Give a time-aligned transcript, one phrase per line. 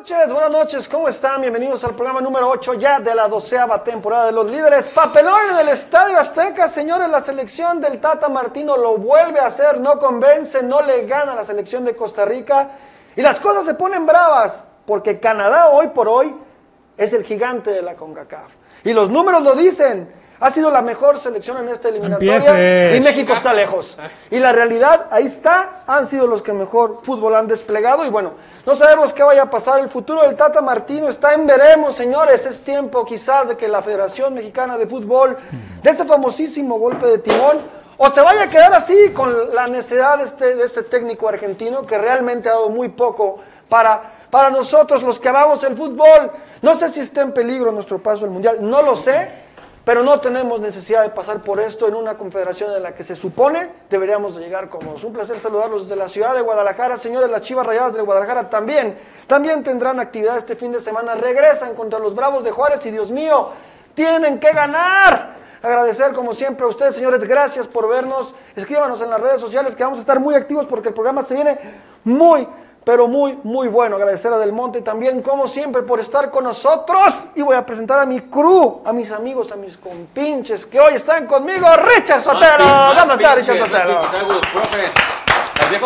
[0.00, 1.42] Noches, buenas noches, ¿cómo están?
[1.42, 4.86] Bienvenidos al programa número 8 ya de la doceava temporada de los líderes.
[4.94, 9.78] Papelón en el Estadio Azteca, señores, la selección del Tata Martino lo vuelve a hacer,
[9.78, 12.70] no convence, no le gana a la selección de Costa Rica
[13.14, 16.34] y las cosas se ponen bravas porque Canadá hoy por hoy
[16.96, 18.50] es el gigante de la CONCACAF.
[18.84, 20.19] Y los números lo dicen.
[20.40, 22.96] Ha sido la mejor selección en esta eliminatoria Empieces.
[22.96, 23.98] y México está lejos.
[24.30, 28.06] Y la realidad, ahí está, han sido los que mejor fútbol han desplegado.
[28.06, 28.32] Y bueno,
[28.64, 29.80] no sabemos qué vaya a pasar.
[29.80, 32.46] El futuro del Tata Martino está en veremos, señores.
[32.46, 35.36] Es tiempo quizás de que la Federación Mexicana de Fútbol
[35.82, 37.58] de ese famosísimo golpe de timón
[37.98, 41.84] o se vaya a quedar así con la necesidad de este, de este técnico argentino
[41.84, 46.30] que realmente ha dado muy poco para, para nosotros los que amamos el fútbol.
[46.62, 49.39] No sé si está en peligro nuestro paso al Mundial, no lo sé.
[49.90, 53.16] Pero no tenemos necesidad de pasar por esto en una confederación en la que se
[53.16, 55.02] supone deberíamos de llegar cómodos.
[55.02, 56.96] Un placer saludarlos desde la ciudad de Guadalajara.
[56.96, 58.96] Señores, las Chivas Rayadas de Guadalajara también,
[59.26, 61.16] también tendrán actividad este fin de semana.
[61.16, 63.48] Regresan contra los Bravos de Juárez y Dios mío,
[63.92, 65.34] tienen que ganar.
[65.60, 68.32] Agradecer como siempre a ustedes, señores, gracias por vernos.
[68.54, 71.34] Escríbanos en las redes sociales que vamos a estar muy activos porque el programa se
[71.34, 71.58] viene
[72.04, 72.46] muy,
[72.84, 73.96] pero muy, muy bueno.
[73.96, 77.14] Agradecer a Del Monte también, como siempre, por estar con nosotros.
[77.34, 80.94] Y voy a presentar a mi crew, a mis amigos, a mis compinches que hoy
[80.94, 81.66] están conmigo.
[81.76, 82.64] Richard Sotelo.
[82.64, 83.58] Más ¿Cómo está, Richard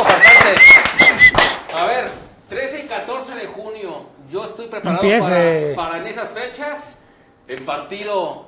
[0.05, 0.61] farsante.
[1.77, 2.09] A ver,
[2.49, 4.07] 13 y 14 de junio.
[4.31, 6.99] Yo estoy preparado para, para en esas fechas,
[7.47, 8.47] el partido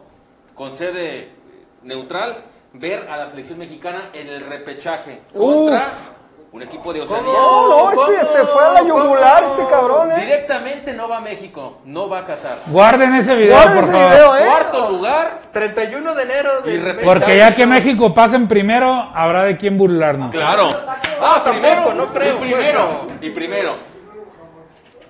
[0.54, 1.30] con sede
[1.82, 5.92] neutral, ver a la selección mexicana en el repechaje contra
[6.52, 7.32] un equipo de Oceanía.
[7.32, 10.20] No, no, este se fue a la yugular, este cabrón, ¿eh?
[10.20, 12.56] Directamente no va a México, no va a Qatar.
[12.68, 14.10] Guarden ese video, Guarden por ese favor.
[14.10, 14.44] video, ¿eh?
[14.46, 16.94] Cuarto lugar, 31 de enero Y de.
[17.04, 20.30] Porque ya que México pase en primero, habrá de quién burlarnos.
[20.30, 20.68] Claro.
[21.20, 23.74] Ah, primero, no creo, Y primero, pues, y primero.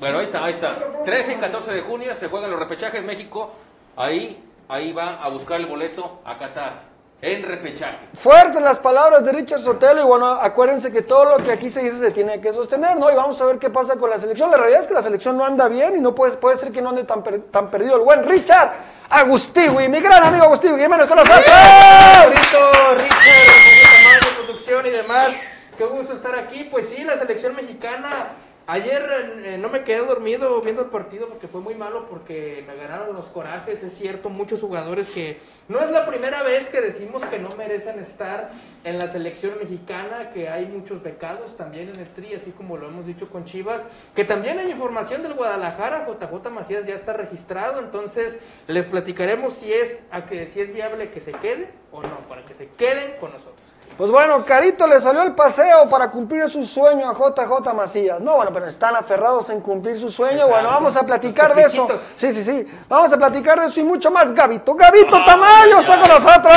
[0.01, 0.75] Bueno, ahí está, ahí está.
[1.05, 3.53] 13 y 14 de junio se juegan los repechajes México.
[3.97, 6.96] Ahí, ahí va a buscar el boleto a Qatar.
[7.23, 7.97] En repechaje.
[8.15, 11.83] Fuertes las palabras de Richard Sotelo y bueno, acuérdense que todo lo que aquí se
[11.83, 13.11] dice se tiene que sostener, ¿no?
[13.11, 14.51] Y vamos a ver qué pasa con la selección.
[14.51, 16.83] La realidad es que la selección no anda bien y no puede, puede ser que
[16.83, 18.71] no ande tan, per- tan perdido el buen Richard
[19.09, 21.45] Agustigui, mi gran amigo Agustigui, bienvenido con nosotros.
[21.47, 25.35] Richard, Tamayo, producción y demás.
[25.79, 26.65] Qué gusto estar aquí.
[26.65, 28.29] Pues sí, la selección mexicana.
[28.69, 32.75] Ayer eh, no me quedé dormido viendo el partido porque fue muy malo porque me
[32.75, 33.85] ganaron los corajes.
[33.85, 35.39] Es cierto, muchos jugadores que
[35.69, 38.51] no es la primera vez que decimos que no merecen estar
[38.83, 42.89] en la selección mexicana, que hay muchos becados también en el TRI, así como lo
[42.89, 47.79] hemos dicho con Chivas, que también hay información del Guadalajara, JJ Macías ya está registrado,
[47.79, 52.19] entonces les platicaremos si es, a que, si es viable que se quede o no,
[52.29, 53.66] para que se queden con nosotros.
[53.97, 58.21] Pues bueno, Carito le salió el paseo para cumplir su sueño a JJ Macías.
[58.21, 60.35] No, bueno, pero están aferrados en cumplir su sueño.
[60.35, 60.53] Exacto.
[60.53, 61.89] Bueno, vamos a platicar Los de eso.
[62.15, 62.67] Sí, sí, sí.
[62.89, 64.35] Vamos a platicar de eso y mucho más.
[64.35, 66.55] Gabito, Gabito Tamayo está con nosotros.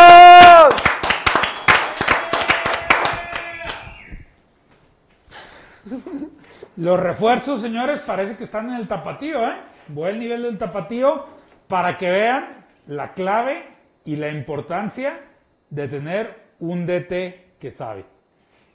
[6.76, 9.56] Los refuerzos, señores, parece que están en el tapatío, ¿eh?
[9.88, 11.26] Buen nivel del tapatío
[11.68, 13.66] para que vean la clave
[14.04, 15.20] y la importancia
[15.70, 18.06] de tener un DT que sabe.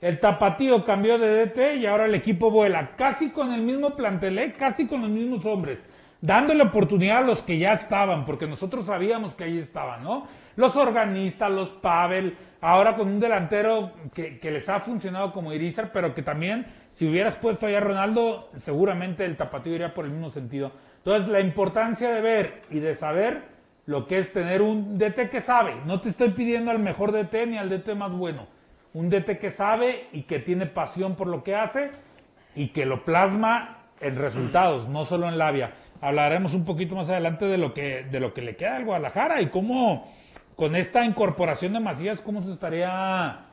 [0.00, 4.38] El tapatío cambió de DT y ahora el equipo vuela casi con el mismo plantel,
[4.38, 4.52] ¿eh?
[4.52, 5.78] casi con los mismos hombres,
[6.20, 10.26] dándole oportunidad a los que ya estaban, porque nosotros sabíamos que ahí estaban, ¿no?
[10.56, 15.90] Los organistas, los Pavel, ahora con un delantero que, que les ha funcionado como Irizar,
[15.90, 20.10] pero que también, si hubieras puesto ahí a Ronaldo, seguramente el tapatío iría por el
[20.10, 20.72] mismo sentido.
[20.98, 23.53] Entonces, la importancia de ver y de saber
[23.86, 25.74] lo que es tener un DT que sabe.
[25.86, 28.46] No te estoy pidiendo al mejor DT ni al DT más bueno.
[28.92, 31.90] Un DT que sabe y que tiene pasión por lo que hace
[32.54, 35.74] y que lo plasma en resultados, no solo en labia.
[36.00, 39.40] Hablaremos un poquito más adelante de lo que, de lo que le queda al Guadalajara
[39.40, 40.10] y cómo
[40.56, 43.46] con esta incorporación de Macías, cómo se estaría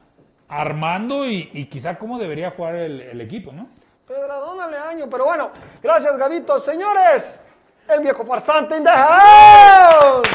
[0.48, 3.68] armando y, y quizá cómo debería jugar el, equipo, ¿no?
[4.06, 5.52] Pedradón Aleaño, pero bueno,
[5.82, 6.60] gracias Gabito.
[6.60, 7.40] Señores,
[7.88, 10.28] el viejo farsante in the house.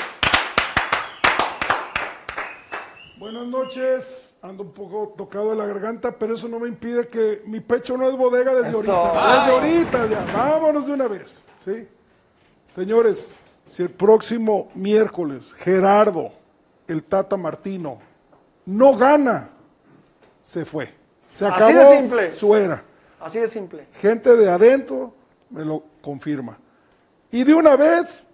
[3.18, 7.42] Buenas noches, ando un poco tocado de la garganta, pero eso no me impide que
[7.46, 8.92] mi pecho no es bodega desde Eso.
[8.94, 9.38] ahorita.
[9.38, 11.88] Desde ahorita ya, vámonos de una vez, ¿sí?
[12.72, 16.30] Señores, si el próximo miércoles Gerardo,
[16.86, 17.98] el Tata Martino,
[18.66, 19.48] no gana,
[20.42, 20.94] se fue.
[21.30, 22.30] Se Así acabó de simple.
[22.34, 22.82] su era.
[23.18, 23.86] Así de simple.
[23.94, 25.14] Gente de adentro
[25.50, 26.58] me lo confirma.
[27.30, 28.28] Y de una vez,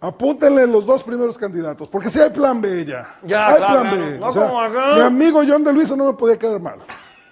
[0.00, 3.16] apúntenle los dos primeros candidatos, porque si hay plan B ya.
[3.22, 3.96] Ya, hay claro, plan B.
[3.96, 4.18] claro.
[4.20, 4.94] No O sea, como acá.
[4.94, 6.78] Mi amigo John de Luisa no me podía quedar mal.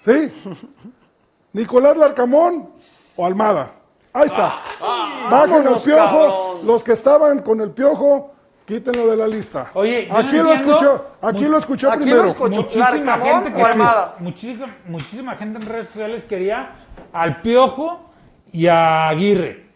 [0.01, 0.33] ¿Sí?
[1.53, 2.71] Nicolás Larcamón
[3.17, 3.73] o Almada.
[4.13, 4.61] Ahí está.
[4.81, 6.01] Bajen el Vámonos, piojo.
[6.01, 6.67] cabrón.
[6.67, 8.33] Los que estaban con el piojo,
[8.67, 9.71] quítenlo de la lista.
[9.75, 12.23] Oye, aquí lo escuchó, aquí lo escuchó aquí primero.
[12.25, 12.63] lo escuchó.
[12.63, 14.17] muchísima gente Almada.
[14.19, 16.73] muchísima, muchísima gente en redes sociales quería
[17.13, 18.11] al Piojo
[18.53, 19.70] y a Aguirre.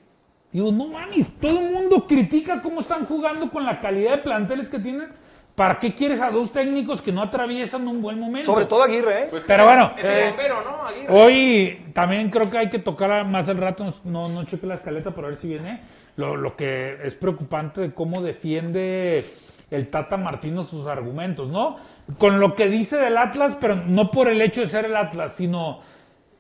[0.55, 4.69] Digo, no mames, todo el mundo critica cómo están jugando con la calidad de planteles
[4.69, 5.09] que tienen.
[5.57, 8.53] ¿Para qué quieres a dos técnicos que no atraviesan un buen momento?
[8.53, 9.27] Sobre todo Aguirre, ¿eh?
[9.31, 10.33] Pues Pero bueno, eh,
[10.65, 10.87] ¿no?
[10.87, 11.07] Aguirre.
[11.13, 15.11] Hoy también creo que hay que tocar más al rato, no, no cheque la escaleta
[15.11, 15.81] para ver si viene,
[16.15, 19.25] lo, lo que es preocupante de cómo defiende
[19.73, 21.79] el Tata Martino sus argumentos, ¿no?
[22.17, 25.35] Con lo que dice del Atlas, pero no por el hecho de ser el Atlas,
[25.35, 25.81] sino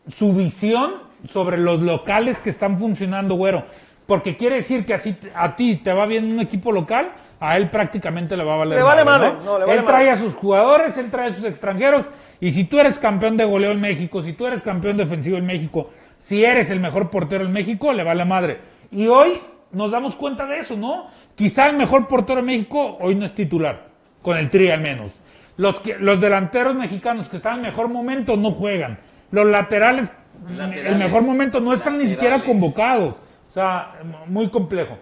[0.08, 3.64] su visión sobre los locales que están funcionando, güero.
[4.06, 7.70] Porque quiere decir que así a ti te va bien un equipo local, a él
[7.70, 10.10] prácticamente le va a valer Le vale madre, madre, no, le vale él trae madre.
[10.10, 12.08] a sus jugadores, él trae a sus extranjeros.
[12.40, 15.46] Y si tú eres campeón de goleo en México, si tú eres campeón defensivo en
[15.46, 18.60] México, si eres el mejor portero en México, le vale madre.
[18.90, 19.40] Y hoy
[19.72, 21.08] nos damos cuenta de eso, ¿no?
[21.34, 23.88] Quizá el mejor portero en México hoy no es titular,
[24.22, 25.12] con el tri al menos.
[25.56, 28.98] Los, que, los delanteros mexicanos que están en mejor momento no juegan.
[29.30, 30.12] Los laterales,
[30.48, 30.98] el Laterales.
[30.98, 33.16] mejor momento no están ni siquiera convocados.
[33.54, 33.92] O sea,
[34.26, 34.98] muy complejo.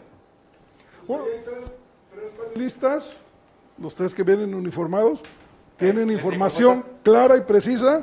[2.54, 3.16] listas,
[3.78, 5.22] los tres que vienen uniformados,
[5.78, 8.02] tienen información clara y precisa.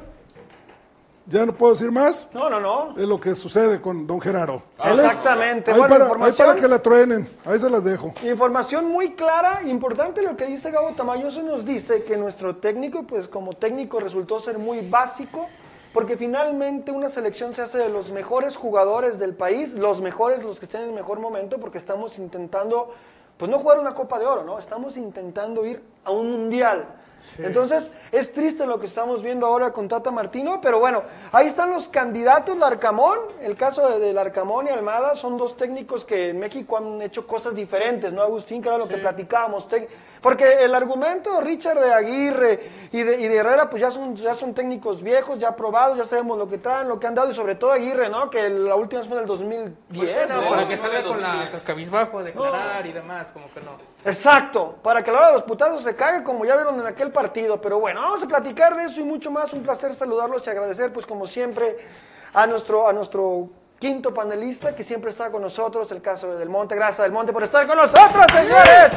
[1.28, 2.94] Ya no puedo decir más No, no, no.
[2.96, 4.64] de lo que sucede con don Gerardo.
[4.80, 5.04] ¿vale?
[5.04, 5.70] Exactamente.
[5.70, 6.48] Ahí, Bueno, para, ahí información.
[6.48, 8.16] para que la truenen, ahí se las dejo.
[8.24, 13.04] Información muy clara, importante lo que dice Gabo Tamayo, eso nos dice que nuestro técnico,
[13.04, 15.48] pues como técnico resultó ser muy básico,
[15.94, 20.60] porque finalmente una selección se hace de los mejores jugadores del país, los mejores, los
[20.60, 22.94] que estén en el mejor momento, porque estamos intentando,
[23.38, 24.60] pues no jugar una Copa de Oro, ¿no?
[24.60, 26.86] Estamos intentando ir a un mundial.
[27.38, 31.72] Entonces, es triste lo que estamos viendo ahora con Tata Martino, pero bueno, ahí están
[31.72, 36.40] los candidatos, Larcamón, el caso de, de Larcamón y Almada, son dos técnicos que en
[36.40, 38.62] México han hecho cosas diferentes, ¿no, Agustín?
[38.62, 39.68] Que era lo que platicábamos.
[40.22, 44.36] Porque el argumento, Richard, de Aguirre y de, y de Herrera, pues ya son, ya
[44.36, 47.34] son técnicos viejos, ya probados, ya sabemos lo que traen, lo que han dado, y
[47.34, 48.30] sobre todo Aguirre, ¿no?
[48.30, 50.50] Que la última vez fue en el 2010, No, ¿no?
[50.50, 51.64] para que salga no, con la 2010.
[51.64, 53.72] cabizbajo a declarar y demás, como que no.
[54.06, 56.88] Exacto, para que a la hora de los putazos se cague como ya vieron en
[56.88, 57.62] aquel partido.
[57.62, 59.54] Pero bueno, vamos a platicar de eso y mucho más.
[59.54, 61.78] Un placer saludarlos y agradecer, pues como siempre,
[62.34, 63.50] a nuestro, a nuestro
[63.80, 66.76] quinto panelista que siempre está con nosotros, el caso de Del Monte.
[66.76, 68.92] Gracias Del Monte por estar con nosotros, señores.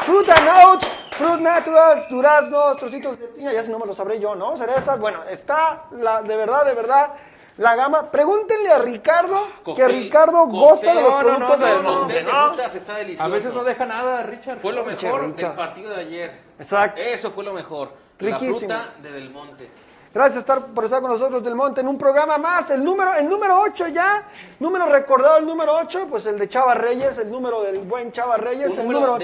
[0.00, 4.18] Fruit and Oats, Fruit Naturals, duraznos, trocitos de piña, ya si no me lo sabré
[4.18, 4.56] yo, ¿no?
[4.56, 7.12] Cerezas, bueno, está la, de verdad, de verdad,
[7.58, 8.10] la gama.
[8.10, 11.10] Pregúntenle a Ricardo, que Ricardo goza de los.
[11.10, 11.98] No, no, productos no, del no, no.
[12.00, 12.46] Monte, de ¿no?
[12.48, 13.24] frutas está delicioso.
[13.24, 14.58] A veces no deja nada, Richard.
[14.58, 16.40] Fue lo mejor del partido de ayer.
[16.58, 17.00] Exacto.
[17.00, 17.92] Eso fue lo mejor.
[18.18, 18.68] Riquísimo.
[18.68, 19.70] La fruta de Del Monte.
[20.12, 22.68] Gracias estar, por estar con nosotros del Monte en un programa más.
[22.70, 24.24] El número, el número 8 ya.
[24.58, 28.36] Número recordado, el número 8, pues el de Chava Reyes, el número del buen Chava
[28.36, 29.20] Reyes, Un el número número 8.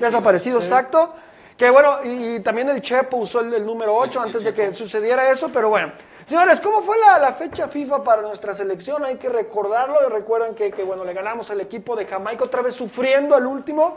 [0.00, 1.12] desaparecido ya exacto.
[1.58, 4.44] Que bueno, y, y también el Chepo usó el, el número 8 El- el antes
[4.44, 5.92] de que sucediera eso, pero bueno.
[6.26, 9.04] Señores, ¿cómo fue la, la fecha FIFA para nuestra selección?
[9.04, 12.62] Hay que recordarlo y recuerdan que, que, bueno, le ganamos al equipo de Jamaica otra
[12.62, 13.96] vez sufriendo al último,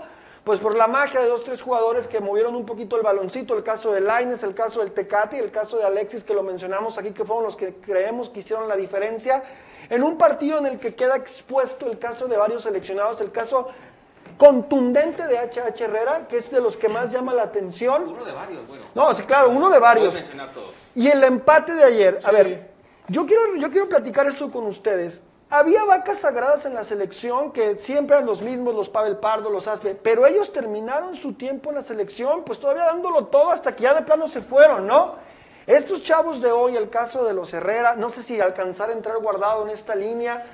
[0.50, 3.62] pues por la magia de dos, tres jugadores que movieron un poquito el baloncito, el
[3.62, 6.98] caso de Laines, el caso del Tecate y el caso de Alexis que lo mencionamos
[6.98, 9.44] aquí, que fueron los que creemos que hicieron la diferencia.
[9.92, 13.68] En un partido en el que queda expuesto el caso de varios seleccionados, el caso
[14.40, 18.06] contundente de HH Herrera, que es de los que más llama la atención.
[18.08, 18.86] Uno de varios, bueno.
[18.96, 20.08] No, sí, claro, uno de varios.
[20.08, 20.72] Puedes mencionar todos.
[20.96, 22.20] Y el empate de ayer.
[22.24, 22.72] A ver,
[23.08, 25.22] yo quiero, yo quiero platicar esto con ustedes.
[25.50, 29.68] Había vacas sagradas en la selección que siempre eran los mismos, los Pavel Pardo, los
[29.68, 33.84] Aspe, pero ellos terminaron su tiempo en la selección, pues todavía dándolo todo hasta que
[33.84, 35.16] ya de plano se fueron, ¿no?
[35.66, 39.18] Estos chavos de hoy, el caso de los Herrera, no sé si alcanzar a entrar
[39.18, 40.46] guardado en esta línea,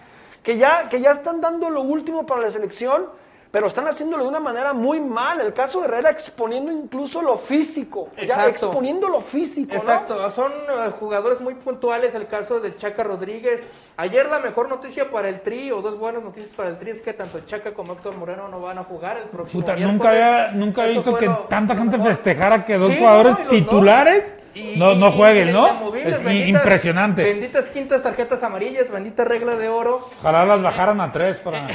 [0.44, 3.10] que ya, que ya están dando lo último para la selección,
[3.56, 5.40] pero están haciéndolo de una manera muy mal.
[5.40, 8.50] El caso de Herrera exponiendo incluso lo físico, ya Exacto.
[8.66, 9.78] exponiendo lo físico, ¿no?
[9.80, 13.66] Exacto, son eh, jugadores muy puntuales, el caso del Chaca Rodríguez.
[13.96, 17.00] Ayer la mejor noticia para el Tri, o dos buenas noticias para el Tri, es
[17.00, 20.52] que tanto Chaca como Héctor Moreno no van a jugar el próximo Puta, nunca había,
[20.52, 22.12] nunca había visto que lo- tanta lo gente mejor.
[22.12, 23.54] festejara que dos Sí, jugadores no, dos.
[23.54, 25.66] titulares Y- no, no jueguen, ¿no?
[25.70, 27.24] inamovibles, Es benditas- impresionante.
[27.24, 30.06] Benditas quintas tarjetas amarillas, bendita regla de oro.
[30.20, 31.70] Ojalá las bajaran a tres para...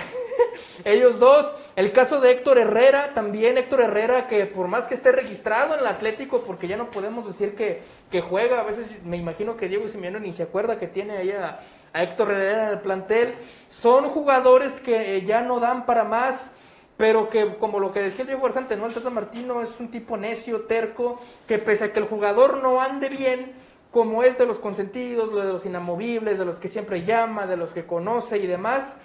[0.84, 5.12] Ellos dos, el caso de Héctor Herrera, también Héctor Herrera, que por más que esté
[5.12, 9.16] registrado en el Atlético, porque ya no podemos decir que, que juega, a veces me
[9.16, 11.58] imagino que Diego Simeone ni se acuerda que tiene ahí a,
[11.92, 13.34] Héctor Herrera en el plantel,
[13.68, 16.52] son jugadores que eh, ya no dan para más.
[16.96, 18.84] Pero que, como lo que decía el Diego Garzante, ¿no?
[18.84, 21.18] El Tata Martino es un tipo necio, terco,
[21.48, 23.54] que pese a que el jugador no ande bien,
[23.90, 27.72] como es de los consentidos, de los inamovibles, de los que siempre llama, de los
[27.72, 28.98] que conoce y demás,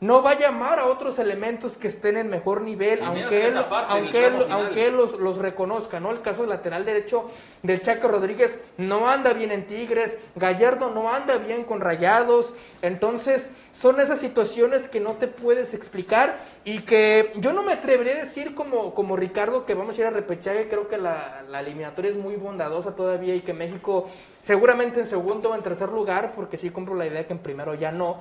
[0.00, 3.54] no va a llamar a otros elementos que estén en mejor nivel, Y aunque él,
[3.68, 6.10] parte, aunque él, aunque él los, los reconozca, ¿no?
[6.10, 7.26] El caso del lateral derecho
[7.62, 13.50] del Chaco Rodríguez no anda bien en Tigres, Gallardo no anda bien con Rayados, entonces
[13.72, 18.24] son esas situaciones que no te puedes explicar y que yo no me atrevería a
[18.24, 22.10] decir como, como Ricardo que vamos a ir a repechaje, creo que la, la eliminatoria
[22.10, 24.08] es muy bondadosa todavía y que México
[24.40, 27.74] seguramente en segundo o en tercer lugar, porque sí compro la idea que en primero
[27.74, 28.20] ya no,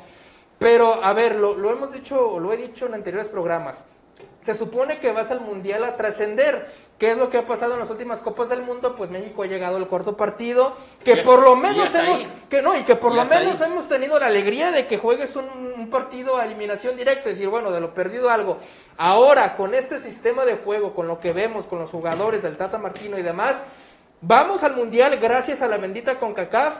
[0.59, 3.83] pero, a ver, lo, lo hemos dicho, lo he dicho en anteriores programas.
[4.41, 6.67] Se supone que vas al Mundial a trascender.
[6.97, 8.95] ¿Qué es lo que ha pasado en las últimas Copas del Mundo?
[8.95, 10.73] Pues México ha llegado al cuarto partido,
[11.05, 12.27] que Ya- por lo menos hemos, ahí.
[12.49, 13.71] que no, y que por lo menos ahí.
[13.71, 15.45] hemos tenido la alegría de que juegues un,
[15.77, 18.57] un partido a eliminación directa, es decir, bueno, de lo perdido algo.
[18.97, 22.77] Ahora, con este sistema de juego, con lo que vemos, con los jugadores del Tata
[22.77, 23.63] Martino y demás,
[24.21, 26.73] vamos al Mundial gracias a la bendita CONCACAF,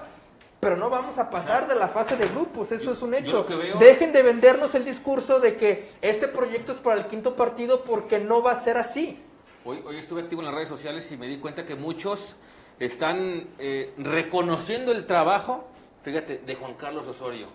[0.60, 3.46] pero no vamos a pasar de la fase de grupos, eso es un hecho.
[3.56, 7.84] veo- Dejen de vendernos el discurso de que este proyecto es para el quinto partido
[7.84, 9.20] porque no va a ser así.
[9.66, 12.38] Hoy, hoy estuve activo en las redes sociales y me di cuenta que muchos
[12.80, 15.68] están eh, reconociendo el trabajo,
[16.04, 17.48] fíjate, de Juan Carlos Osorio.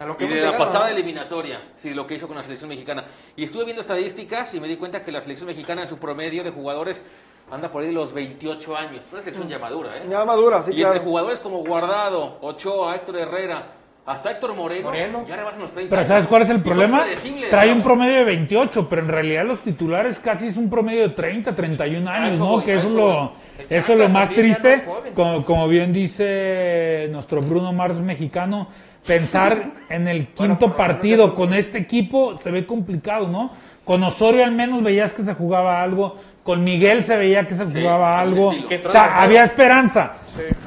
[0.00, 0.94] A lo que Y de la pasada ¿no?
[0.94, 3.04] eliminatoria, sí, lo que hizo con la selección mexicana.
[3.36, 6.42] Y estuve viendo estadísticas y me di cuenta que la selección mexicana en su promedio
[6.42, 7.04] de jugadores
[7.50, 9.04] anda por ahí de los 28 años.
[9.12, 10.06] Una selección ya madura, ¿eh?
[10.08, 13.72] Ya madura, sí, y entre jugadores como Guardado, Ochoa, Héctor Herrera,
[14.06, 15.24] hasta Héctor Moreno, Moreno.
[15.26, 16.08] ya rebasan los 30 Pero años.
[16.08, 17.04] ¿sabes cuál es el problema?
[17.50, 17.74] Trae ¿no?
[17.74, 21.54] un promedio de 28, pero en realidad los titulares casi es un promedio de 30,
[21.54, 22.50] 31 años, eso ¿no?
[22.52, 23.32] voy, que eso es lo,
[23.68, 24.82] eso es lo más triste,
[25.14, 28.68] como, como bien dice nuestro Bruno Mars mexicano,
[29.06, 33.50] pensar en el quinto partido con este equipo se ve complicado, ¿no?
[33.84, 37.66] Con Osorio al menos veías que se jugaba algo, con Miguel se veía que se
[37.66, 40.14] Sí, jugaba algo, o sea, había esperanza.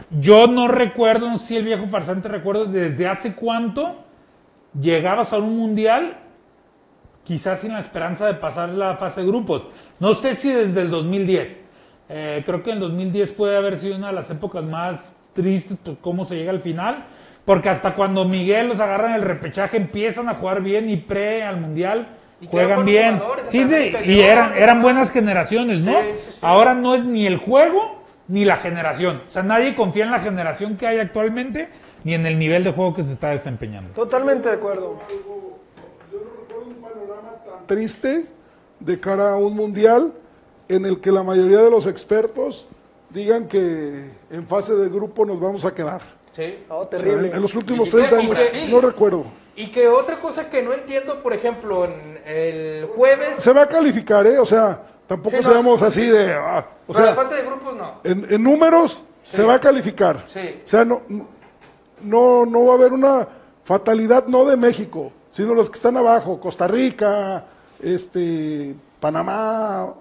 [0.09, 4.03] Yo no recuerdo, no sé si el viejo farsante recuerdo desde hace cuánto
[4.77, 6.17] llegabas a un mundial
[7.23, 9.67] quizás sin la esperanza de pasar la fase de grupos.
[9.99, 11.57] No sé si desde el 2010.
[12.09, 14.99] Eh, creo que en el 2010 puede haber sido una de las épocas más
[15.33, 17.05] tristes cómo se llega al final.
[17.45, 21.43] Porque hasta cuando Miguel los agarra en el repechaje empiezan a jugar bien y pre
[21.43, 22.07] al mundial
[22.39, 23.21] Y juegan bien.
[23.47, 25.91] Sí, de- y eran, eran buenas generaciones, ¿no?
[25.91, 26.39] Sí, sí, sí.
[26.41, 29.21] Ahora no es ni el juego ni la generación.
[29.27, 31.69] O sea, nadie confía en la generación que hay actualmente
[32.05, 33.93] ni en el nivel de juego que se está desempeñando.
[33.93, 35.00] Totalmente de acuerdo.
[36.12, 38.25] Yo no recuerdo un panorama tan triste
[38.79, 40.13] de cara a un mundial
[40.69, 42.67] en el que la mayoría de los expertos
[43.09, 46.01] digan que en fase de grupo nos vamos a quedar.
[46.35, 46.63] Sí.
[46.67, 47.27] No, O sea, terrible.
[47.29, 49.25] en, en los últimos Ni siquiera 30 con años, no recuerdo.
[49.55, 53.37] Y que otra cosa que no entiendo, por ejemplo, en el jueves...
[53.37, 54.39] Se va a calificar, ¿eh?
[54.39, 56.33] O sea, tampoco Sí, no, seamos sí, así de...
[56.33, 57.99] ah, o la sea, fase de grupos no.
[58.03, 60.25] en, en números se va a calificar.
[60.27, 60.59] Sí.
[60.63, 61.01] O sea, no,
[62.01, 63.27] no, no va a haber una
[63.63, 67.45] fatalidad no de México, sino los que están abajo, Costa Rica,
[67.81, 69.93] este, Panamá.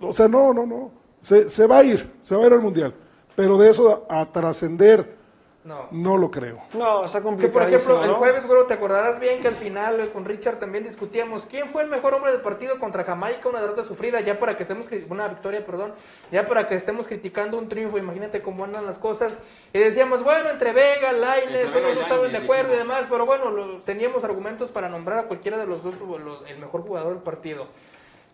[0.00, 0.90] O sea, no, no, no.
[1.20, 2.92] Se, se va a ir, se va a ir al Mundial.
[3.36, 5.16] Pero de eso a, a trascender,
[5.62, 5.88] No.
[5.90, 6.58] no lo creo.
[6.72, 7.52] No, está Que complicado.
[7.52, 10.84] por ejemplo, el jueves, güero, te acordarás bien que al final eh, con Richard también
[10.84, 14.56] discutíamos quién fue el mejor hombre del partido contra Jamaica, una derrota sufrida, ya para
[14.56, 15.92] que estemos, una victoria, perdón,
[16.32, 19.36] ya para que estemos criticando un triunfo, imagínate cómo andan las cosas.
[19.74, 23.50] Y decíamos, bueno, entre Vega, Laines, unos no estaban de acuerdo y demás, pero bueno,
[23.50, 27.22] lo- teníamos argumentos para nombrar a cualquiera de los dos los- el mejor jugador del
[27.22, 27.66] partido.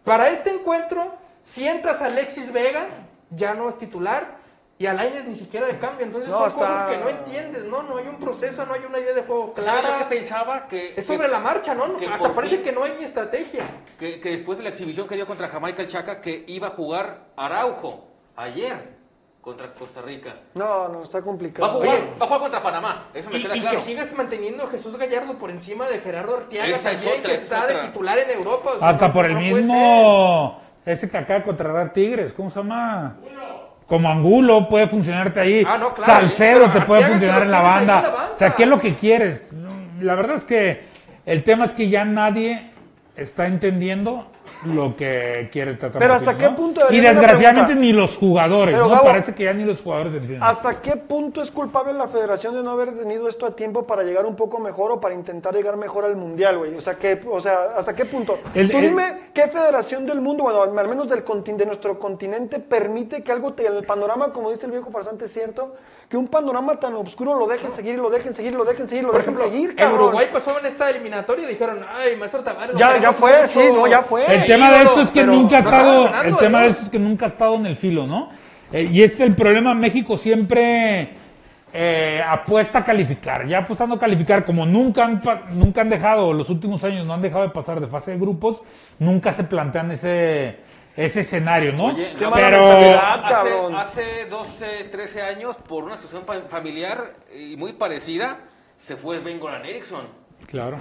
[0.04, 2.87] Para este encuentro, si entras a Alexis Vega,
[3.30, 4.36] ya no es titular,
[4.78, 7.64] Y a Lainez ni siquiera de cambio, entonces No, son está- cosas que no entiendes,
[7.64, 7.83] ¿no?
[7.83, 9.99] No hay un proceso, no hay una idea de juego ¿Sabes yo clara.
[10.09, 10.68] qué pensaba?
[10.68, 11.97] Que, Es sobre que- la marcha, ¿no?
[11.97, 13.64] que Hasta parece fin- que no hay ni estrategia.
[13.99, 16.71] que, que después de la exhibición que dio contra Jamaica el Chaca, que iba a
[16.71, 18.06] jugar Araujo
[18.37, 18.97] ayer
[19.40, 20.35] contra Costa Rica.
[20.52, 21.68] No, no, está Va a complicado.
[21.68, 22.11] jugar, Oye.
[22.21, 23.76] va a jugar contra Panamá, eso me Y, queda y claro.
[23.78, 27.30] que sigues manteniendo a Jesús Gallardo por encima de Gerardo Arteaga Esa es también, otra,
[27.30, 28.73] que es está de titular en Europa.
[28.75, 30.61] o sea, Hasta por el no mismo.
[30.85, 33.16] Ese que acaba de contratar Tigres, ¿cómo se llama?
[33.87, 35.64] Como Angulo puede funcionarte ahí.
[35.66, 38.02] Ah, no, claro, Salcedo te puede funcionar en la ahí en banda.
[38.02, 38.33] la banca.
[38.33, 39.55] O sea, ¿qué es lo que quieres?
[40.00, 40.83] La verdad es que
[41.25, 42.71] el tema es que ya nadie
[43.16, 44.31] está entendiendo
[44.65, 46.57] lo que quiere el Tata Pero ¿hasta qué ¿no?
[46.57, 48.95] punto Y desgraciadamente ni los jugadores, Pero, ¿no?
[48.95, 50.43] Gabo, Parece que ya ni los jugadores entienden.
[50.43, 54.03] ¿Hasta qué punto es culpable la federación de no haber tenido esto a tiempo para
[54.03, 56.75] llegar un poco mejor o para intentar llegar mejor al mundial, güey?
[56.76, 58.38] O sea, que, o sea, ¿hasta qué punto?
[58.55, 61.99] El- Tú el- dime qué federación del mundo, bueno, al menos del contin- de nuestro
[61.99, 65.75] continente, permite que algo, te, el panorama, como dice el viejo farsante, es cierto,
[66.09, 69.05] que un panorama tan oscuro lo dejen seguir y lo dejen seguir, lo dejen seguir,
[69.05, 70.00] lo Por dejen ejemplo, seguir, en cabrón.
[70.05, 72.76] Uruguay pasó en esta eliminatoria y dijeron, ay, maestro Tavares.
[72.76, 73.49] Ya- ya fue, mucho".
[73.61, 74.25] sí, no, ya fue.
[74.37, 76.90] El tema de ídolo, esto es que nunca ha estado, el tema de esto es
[76.90, 78.28] que nunca ha estado en el filo, ¿no?
[78.73, 81.11] Eh, y es el problema, México siempre
[81.73, 86.33] eh, apuesta a calificar, ya apostando a calificar, como nunca han, pa- nunca han dejado,
[86.33, 88.62] los últimos años no han dejado de pasar de fase de grupos,
[88.99, 90.57] nunca se plantean ese,
[90.97, 91.87] ese escenario, ¿no?
[91.87, 97.73] Oye, Qué Pero hace, hace 12, 13 años, por una situación fa- familiar y muy
[97.75, 98.38] parecida,
[98.76, 100.07] se fue Sven Goran Eriksson.
[100.47, 100.78] claro.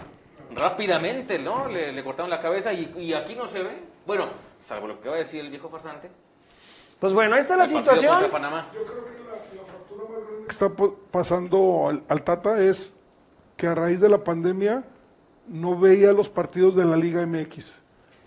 [0.52, 1.68] Rápidamente, ¿no?
[1.68, 3.72] Le, le cortaron la cabeza y, y aquí no se ve.
[4.06, 4.28] Bueno,
[4.60, 6.10] salvo lo que va a decir el viejo farsante.
[7.00, 8.14] Pues bueno, ahí está la el partido situación.
[8.14, 8.72] contra Panamá.
[10.44, 10.72] que está
[11.12, 12.98] pasando al, al Tata es
[13.58, 14.84] que a raíz de la pandemia
[15.48, 17.80] no veía los partidos de la Liga MX.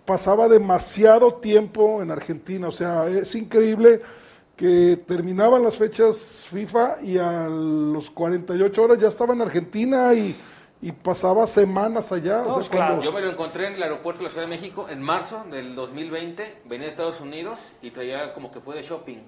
[0.04, 4.00] Pasaba demasiado tiempo en Argentina, o sea, es increíble
[4.56, 10.36] que terminaban las fechas FIFA y a los 48 horas ya estaba en Argentina y,
[10.80, 12.42] y pasaba semanas allá.
[12.42, 12.86] o sea, pues claro.
[12.94, 15.44] cuando- Yo me lo encontré en el aeropuerto de la Ciudad de México en marzo
[15.50, 16.62] del 2020.
[16.66, 19.18] Venía de Estados Unidos y traía como que fue de shopping.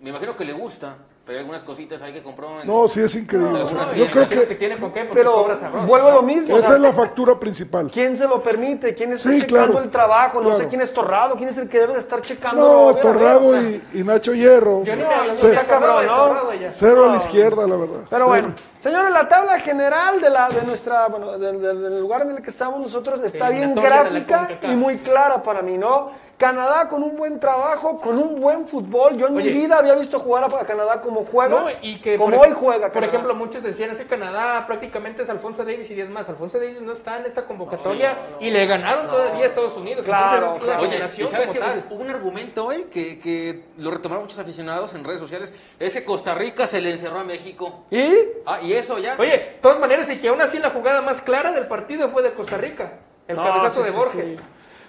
[0.00, 0.96] Me imagino que le gusta.
[1.28, 2.62] Traía algunas cositas ahí que compró.
[2.62, 3.50] En, No, sí es increíble.
[3.52, 5.86] No, Yo creo que que tiene con qué, porque Pero cobra sabroso.
[5.86, 6.54] vuelvo a lo mismo.
[6.54, 7.90] o esa sea, es la factura principal.
[7.92, 8.94] ¿Quién se lo permite?
[8.94, 10.40] ¿Quién está Sí, checando claro, el trabajo?
[10.40, 12.66] No sé quién es Torrado, quién es el que debe de estar checando.
[12.66, 14.84] No, ver, ver, Torrado o sea, y, y Nacho Hierro.
[14.84, 16.36] Yo ni No, está cabrón, ¿no?
[16.70, 18.00] Cero a la izquierda, la verdad.
[18.08, 18.26] Pero Cero.
[18.28, 22.30] bueno, señores, la tabla general de la de nuestra, bueno, del, del- del lugar en
[22.30, 26.26] el que estamos nosotros está bien gráfica y muy clara para mí, ¿no?
[26.38, 29.16] Canadá con un buen trabajo, con un buen fútbol.
[29.18, 29.50] Yo en Oye.
[29.50, 32.54] mi vida había visto jugar a, Canadá como juega, No, y que como por hoy
[32.54, 32.84] juega.
[32.86, 33.12] Por Canadá.
[33.12, 36.28] ejemplo, muchos decían, ese Canadá prácticamente es Alfonso Davis y 10 más.
[36.28, 40.04] Alfonso Davis no está en esta convocatoria y le ganaron todavía a Estados Unidos.
[40.06, 40.82] Claro, Entonces, es claro.
[40.82, 45.02] Oye, ¿y sabes que hubo un argumento hoy que, que lo retomaron muchos aficionados en
[45.02, 45.52] redes sociales?
[45.80, 47.84] Es que Costa Rica se le encerró a México.
[47.90, 48.12] ¿Y?
[48.46, 49.16] Ah, y eso ya.
[49.18, 52.22] Oye, de todas maneras, y que aún así la jugada más clara del partido fue
[52.22, 52.92] de Costa Rica.
[53.26, 54.30] El No, cabezazo sí, de sí, Borges.
[54.30, 54.38] sí.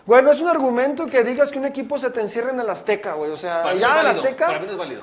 [0.10, 3.14] Bueno, es un argumento que digas que un equipo se te encierra en el Azteca,
[3.14, 3.30] güey.
[3.30, 4.46] O sea, para no ya en el Azteca.
[4.48, 5.02] Para mí no es válido.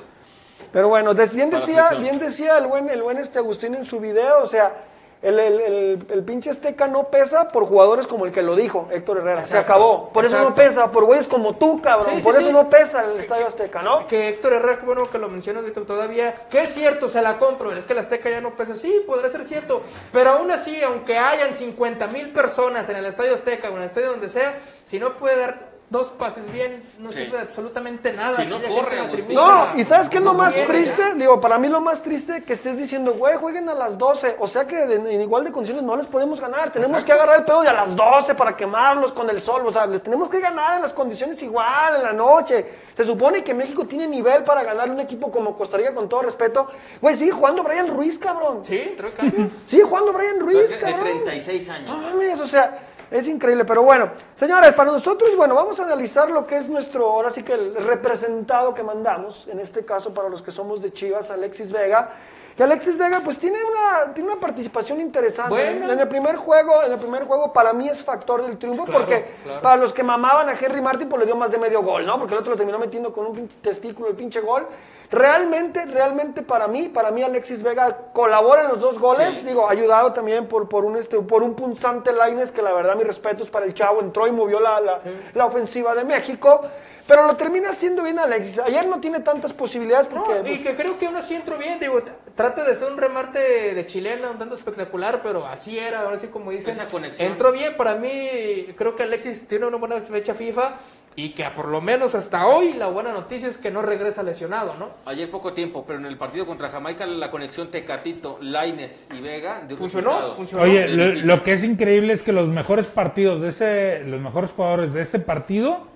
[0.73, 4.01] Pero bueno, des- bien decía, bien decía el buen, el buen este Agustín en su
[4.01, 4.73] video, o sea,
[5.21, 8.87] el, el, el, el pinche Azteca no pesa por jugadores como el que lo dijo,
[8.91, 9.43] Héctor Herrera.
[9.43, 10.09] Se acabó.
[10.09, 12.15] Por eso no pesa, por güeyes como tú, cabrón.
[12.15, 14.05] Sí, sí, por eso no pesa el Estadio Azteca, ¿no?
[14.05, 17.71] Que Héctor Herrera, bueno que lo mencionas Víctor, todavía, que es cierto, se la compro,
[17.71, 21.17] es que el Azteca ya no pesa, sí, podrá ser cierto, pero aún así, aunque
[21.17, 24.99] hayan 50 mil personas en el Estadio Azteca o en el estadio donde sea, si
[24.99, 27.19] no puede dar dos pases bien, no Sí.
[27.19, 28.35] sirve de absolutamente nada.
[28.35, 29.35] Si no corre, Agustín.
[29.35, 31.01] No, y ¿sabes qué es lo más viene, triste?
[31.01, 31.13] ya.
[31.13, 34.35] Digo, para mí lo más triste que estés diciendo, güey, jueguen a las 12.
[34.39, 36.71] O sea que en igual de condiciones no les podemos ganar.
[36.71, 39.65] Tenemos que agarrar el pedo de a las 12 para quemarlos con el sol.
[39.65, 42.65] O sea, les tenemos que ganar en las condiciones igual, en la noche.
[42.95, 46.23] Se supone que México tiene nivel para ganarle un equipo como Costa Rica, con todo
[46.23, 46.67] respeto.
[47.01, 48.61] Güey, sigue jugando Brian Ruiz, cabrón.
[48.65, 49.51] Sí, entró el cambio.
[49.67, 50.85] Sigue jugando Brian Ruiz, ¿Sabes qué?
[50.85, 51.07] De cabrón.
[51.23, 51.89] 36 años.
[51.89, 56.29] No mames, o sea, es increíble, pero bueno, señores, para nosotros, bueno, vamos a analizar
[56.29, 60.29] lo que es nuestro, ahora sí que el representado que mandamos, en este caso para
[60.29, 62.09] los que somos de Chivas, Alexis Vega.
[62.57, 65.49] Y Alexis Vega, pues tiene una, tiene una participación interesante.
[65.51, 65.91] Bueno.
[65.91, 68.99] En el primer juego, en el primer juego, para mí es factor del triunfo, Claro,
[69.01, 69.61] porque claro.
[69.61, 72.17] para los que mamaban a Henry Martin, pues le dio más de medio gol, ¿no?
[72.17, 74.65] Porque el otro lo terminó metiendo con un pinche testículo, el pinche gol.
[75.11, 80.11] Realmente, realmente para mí, para mí Alexis Vega colabora en los dos goles, digo, ayudado
[80.11, 83.49] también por, por un este, por un punzante Laines que la verdad mi respeto es
[83.49, 84.99] para el chavo, entró y movió la, la,
[85.33, 86.61] la ofensiva de México,
[87.07, 88.59] pero lo termina haciendo bien Alexis.
[88.59, 91.57] Ayer no tiene tantas posibilidades No, porque y pues, que creo que aún así entró
[91.57, 92.01] bien, digo,
[92.35, 96.27] trata de ser un remate de chilena, un tanto espectacular, pero así era, ahora sí
[96.27, 96.71] como dicen.
[96.71, 97.31] Esa conexión.
[97.31, 100.77] Entró bien, para mí creo que Alexis tiene una buena fecha FIFA
[101.15, 104.75] y que por lo menos hasta hoy la buena noticia es que no regresa lesionado,
[104.75, 104.91] ¿no?
[105.05, 109.63] Ayer poco tiempo, pero en el partido contra Jamaica la conexión Tecatito, Laines y Vega
[109.75, 110.35] Funcionó.
[110.59, 114.51] Oye, lo, lo que es increíble es que los mejores partidos de ese, los mejores
[114.51, 115.87] jugadores de ese partido,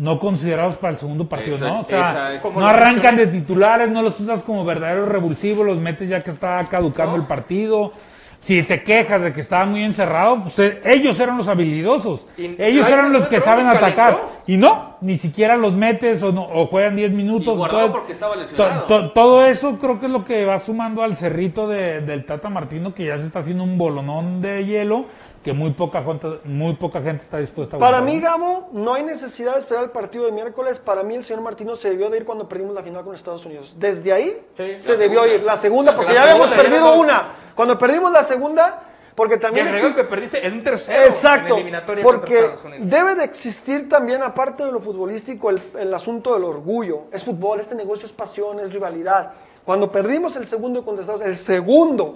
[0.00, 1.80] no considerados para el segundo partido, Esa- ¿no?
[1.80, 6.08] O sea, es- no arrancan de titulares, no los usas como verdaderos revulsivos, los metes
[6.08, 7.92] ya que está caducando el partido.
[8.42, 12.26] Si te quejas de que estaba muy encerrado, pues eh, ellos eran los habilidosos.
[12.38, 13.84] Y ellos eran los que saben calentó.
[13.84, 14.20] atacar.
[14.46, 17.52] Y no, ni siquiera los metes o, no- o juegan 10 minutos.
[17.52, 18.82] Y guardado entonces, porque estaba to- lesionado.
[18.84, 22.48] to- todo eso creo que es lo que va sumando al cerrito de- del Tata
[22.48, 25.04] Martino, que ya se está haciendo un bolonón de hielo
[25.42, 28.14] que muy poca gente, muy poca gente está dispuesta a Para aguantar.
[28.14, 30.78] mí, Gabo, no hay necesidad de esperar el partido de miércoles.
[30.78, 33.46] Para mí, el señor Martino se debió de ir cuando perdimos la final con Estados
[33.46, 33.74] Unidos.
[33.78, 34.76] Desde ahí Sí.
[34.80, 35.34] se debió segunda.
[35.34, 35.42] ir.
[35.44, 36.98] La segunda, La porque segunda, ya habíamos perdido dos.
[36.98, 37.22] una.
[37.54, 38.82] Cuando perdimos la segunda,
[39.14, 42.64] porque también existe- que perdiste en un tercero en Exacto, la eliminatoria contra porque Estados
[42.64, 42.90] Unidos.
[42.90, 47.04] debe de existir también, aparte de lo futbolístico, el, el asunto del orgullo.
[47.12, 49.32] Es fútbol, este negocio es pasión, es rivalidad.
[49.64, 52.14] Cuando perdimos el segundo contra Estados Unidos, el segundo,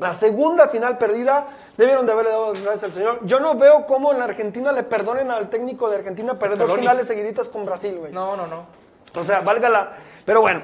[0.00, 3.18] la segunda final perdida, debieron de haberle dado gracias al Señor.
[3.22, 6.74] Yo no veo cómo en la Argentina le perdonen al técnico de Argentina perder dos
[6.78, 8.12] finales seguiditas con Brasil, güey.
[8.12, 8.64] No, no, no.
[9.14, 9.92] O sea, valga la...
[10.24, 10.62] Pero bueno,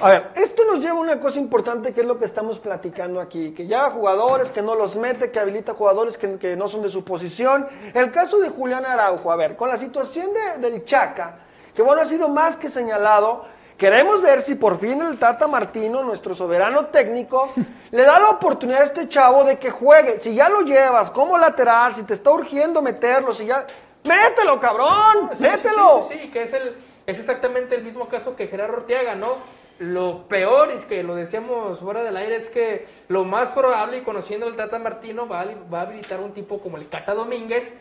[0.00, 3.20] a ver, esto nos lleva a una cosa importante que es lo que estamos platicando
[3.20, 6.82] aquí, que lleva jugadores, que no los mete, que habilita jugadores que, que no son
[6.82, 7.66] de su posición.
[7.94, 11.38] El caso de Julián Araujo, a ver, con la situación de- del Chaca,
[11.74, 13.44] que bueno, ha sido más que señalado,
[13.78, 17.48] queremos ver si por fin el Tata Martino, nuestro soberano técnico,
[17.92, 20.20] le da la oportunidad a este chavo de que juegue.
[20.20, 23.64] Si ya lo llevas como lateral, si te está urgiendo meterlo, si ya...
[24.04, 25.30] ¡Mételo, cabrón!
[25.32, 26.02] Sí, ¡Mételo!
[26.02, 29.38] Sí, sí, sí, que es, el, es exactamente el mismo caso que Gerardo Orteaga, ¿no?
[29.78, 34.02] Lo peor es que lo decíamos fuera del aire es que lo más probable, y
[34.02, 37.78] conociendo el Tata Martino, va a, va a habilitar un tipo como el Cata Domínguez,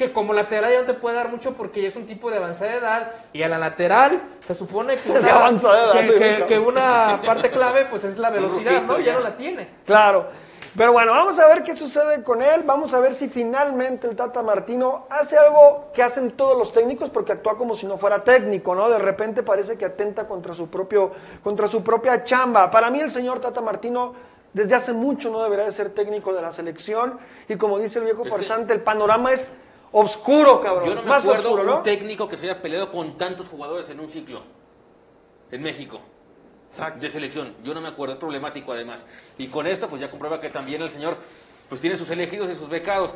[0.00, 2.38] que como lateral ya no te puede dar mucho porque ya es un tipo de
[2.38, 6.18] avanzada edad, y a la lateral se supone que De una, avanzada edad, que- soy
[6.18, 6.46] que- rico.
[6.48, 8.98] que una parte clave pues es la velocidad, ¿no?
[8.98, 9.68] Ya no la tiene.
[9.86, 10.26] Claro.
[10.76, 12.62] Pero bueno, vamos a ver qué sucede con él.
[12.64, 17.10] Vamos a ver si finalmente el Tata Martino hace algo que hacen todos los técnicos
[17.10, 18.88] porque actúa como si no fuera técnico, ¿no?
[18.88, 21.10] De repente parece que atenta contra su propio
[21.42, 22.70] contra su propia chamba.
[22.70, 24.14] Para mí el señor Tata Martino
[24.52, 28.04] desde hace mucho no debería de ser técnico de la selección y como dice el
[28.04, 29.50] viejo Es que- farsante, el panorama es
[29.92, 30.88] oscuro, cabrón.
[30.88, 31.76] Yo no me Más acuerdo ¿no?
[31.78, 34.42] un técnico que se haya peleado con tantos jugadores en un ciclo
[35.50, 36.00] en México.
[37.00, 37.56] De selección.
[37.64, 39.04] Yo no me acuerdo, es problemático además.
[39.38, 41.16] Y con esto, pues ya comprueba que también el señor
[41.68, 43.14] pues tiene sus elegidos y sus becados.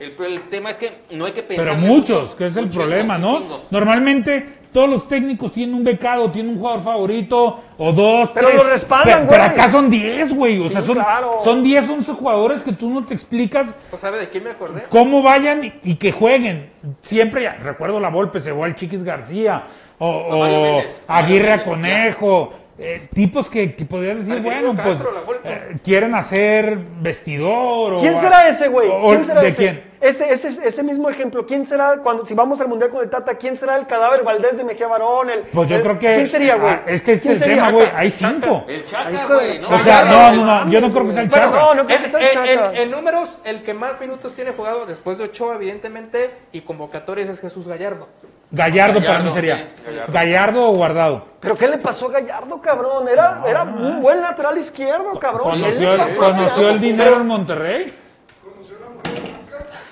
[0.00, 1.66] El, el tema es que no hay que pensar.
[1.66, 3.38] Pero muchos, que es el problema, ¿no?
[3.38, 3.62] Chingo.
[3.70, 8.56] Normalmente todos los técnicos tienen un becado, tienen un jugador favorito o dos, Pero tres.
[8.58, 9.50] los respaldan, Pe- Pero, güey.
[9.52, 10.58] acá son 10, güey.
[10.60, 11.36] O Sí, sea, son, claro.
[11.44, 14.84] son 10, 11 jugadores que tú no te explicas ¿Pues sabe de quién me acordé?
[14.88, 16.70] cómo vayan y, y que jueguen.
[17.02, 19.64] Siempre, ya, recuerdo la Volpe, se fue al Chiquis García
[19.98, 22.52] o, Méndez, Aguirre a Conejo.
[22.78, 24.96] eh, tipos que, que podrías decir, Al bueno, pues
[25.44, 27.94] eh, quieren hacer vestidor.
[27.94, 28.88] o ¿Quién será ese, güey?
[28.88, 29.56] ¿Quién será ¿De ese?
[29.58, 29.89] quién?
[30.00, 33.34] Ese, ese, ese mismo ejemplo, ¿quién será cuando si vamos al mundial con el Tata?
[33.34, 35.28] ¿Quién será el cadáver Valdés de Mejía Barón?
[35.28, 36.14] El, Pues yo el- creo que.
[36.14, 36.72] ¿Quién sería, güey?
[36.72, 37.56] ah, es que ese ¿Quién es el sería?
[37.66, 37.88] tema, güey.
[37.94, 38.64] Hay cinco.
[38.66, 39.58] El Chaca, güey.
[39.58, 40.70] No, O sea, no, no, no.
[40.70, 41.46] Yo no creo que sea el Chaca.
[41.50, 42.70] no, no creo que En, sea el Chaca.
[42.72, 47.28] en- en números, el que más minutos tiene jugado después de Ochoa, evidentemente, y convocatorias
[47.28, 48.08] es Jesús Gallardo.
[48.52, 49.68] Gallardo, para Gallardo, mí sería.
[49.76, 50.12] sí, Gallardo.
[50.14, 50.70] Gallardo.
[50.70, 51.24] o Guardado.
[51.40, 53.06] ¿Pero qué le pasó a Gallardo, cabrón?
[53.06, 55.52] Era, era un buen lateral izquierdo, cabrón.
[55.62, 57.94] ¿Qué le Conoció, el dinero en Monterrey.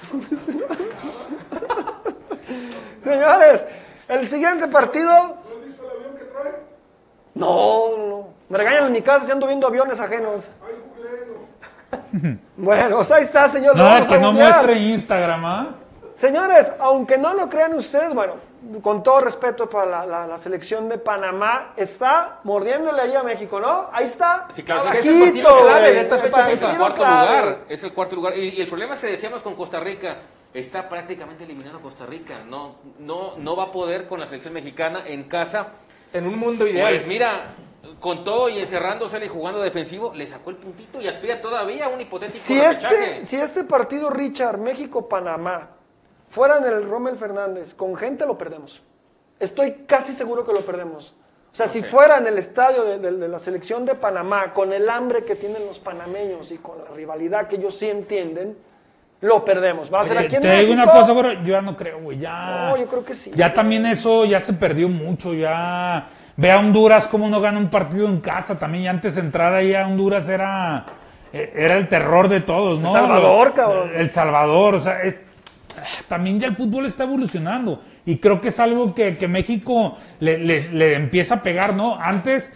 [3.04, 3.66] Señores,
[4.08, 5.10] el siguiente partido...
[5.10, 6.54] ¿No has visto el avión que trae?
[7.34, 8.28] No, no.
[8.48, 10.48] Me regañan en mi casa si ando viendo aviones ajenos.
[12.56, 13.76] Bueno, pues ahí está, señor.
[13.76, 15.68] No, que no muestre Instagram, ¿ah?
[16.14, 18.34] Señores, aunque no lo crean ustedes, bueno,
[18.82, 23.60] con todo respeto para la, la- la selección de Panamá, está mordiéndole ahí a México,
[23.60, 23.88] ¿no?
[23.92, 24.46] Ahí está.
[24.50, 27.58] Sí, claro, es el partido de esta fecha Es el cuarto lugar.
[27.68, 28.36] Es el cuarto lugar.
[28.36, 30.16] Y, y el problema es que decíamos con Costa Rica.
[30.52, 32.40] Está prácticamente eliminado Costa Rica.
[32.48, 35.68] No, no, no va a poder con la selección mexicana en casa.
[36.12, 36.88] En un mundo ideal.
[36.94, 37.54] Pues mira,
[38.00, 41.88] con todo y encerrándose y jugando defensivo, le sacó el puntito y aspira todavía a
[41.90, 42.94] un hipotético Si repechaje.
[43.18, 45.68] este, si este partido, Richard, México-Panamá,
[46.30, 48.82] fuera en el Rommel Fernández, con gente lo perdemos.
[49.40, 51.14] Estoy casi seguro que lo perdemos.
[51.52, 54.72] O sea, si fuera en el estadio de, de- de la selección de Panamá, con
[54.72, 58.56] el hambre que tienen los panameños y con la rivalidad que ellos sí entienden,
[59.20, 59.92] lo perdemos.
[59.92, 62.18] Va a ser aquí en te digo una cosa, bro, yo ya no creo, güey,
[62.18, 62.68] ya.
[62.70, 66.06] No, yo creo que sí, Ya también eso ya se perdió mucho, ya.
[66.36, 68.84] Ve a Honduras cómo no gana un partido en casa también.
[68.84, 70.84] Y antes de entrar ahí a Honduras era,
[71.32, 72.88] eh, era el terror de todos, ¿no?
[72.88, 73.90] El Salvador, cabrón.
[73.92, 75.22] El Salvador, o sea, es
[76.08, 80.38] también ya el fútbol está evolucionando y creo que es algo que, que México le,
[80.38, 81.96] le- empieza a pegar, ¿no?
[82.00, 82.52] Antes,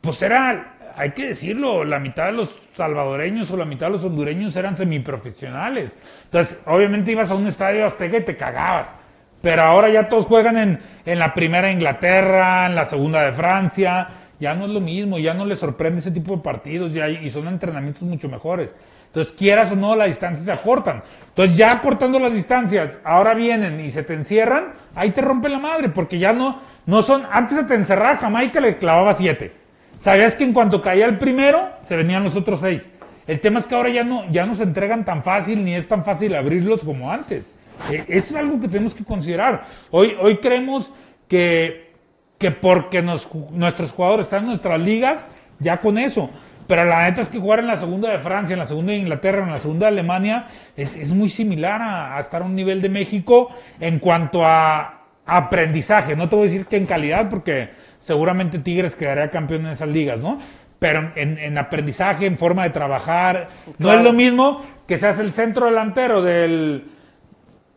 [0.00, 4.04] pues era, hay que decirlo, la mitad de los salvadoreños o la mitad de los
[4.04, 5.96] hondureños eran semiprofesionales.
[6.24, 8.94] Entonces, obviamente ibas a un estadio azteca y te cagabas.
[9.40, 14.08] Pero ahora ya todos juegan en, en la primera Inglaterra, en la segunda de Francia.
[14.38, 17.28] Ya no es lo mismo, ya no les sorprende ese tipo de partidos ya, y
[17.30, 18.74] son entrenamientos mucho mejores.
[19.12, 21.02] Entonces, quieras o no, las distancias se acortan.
[21.28, 25.58] Entonces, ya acortando las distancias, ahora vienen y se te encierran, ahí te rompen la
[25.58, 29.52] madre, porque ya no, no son, antes se te encerraba Jamaica, le clavaba siete.
[29.98, 32.88] Sabías que en cuanto caía el primero, se venían los otros seis.
[33.26, 35.86] El tema es que ahora ya no, ya no se entregan tan fácil, ni es
[35.86, 37.52] tan fácil abrirlos como antes.
[37.90, 39.64] Eh, Eso es algo que tenemos que considerar.
[39.90, 40.90] Hoy, hoy creemos
[41.28, 41.92] que,
[42.38, 45.26] que porque nuestros jugadores están en nuestras ligas,
[45.58, 46.30] ya con eso.
[46.66, 48.98] Pero la neta es que jugar en la segunda de Francia, en la segunda de
[48.98, 50.46] Inglaterra, en la segunda de Alemania,
[50.76, 53.48] es, es muy similar a, a estar a un nivel de México
[53.80, 56.16] en cuanto a aprendizaje.
[56.16, 59.88] No te voy a decir que en calidad, porque seguramente Tigres quedaría campeón en esas
[59.88, 60.38] ligas, ¿no?
[60.78, 63.48] Pero en, en aprendizaje, en forma de trabajar,
[63.78, 66.90] no es lo mismo que seas el centro delantero del,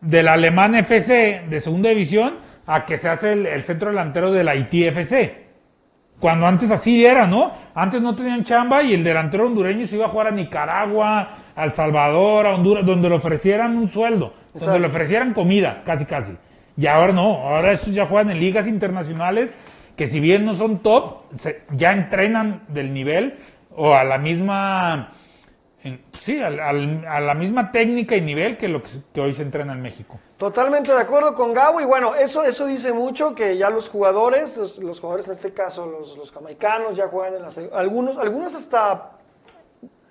[0.00, 2.34] del Alemán FC de segunda división
[2.66, 5.45] a que se hace el, el centro delantero del Haití FC.
[6.18, 7.50] Cuando antes así era, ¿no?
[7.74, 11.64] Antes no tenían chamba y el delantero hondureño se iba a jugar a Nicaragua, a
[11.64, 16.32] El Salvador, a Honduras, donde le ofrecieran un sueldo, donde le ofrecieran comida, casi casi.
[16.78, 19.54] Y ahora no, ahora estos ya juegan en ligas internacionales
[19.94, 23.36] que si bien no son top, se- ya entrenan del nivel
[23.74, 25.10] o a la misma,
[25.82, 26.50] en- sí, a
[27.20, 30.18] la misma técnica y nivel que lo que, que hoy se entrena en México.
[30.38, 34.56] Totalmente de acuerdo con Gabo y bueno, eso, eso dice mucho que ya los jugadores,
[34.58, 38.18] los, los jugadores en este caso, los, los jamaicanos ya juegan en la seg- algunos,
[38.18, 39.12] algunos hasta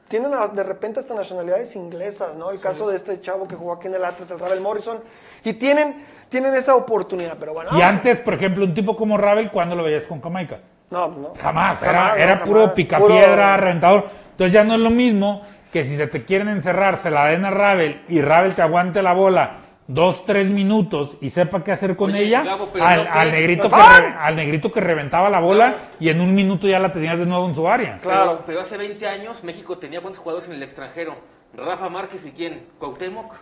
[0.08, 2.50] tienen a- de repente hasta nacionalidades inglesas, ¿no?
[2.50, 5.00] El caso de este chavo que jugó aquí en el Atlas, el Ravel Morrison,
[5.44, 7.70] y tienen, tienen esa oportunidad, pero bueno.
[7.78, 10.60] Y antes, por ejemplo, un tipo como Ravel, ¿cuándo lo veías con Jamaica?
[10.90, 11.34] no, no.
[11.36, 12.76] Jamás, era, Jamás, era puro jamás.
[12.76, 14.06] picapiedra, Puro- reventador.
[14.32, 17.46] Entonces ya no es lo mismo que si se te quieren encerrar, se la den
[17.46, 19.58] a Ravel y Ravel te aguante la bola
[19.88, 23.70] dos, tres minutos y sepa qué hacer con Oye, ella, Gabo, al, no al negrito
[23.70, 27.20] que re- al negrito que reventaba la bola y en un minuto ya la tenías
[27.20, 28.00] de nuevo en su área.
[28.00, 28.32] Claro.
[28.32, 31.16] Pero, pero hace 20 años México tenía buenos jugadores en el extranjero.
[31.56, 32.66] Rafa Márquez y quién?
[32.80, 33.34] Cuauhtémoc.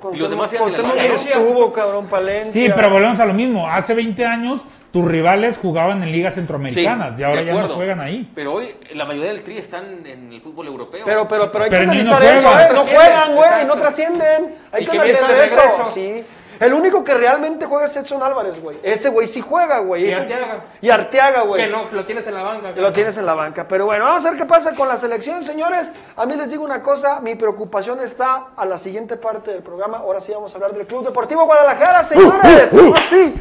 [0.00, 2.52] Con Y los demás eran de la Cuauhtémoc estuvo, cabrón, Palencia.
[2.52, 3.66] Sí, pero volvemos a lo mismo.
[3.68, 8.00] Hace 20 años tus rivales jugaban en ligas centroamericanas Sí, y ahora ya no juegan
[8.00, 8.30] ahí.
[8.34, 11.02] Pero hoy la mayoría del tri están en el fútbol europeo.
[11.04, 12.60] Pero, pero, pero hay Pero que no analizar eso, juegan.
[12.60, 12.74] ¿eh?
[12.74, 14.54] No Trascienden, juegan, güey, no trascienden.
[14.72, 15.90] Hay que que analizar eso.
[15.92, 16.24] Sí.
[16.60, 18.78] El único que realmente juega es Edson Álvarez, güey.
[18.82, 20.06] Ese güey sí juega, güey.
[20.06, 20.64] Y Ese- Arteaga.
[20.80, 21.62] Y Arteaga, güey.
[21.64, 22.72] Que no, lo tienes en la banca.
[22.74, 23.68] Lo tienes en la banca.
[23.68, 25.86] Pero bueno, vamos a ver qué pasa con la selección, señores.
[26.16, 29.98] A mí les digo una cosa, mi preocupación está a la siguiente parte del programa.
[29.98, 32.72] Ahora sí vamos a hablar del Club Deportivo Guadalajara, señores.
[32.72, 33.34] Ahora sí.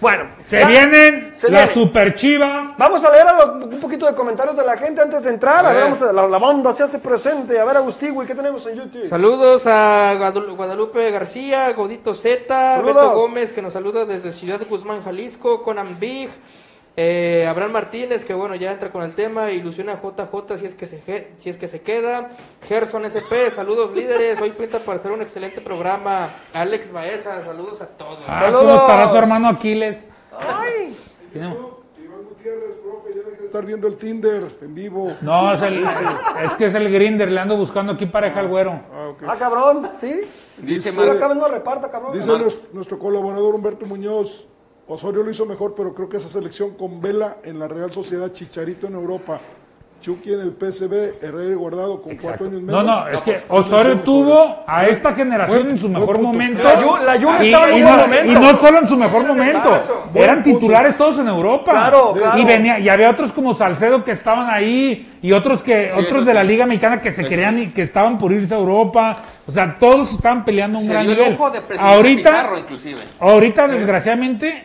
[0.00, 0.24] Bueno.
[0.46, 1.88] Se ya- vienen se las viene.
[1.88, 2.70] super chivas.
[2.78, 5.58] Vamos a leer a lo- un poquito de comentarios de la gente antes de entrar.
[5.66, 5.82] A, ver, ver.
[5.84, 7.60] vamos a- la, la banda se hace presente.
[7.60, 9.04] A ver, Agustín, güey, ¿qué tenemos en YouTube?
[9.06, 12.80] Saludos a Guadal- Guadalupe García, Godito Z.
[12.82, 16.30] Beto Gómez que nos saluda desde Ciudad Guzmán, Jalisco, Conan Big,
[16.96, 20.86] eh, Abraham Martínez que bueno ya entra con el tema, Ilusiona JJ si es que
[20.86, 22.30] se si es que se queda,
[22.68, 27.86] Gerson SP, saludos líderes, hoy pinta para hacer un excelente programa, Alex Baeza, saludos a
[27.86, 28.18] todos.
[28.26, 28.64] Ah, Saludos.
[28.64, 30.04] ¿Cómo estará su hermano Aquiles?
[30.38, 30.96] Ay,
[31.34, 31.54] Iván
[32.28, 35.12] Gutiérrez, profe, ya deja de estar viendo el Tinder en vivo.
[35.20, 35.84] No, es, el,
[36.44, 38.80] es que es el Grinder, le ando buscando aquí pareja al güero.
[38.92, 40.22] Ah, ah, cabrón, ¿sí?
[40.58, 42.12] Dice acá no reparta, cabrón.
[42.12, 44.46] Dice nues- nuestro colaborador Humberto Muñoz,
[44.90, 48.32] Osorio lo hizo mejor, pero creo que esa selección con Vela en la Real Sociedad,
[48.32, 49.40] Chicharito en Europa,
[50.02, 52.84] Chucky en el PSB, Herrera y Guardado con cuatro años No, menos.
[52.86, 56.22] no, es que sí, Osorio tuvo a esta generación en su mejor punto.
[56.22, 56.62] momento.
[56.62, 58.32] La Ju- la Juve y, estaba en un no, momento.
[58.32, 59.76] y no solo en su mejor momento,
[60.14, 60.58] eran punto.
[60.58, 61.70] titulares todos en Europa.
[61.72, 62.38] Claro, claro.
[62.38, 66.24] Y venía, y había otros como Salcedo que estaban ahí, y otros que, Sí, otros
[66.24, 66.44] de la.
[66.44, 67.28] Liga Mexicana que se Sí.
[67.28, 69.18] querían y que estaban por irse a Europa.
[69.46, 71.32] O sea, todos estaban peleando un Se gran dio el nivel.
[71.34, 73.00] lujo de Ahorita, Pizarro, inclusive.
[73.20, 74.64] ahorita, desgraciadamente,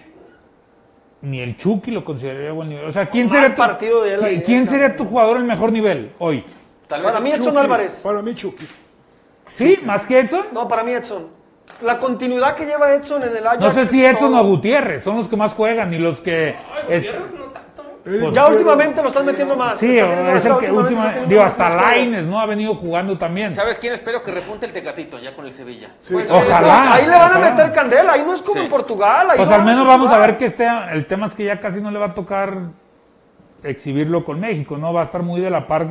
[1.22, 2.86] ni el Chucky lo consideraría buen nivel.
[2.86, 5.46] O sea, ¿quién Un sería mal tu, partido de él ¿quién, sería tu jugador en
[5.46, 6.44] mejor nivel hoy?
[6.88, 7.92] Tal vez Para mí Edson Chucky, Álvarez.
[8.04, 8.68] Para mí Chucky.
[9.54, 9.80] ¿Sí?
[9.84, 10.46] ¿Más que Edson?
[10.54, 11.28] No, para mí Edson.
[11.82, 13.62] La continuidad que lleva Edson en el Ajax.
[13.62, 14.42] No sé si Edson todo.
[14.42, 16.56] o Gutiérrez, son los que más juegan y los que...
[16.90, 17.24] es- Eric
[18.06, 19.80] Pues- Ya últimamente lo están metiendo más.
[19.80, 21.76] Sí, es el que últimamente última, digo, hasta.
[21.76, 22.40] Laines, ¿no?
[22.40, 23.50] Ha venido jugando también.
[23.52, 25.90] ¿Sabes quién espero que repunte el Tecatito ya con el Sevilla?
[25.98, 26.14] Sí.
[26.14, 26.94] Pues, Ojalá.
[26.94, 28.60] Ahí le van a meter candela, ahí no es como Sí.
[28.60, 29.32] en Portugal.
[29.32, 31.60] ahí Pues no al menos vamos a ver que este, el tema es que ya
[31.60, 32.60] casi no le va a tocar
[33.64, 34.94] exhibirlo con México, ¿no?
[34.94, 35.88] Va a estar muy de la par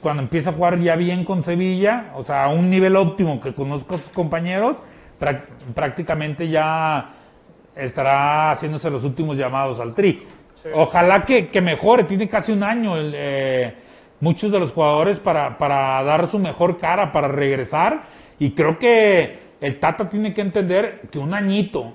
[0.00, 3.52] cuando empieza a jugar ya bien con Sevilla, o sea, a un nivel óptimo que
[3.54, 4.76] conozco a sus compañeros,
[5.20, 5.42] prá-
[5.74, 7.08] prácticamente ya
[7.74, 10.24] estará haciéndose los últimos llamados al tri.
[10.74, 13.74] Ojalá que, que mejore, tiene casi un año eh,
[14.20, 18.04] muchos de los jugadores para, para dar su mejor cara, para regresar,
[18.38, 21.94] y creo que el Tata tiene que entender que un añito,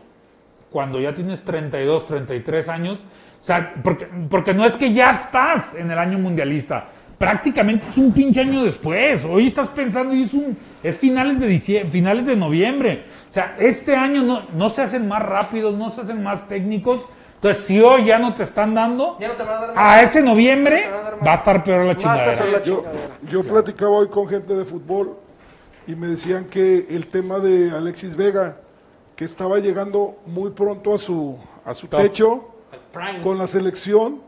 [0.69, 3.05] cuando ya tienes 32, 33 años,
[3.39, 6.89] o sea, porque, porque no es que ya estás en el año mundialista,
[7.21, 9.25] prácticamente es un pinche año después.
[9.25, 13.03] Hoy estás pensando y es un es finales de diciembre, finales de noviembre.
[13.29, 17.07] O sea, este año no, no se hacen más rápidos, no se hacen más técnicos.
[17.41, 19.77] Entonces, si hoy ya no te están dando, Ya no te van a dar más.
[19.77, 21.27] a ese noviembre No te van a dar más.
[21.27, 22.45] va a estar peor la chingadera.
[22.45, 22.83] la Yo,
[23.31, 25.17] yo platicaba hoy con gente de fútbol
[25.87, 28.57] y me decían que el tema de Alexis Vega,
[29.15, 32.47] que estaba llegando muy pronto a su, a su techo
[33.23, 34.21] con la selección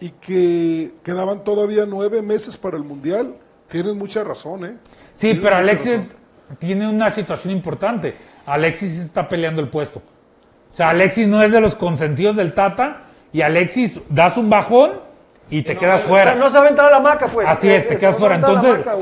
[0.00, 3.36] y que quedaban todavía nueve meses para el Mundial.
[3.68, 4.76] Tienes mucha razón, ¿eh?
[5.12, 6.16] Sí, Tienes pero Alexis
[6.58, 8.16] tiene una situación importante.
[8.46, 10.00] Alexis está peleando el puesto.
[10.74, 14.90] O sea, Alexis no es de los consentidos del Tata y Alexis das un bajón
[15.48, 16.32] y te quedas O fuera.
[16.32, 17.46] sea, no se va a entrar a la maca, pues.
[17.46, 18.34] Así es, te quedas no fuera.
[18.34, 18.96] Entonces, maca,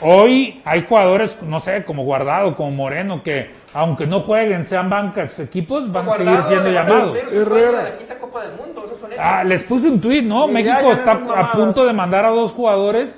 [0.00, 5.30] hoy hay jugadores, no sé, como Guardado, como Moreno, que aunque no jueguen, sean bancas
[5.30, 7.16] sus equipos, van a seguir siendo llamados.
[7.32, 7.94] Herrera.
[9.18, 10.48] Ah, les puse un tuit, ¿no?
[10.48, 13.10] Y México ya está a punto de mandar a dos jugadores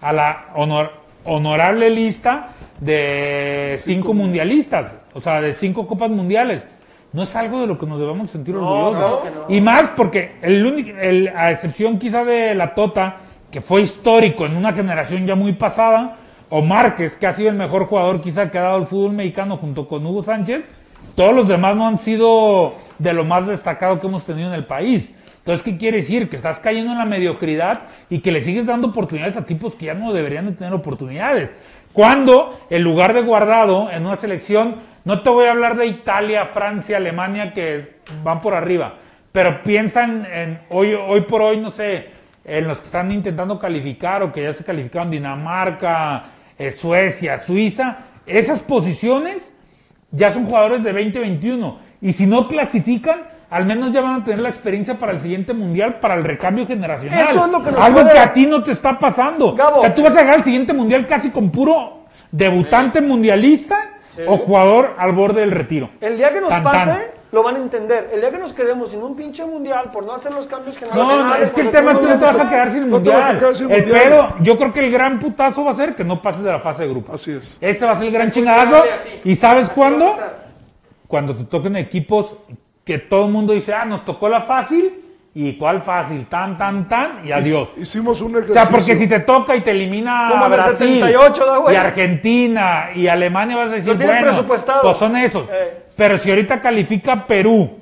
[0.00, 0.92] a la honor-
[1.24, 2.48] honorable lista
[2.80, 6.66] de cinco mundialistas, o sea, de cinco copas mundiales.
[7.14, 9.20] No es algo de lo que nos debamos sentir orgullosos.
[9.48, 9.54] no.
[9.54, 13.16] Y más porque el único, el- a excepción quizá de la Tota,
[13.50, 16.16] que fue histórico en una generación ya muy pasada,
[16.50, 19.56] o Márquez, que ha sido el mejor jugador quizá que ha dado el fútbol mexicano
[19.56, 20.68] junto con Hugo Sánchez,
[21.14, 24.66] todos los demás no han sido de lo más destacado que hemos tenido en el
[24.66, 25.12] país.
[25.38, 26.28] Entonces, ¿qué quiere decir?
[26.28, 29.86] Que estás cayendo en la mediocridad y que le sigues dando oportunidades a tipos que
[29.86, 31.54] ya no deberían de tener oportunidades.
[31.92, 36.46] Cuando, en lugar de guardado en una selección, no te voy a hablar de Italia,
[36.52, 38.94] Francia, Alemania, que van por arriba,
[39.32, 42.08] pero piensan en hoy, hoy por hoy, no sé,
[42.44, 46.24] en los que están intentando calificar o que ya se calificaron Dinamarca,
[46.58, 49.52] eh, Suecia, Suiza, esas posiciones
[50.10, 51.78] ya son jugadores de 2021.
[52.00, 55.52] Y si no clasifican, al menos ya van a tener la experiencia para el siguiente
[55.54, 57.28] mundial, para el recambio generacional.
[57.30, 59.54] Eso es lo que nos Algo puede- que a ti no te está pasando.
[59.54, 59.78] Gabo.
[59.78, 63.76] O sea, tú vas a llegar al siguiente mundial casi con puro debutante mundialista
[64.26, 65.90] o jugador al borde del retiro.
[66.00, 67.00] El día que nos Tan, pase, tan.
[67.32, 68.10] lo van a entender.
[68.12, 70.86] El día que nos quedemos sin un pinche mundial por no hacer los cambios que
[70.86, 72.90] No, no, es que el tema es que no te vas a quedar sin el
[72.90, 73.40] No mundial.
[73.70, 76.50] el pedo, yo creo que el gran putazo va a ser que no pases de
[76.50, 77.14] la fase de grupos.
[77.16, 77.42] Así es.
[77.60, 78.84] Ese va a ser el gran chingadazo.
[79.24, 80.12] ¿Y sabes Así cuándo?
[81.06, 82.34] Cuando te toquen equipos
[82.84, 85.03] que todo el mundo dice, ah, nos tocó la fácil.
[85.36, 86.26] ¿Y cuál fácil?
[86.26, 87.74] Tan, tan, tan y adiós.
[87.76, 88.62] Hicimos un O ejercicio.
[88.62, 91.74] sea, porque si te toca y te elimina Como Brasil 78, ¿da, güey?
[91.74, 94.82] y Argentina y Alemania vas a decir, Lo bueno, presupuestado.
[94.82, 95.48] pues son esos.
[95.50, 95.82] Eh.
[95.96, 97.78] Pero si ahorita califica Perú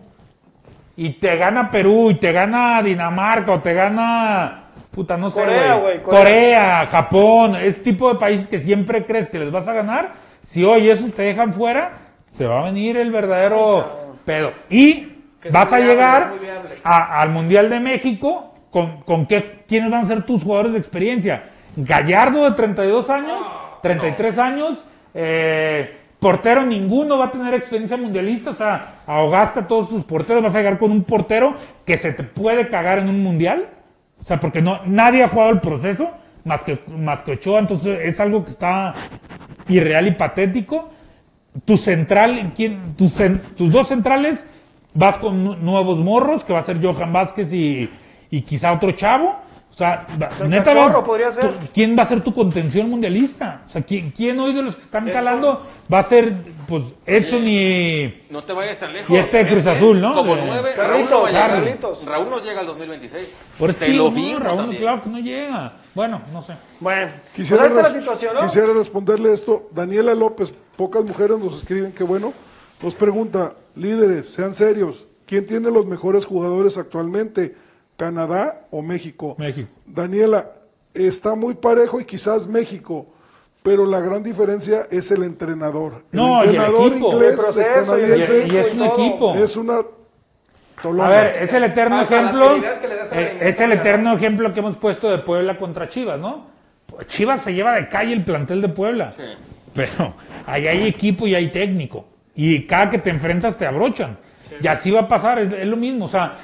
[0.96, 5.74] y te gana Perú y te gana Dinamarca o te gana, puta, no sé, Corea,
[5.74, 5.98] güey.
[5.98, 6.20] güey, Corea.
[6.22, 10.64] Corea, Japón, ese tipo de países que siempre crees que les vas a ganar, si
[10.64, 14.52] hoy esos te dejan fuera, se va a venir el verdadero pedo.
[14.70, 15.08] Y
[15.50, 16.32] vas a llegar.
[16.84, 20.78] A- al Mundial de México con, con qué, quiénes van a ser tus jugadores de
[20.78, 21.44] experiencia.
[21.76, 23.38] Gallardo de 32 años,
[23.82, 29.88] 33 años, eh, portero ninguno va a tener experiencia mundialista, o sea, ahogaste a todos
[29.88, 33.22] tus porteros, vas a llegar con un portero que se te puede cagar en un
[33.22, 33.68] mundial,
[34.20, 36.10] o sea, porque no, nadie ha jugado el proceso
[36.44, 38.94] más que, más que Ochoa, entonces es algo que está
[39.68, 40.90] irreal y patético.
[41.64, 42.96] Tu central, ¿quién?
[42.96, 44.44] Tus dos centrales,
[44.94, 47.88] vas con nu- nuevos morros, que va a ser Johan Vázquez y,
[48.30, 49.36] y quizá otro chavo.
[49.70, 50.06] O sea,
[50.46, 51.48] neta, vas- podría ser.
[51.48, 53.62] tú- ¿quién va a ser tu contención mundialista?
[53.64, 56.30] O sea, ¿quién, quién hoy de los que están calando va a ser,
[56.68, 58.20] pues, Edson y...
[58.28, 59.08] No te vayas tan lejos.
[59.08, 60.14] Y este de Cruz Azul, ¿no?
[60.14, 61.38] Como De- nueve, Raúl Carlitos, no.
[61.38, 62.04] Carlitos.
[62.04, 63.38] Raúl no llega al 2026.
[63.58, 64.82] Por te lo no, firmo Raúl, también.
[64.82, 65.72] claro que no llega.
[65.94, 66.52] Bueno, no sé.
[66.78, 68.42] Bueno, Quisiera, pues res- la situación, ¿no?
[68.42, 69.70] quisiera responderle esto.
[69.72, 72.34] Daniela López, pocas mujeres nos escriben, que bueno,
[72.82, 77.54] nos pregunta, líderes, sean serios, ¿quién tiene los mejores jugadores actualmente?
[77.96, 79.36] ¿Canadá o México?
[79.38, 79.68] México.
[79.86, 80.50] Daniela,
[80.94, 83.06] está muy parejo y quizás México,
[83.62, 86.04] pero la gran diferencia es el entrenador.
[86.12, 87.12] El No, y el entrenador equipo.
[87.12, 89.34] inglés El proceso, de y el- canadiense Y es un equipo.
[89.34, 89.80] es una
[90.82, 91.06] Tolona.
[91.06, 92.56] A ver, es el eterno Hasta ejemplo.
[93.12, 96.46] eh, es el eterno ejemplo que hemos puesto de Puebla contra Chivas, ¿no?
[97.06, 99.12] Chivas se lleva de calle el plantel de Puebla.
[99.12, 99.22] Sí.
[99.74, 100.14] Pero
[100.44, 102.06] ahí hay equipo y hay técnico.
[102.34, 104.16] Y cada que te enfrentas te abrochan.
[104.60, 106.04] Y así va a pasar, es, es lo mismo.
[106.06, 106.34] O sea,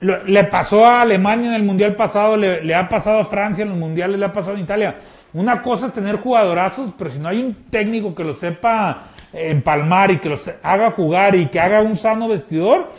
[0.00, 3.62] lo- le pasó a Alemania en el Mundial pasado, le, le ha pasado a Francia
[3.62, 4.96] en los Mundiales, le ha pasado a Italia.
[5.32, 9.50] Una cosa es tener jugadorazos, pero si no hay un técnico que lo sepa eh,
[9.50, 12.92] empalmar y que los haga jugar y que haga un sano vestidor,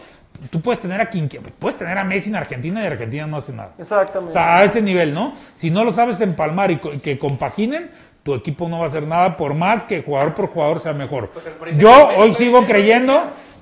[0.51, 1.28] tú puedes tener a quien.
[1.59, 3.71] Puedes tener a Messi en Argentina y Argentina no hace nada.
[3.78, 4.34] O Exactamente.
[4.34, 5.34] sea, a ese nivel, ¿no?
[5.53, 7.89] Si no lo sabes empalmar y que compaginen,
[8.28, 11.30] tu equipo no va a hacer nada por más que jugador por jugador sea mejor.
[11.30, 13.13] Pues Yo hoy sigo creyendo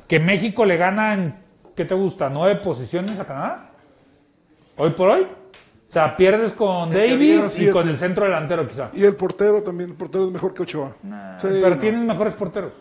[0.07, 1.36] que México le gana en,
[1.76, 2.32] ¿qué te gusta?
[2.32, 3.70] ¿Nueve posiciones a Canadá?
[4.76, 5.22] ¿Hoy por hoy?
[5.22, 5.28] O
[5.86, 8.89] sea, pierdes con Davis y con el centro delantero quizá.
[8.95, 10.95] Y el portero también, el portero es mejor que Ochoa.
[11.39, 11.78] Sí, Pero no.
[11.78, 12.74] tienes mejores porteros.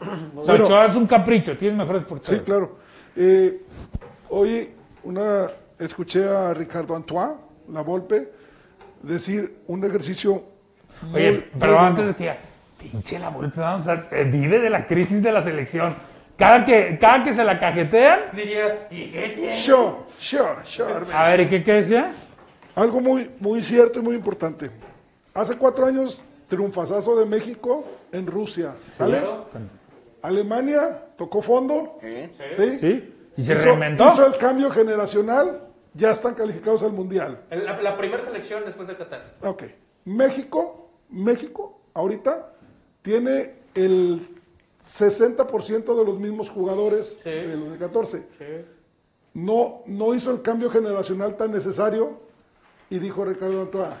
[0.34, 0.64] O sea, Bueno.
[0.64, 2.38] Ochoa es un capricho, tienes mejores porteros.
[2.38, 2.78] Sí, claro.
[3.14, 3.66] Eh,
[4.30, 4.70] hoy
[5.04, 5.48] una,
[5.78, 7.34] escuché a Ricardo Antoine,
[7.70, 8.32] la Volpe,
[9.02, 10.56] decir un ejercicio.
[11.12, 12.12] Oye, muy- pero muy antes bueno.
[12.12, 12.36] decía,
[12.78, 15.94] pinche la Volpe, vamos a, eh, vive de la crisis de la selección.
[16.36, 19.54] Cada que, cada que se la cajetean, Diría, ¿y qué tiene?
[19.56, 20.94] Sure, sure, sure.
[21.12, 22.14] a ver, ¿y qué, qué decía?
[22.76, 24.70] Algo muy, muy cierto y muy importante.
[25.34, 28.74] Hace cuatro años, triunfazazo de México en Rusia.
[28.88, 29.20] ¿Sale?
[30.22, 31.98] Alemania tocó fondo.
[32.00, 32.78] ¿sí?
[32.80, 33.14] ¿Sí?
[33.36, 34.12] ¿Y se Hizo- reinventó?
[34.12, 35.62] Hizo el cambio generacional.
[35.94, 37.40] Ya están calificados al mundial.
[37.50, 39.24] La, la primera selección después de Qatar.
[39.42, 39.64] Ok.
[40.04, 42.52] México, México, ahorita
[43.02, 44.26] tiene el
[44.84, 47.30] 60% de los mismos jugadores Sí.
[47.30, 48.26] de los de 14.
[49.34, 52.20] No, no hizo el cambio generacional tan necesario
[52.90, 53.94] y dijo Ricardo Antoine,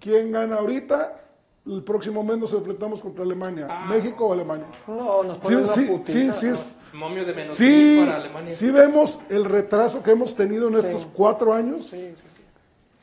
[0.00, 1.18] ¿quién gana ahorita?
[1.66, 3.68] El próximo mes nos enfrentamos contra Alemania.
[3.88, 4.66] ¿México o Alemania?
[4.88, 8.50] No, nos Sí, ponen una sí, putiza, sí, sí, Momio de menos sí, para Alemania.
[8.52, 11.86] sí vemos el retraso que hemos tenido en estos cuatro años.
[11.86, 12.41] Sí, sí, sí.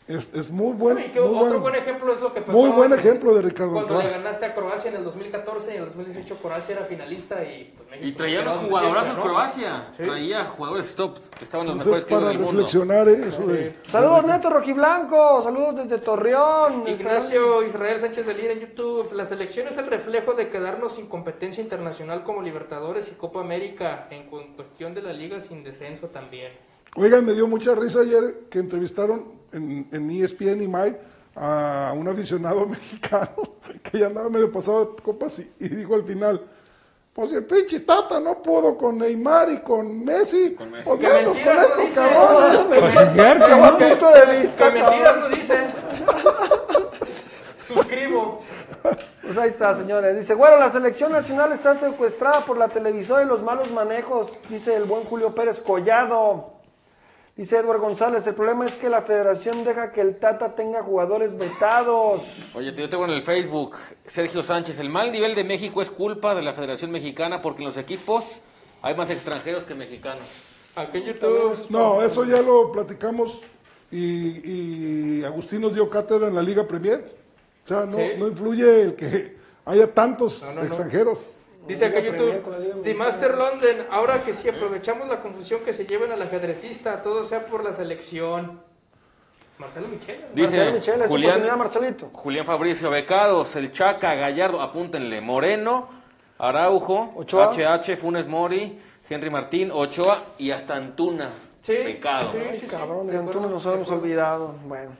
[0.09, 0.99] Es, es muy bueno.
[0.99, 1.59] Y que muy otro bueno.
[1.59, 2.57] buen ejemplo es lo que pasó.
[2.57, 5.83] Muy buen ejemplo de Ricardo Cuando le ganaste a Croacia en el 2014 y en
[5.83, 9.21] el 2018 Croacia era finalista y pues México Y traía los jugadorazos ¿no?
[9.23, 9.87] Croacia.
[9.95, 10.03] Sí.
[10.03, 12.51] Traía jugadores top que estaban los Entonces, mejores clubes para del mundo.
[12.63, 13.23] reflexionar, ¿eh?
[13.27, 16.87] Eso de- Saludos Neto Rojiblanco, saludos desde Torreón.
[16.87, 19.13] Ignacio Israel Sánchez de Lira en YouTube.
[19.13, 24.07] La selección es el reflejo de quedarnos sin competencia internacional como Libertadores y Copa América.
[24.09, 26.51] En cu- cuestión de la liga sin descenso también.
[26.95, 30.97] Oigan, me dio mucha risa ayer que entrevistaron en, en ESPN y MAI
[31.35, 33.29] a un aficionado mexicano
[33.83, 36.41] que ya andaba medio pasado de copas y, y dijo al final,
[37.13, 40.85] pues el pinche Tata no pudo con Neymar y con Messi, Con Messi.
[40.85, 42.59] pues ¡Qué menos mentiras con no estos cabrones.
[42.79, 43.57] Pues es cierto, ¿no?
[43.57, 44.73] buen punto de vista.
[44.73, 44.99] Que cabrón.
[45.03, 45.17] mentiras
[46.07, 46.89] no.
[47.67, 48.41] Suscribo.
[49.21, 50.17] Pues ahí está, señores.
[50.17, 54.75] Dice, bueno, la selección nacional está secuestrada por la televisora y los malos manejos, dice
[54.75, 56.58] el buen Julio Pérez Collado.
[57.39, 61.37] Dice Edward González, el problema es que la federación deja que el Tata tenga jugadores
[61.37, 62.53] vetados.
[62.53, 66.35] Oye, yo tengo en el Facebook, Sergio Sánchez, el mal nivel de México es culpa
[66.35, 68.41] de la Federación Mexicana porque en los equipos
[68.81, 70.27] hay más extranjeros que mexicanos.
[70.93, 71.67] YouTube.
[71.69, 73.39] No, eso ya lo platicamos
[73.89, 77.15] y, y Agustín nos dio cátedra en la Liga Premier.
[77.63, 78.03] O sea, no, Sí.
[78.17, 80.67] no influye el que haya tantos No, no, no.
[80.67, 81.37] extranjeros.
[81.67, 82.93] Dice acá YouTube, The.
[82.93, 87.45] Master London, ahora que si aprovechamos la confusión que se lleven al ajedrecista, todo sea
[87.45, 88.61] por la selección.
[89.59, 90.25] Marcelo Michel.
[90.33, 92.09] Dice Marcelo Michel, Julián, oportunidad, Marcelito.
[92.13, 95.89] Julián Fabricio Becados, el Chaca, Gallardo, apúntenle, Moreno,
[96.37, 97.49] Araujo, Ochoa.
[97.51, 98.79] HH, Funes Mori,
[99.09, 101.29] Henry Martín, Ochoa y hasta Antuna.
[101.61, 102.31] Sí, Pecado.
[102.31, 104.55] sí, sí, sí, Cabrón, de Antuna nos hemos olvidado.
[104.65, 104.91] Bueno.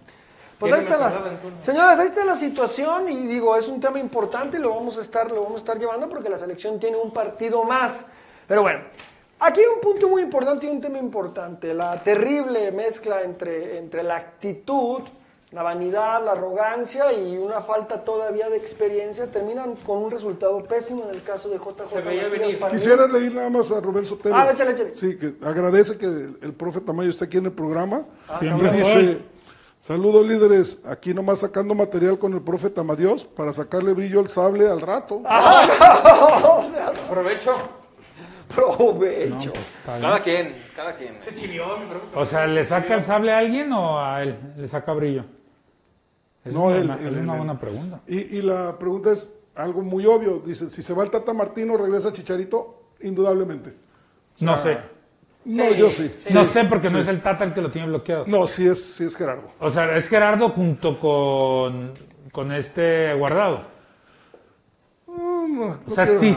[0.59, 4.57] Pues ahí está la, señores, ahí está la situación y digo, es un tema importante
[4.57, 7.11] y lo vamos a estar, lo vamos a estar llevando porque la selección tiene un
[7.11, 8.07] partido más.
[8.45, 8.81] Pero bueno,
[9.39, 14.03] aquí hay un punto muy importante y un tema importante, la terrible mezcla entre, entre
[14.03, 15.03] la actitud,
[15.51, 21.05] la vanidad, la arrogancia y una falta todavía de experiencia terminan con un resultado pésimo
[21.05, 22.69] en el caso de JJ.
[22.69, 24.35] Quisiera leer nada más a Rubén Sotelo.
[24.35, 24.95] Ah, échale, échale.
[24.95, 28.03] Sí, que agradece que el, el profe Tamayo esté aquí en el programa.
[28.41, 28.77] y cabrón.
[28.77, 29.21] dice,
[29.81, 34.67] saludos líderes, aquí nomás sacando material con el profe Tamadios para sacarle brillo al sable
[34.69, 35.21] al rato.
[37.07, 37.51] Aprovecho.
[38.53, 39.51] Provecho.
[39.85, 41.13] Cada quien, cada quien.
[41.23, 42.05] Se chivió mi profe.
[42.15, 45.23] O sea, ¿le saca el sable a alguien o a él le saca brillo?
[46.43, 47.37] Es No, una, él, buena- él, es él, una él.
[47.39, 48.01] buena pregunta.
[48.07, 50.39] Y, y la pregunta es algo muy obvio.
[50.39, 53.75] Dice, si se va el Tata Martino, regresa Chicharito, indudablemente.
[54.39, 54.77] No sé.
[55.49, 56.11] No, yo sí.
[56.31, 58.25] No sé porque no es el Tata el que lo tiene bloqueado.
[58.27, 59.51] No, sí es, sí es Gerardo.
[59.59, 61.91] O sea, es Gerardo junto con,
[62.31, 63.65] con este guardado.
[65.07, 66.35] No, no, O sea, si,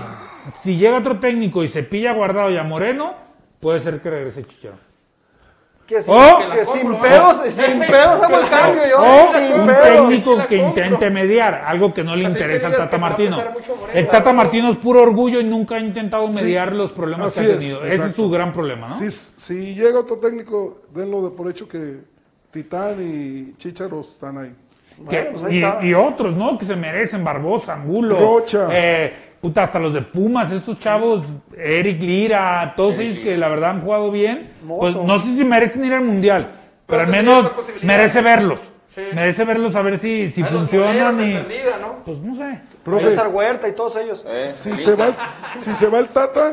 [0.50, 3.14] si llega otro técnico y se pilla a guardado y a Moreno,
[3.60, 4.91] puede ser que regrese Chicharito.
[5.92, 6.38] Que, sin, Oh.
[6.52, 8.96] que sin pedos, sin pedos hago el cambio yo.
[8.98, 9.82] O sin un pedos.
[9.82, 13.42] técnico que intente mediar, algo que no le Así interesa al Tata Martino.
[13.92, 16.34] El Tata Martino es puro orgullo y nunca ha intentado Sí.
[16.34, 17.84] mediar los problemas que ha es, tenido.
[17.84, 18.94] Ese es su gran problema, ¿no?
[18.94, 21.98] Si, si llega otro técnico, denlo de por hecho que
[22.50, 24.54] Titán y Chicharos están ahí.
[24.98, 25.84] Bueno, pues ahí y, está.
[25.84, 26.56] y otros, ¿no?
[26.58, 28.18] Que se merecen, Barbosa, Angulo.
[28.18, 28.68] Rocha.
[28.72, 29.12] eh,
[29.42, 31.24] puta, hasta los de Pumas, estos chavos,
[31.56, 34.50] Eric Lira, todos ellos que la verdad han jugado bien.
[34.62, 34.80] Mozo.
[34.80, 36.50] Pues no sé si merecen ir al Mundial,
[36.86, 38.72] pero, al menos merece verlos.
[38.88, 39.00] Sí.
[39.14, 41.34] Merece verlos a ver si, si funcionan y...
[41.80, 42.04] ¿no?
[42.04, 42.60] Pues no sé.
[42.84, 44.24] Profe, César Huerta y todos ellos.
[44.54, 45.14] si, se va el,
[45.58, 46.52] si se va el Tata,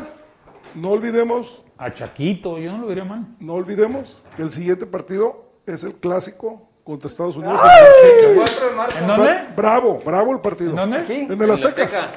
[0.73, 3.25] no olvidemos, A Chaquito, yo no lo diría mal.
[3.39, 7.59] no olvidemos que el siguiente partido es el clásico contra Estados Unidos.
[7.61, 8.35] en el Azteca, ¿eh?
[8.35, 8.99] 4 de marzo.
[9.01, 9.29] ¿En dónde?
[9.29, 10.69] Bra- Bravo, bravo el partido.
[10.71, 10.97] ¿En dónde?
[10.97, 11.13] Aquí.
[11.13, 12.11] En el El Azteca.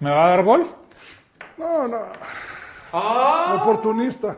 [0.00, 0.66] ¿Me va a dar gol?
[1.58, 1.96] No, no,
[2.92, 4.36] Ah, oportunista.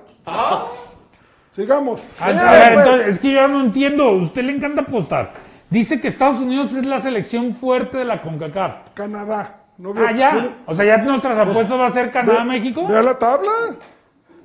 [1.50, 2.12] Sigamos.
[2.20, 2.86] A, a ver, pues.
[2.86, 4.04] entonces, es que yo no entiendo.
[4.08, 5.34] A usted le encanta apostar.
[5.70, 8.90] Dice que Estados Unidos es la selección fuerte de la CONCACAF.
[8.94, 9.56] Canadá.
[9.76, 10.30] ¿No vio- Ah, ya.
[10.32, 12.86] tiene- O sea, ya nuestras apuestas va a ser Canadá-México.
[12.88, 13.50] Vea la tabla.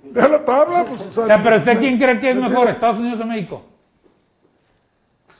[0.03, 0.83] Vea la tabla.
[0.85, 2.71] Pues, o sea, O sea, pero ¿usted me- quién cree que es me mejor, tiene-
[2.71, 3.61] Estados Unidos o México?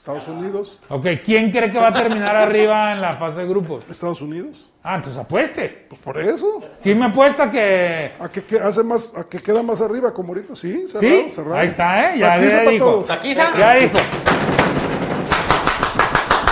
[0.04, 0.78] Estados Unidos.
[0.90, 3.84] Ok, ¿quién cree que va a terminar arriba en la fase de grupos?
[3.88, 4.68] Estados Unidos.
[4.82, 5.86] Ah, entonces apueste.
[5.88, 6.62] Pues por eso.
[6.76, 8.12] Sí me apuesta que...
[8.20, 11.30] A que, que hace más, a que queda más arriba, como ahorita, sí, cerrado, Sí,
[11.30, 11.54] cerrado.
[11.54, 12.18] ahí está, ¿eh?
[12.18, 12.84] Ya, ya dijo.
[12.84, 13.04] todo.
[13.04, 13.56] ¿Taquiza?
[13.58, 13.98] Ya dijo.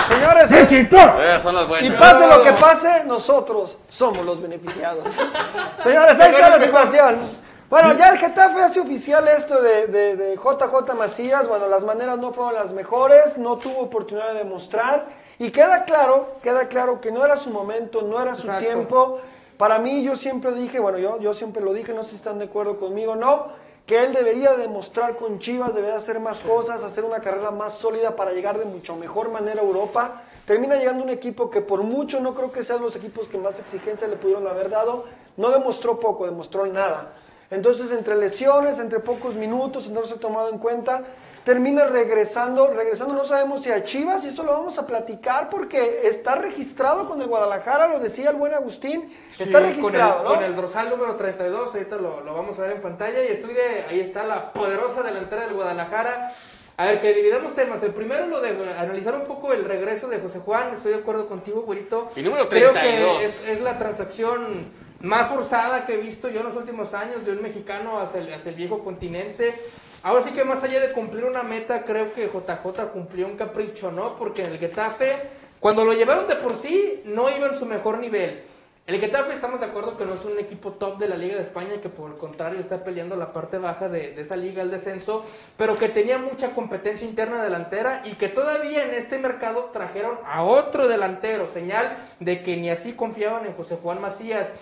[0.09, 0.97] Señores, eh, ¡México!
[1.21, 5.03] Esas son las y pase lo que pase, nosotros somos los beneficiados.
[5.83, 7.42] Señores, ahí está la situación.
[7.73, 11.47] Bueno, ya el Getafe hace oficial esto de, de- de JJ Macías.
[11.47, 15.07] Bueno, las maneras no fueron las mejores, no tuvo oportunidad de demostrar.
[15.39, 18.63] Y queda claro, queda claro que no era su momento, no era su Exacto.
[18.63, 19.19] tiempo.
[19.57, 22.37] Para mí, yo siempre dije, bueno, yo, yo siempre lo dije, no sé si están
[22.37, 23.47] de acuerdo conmigo, no,
[23.87, 28.15] que él debería demostrar con Chivas, debería hacer más cosas, hacer una carrera más sólida
[28.15, 30.21] para llegar de mucho mejor manera a Europa.
[30.45, 33.57] Termina llegando un equipo que por mucho no creo que sean los equipos que más
[33.57, 35.05] exigencia le pudieron haber dado.
[35.37, 37.13] No demostró poco, demostró nada.
[37.53, 41.01] Entonces, entre lesiones, entre pocos minutos, no se ha tomado en cuenta,
[41.43, 46.07] termina regresando, regresando no sabemos si a Chivas, y eso lo vamos a platicar porque
[46.07, 50.23] está registrado con el Guadalajara, lo decía el buen Agustín, está Sí, con el- registrado,
[50.23, 50.45] con ¿no?
[50.45, 53.23] el, dorsal número 32, ahorita lo, lo vamos a ver en pantalla.
[53.23, 53.83] Y estoy de.
[53.89, 56.31] Ahí está la poderosa delantera del Guadalajara.
[56.75, 57.83] A ver, que dividamos temas.
[57.83, 58.49] El primero, lo de
[58.79, 60.71] analizar un poco el regreso de José Juan.
[60.73, 62.07] Estoy de acuerdo contigo, güerito.
[62.15, 63.19] Y número Creo 32.
[63.19, 64.71] que es, es la transacción
[65.03, 68.33] más forzada que he visto yo en los últimos años de un mexicano hacia el,
[68.33, 69.53] hacia el viejo continente.
[70.01, 73.91] Ahora sí que más allá de cumplir una meta, creo que JJ cumplió un capricho,
[73.91, 74.15] ¿no?
[74.15, 75.29] Porque en el Getafe,
[75.59, 78.43] cuando lo llevaron de por sí, no iba en su mejor nivel.
[78.87, 81.41] El Getafe estamos de acuerdo que no es un equipo top de la Liga de
[81.41, 84.71] España, que por el contrario está peleando la parte baja de, de esa liga, el
[84.71, 85.25] descenso,
[85.57, 90.43] pero que tenía mucha competencia interna delantera y que todavía en este mercado trajeron a
[90.43, 94.53] otro delantero, señal de que ni así confiaban en José Juan Macías.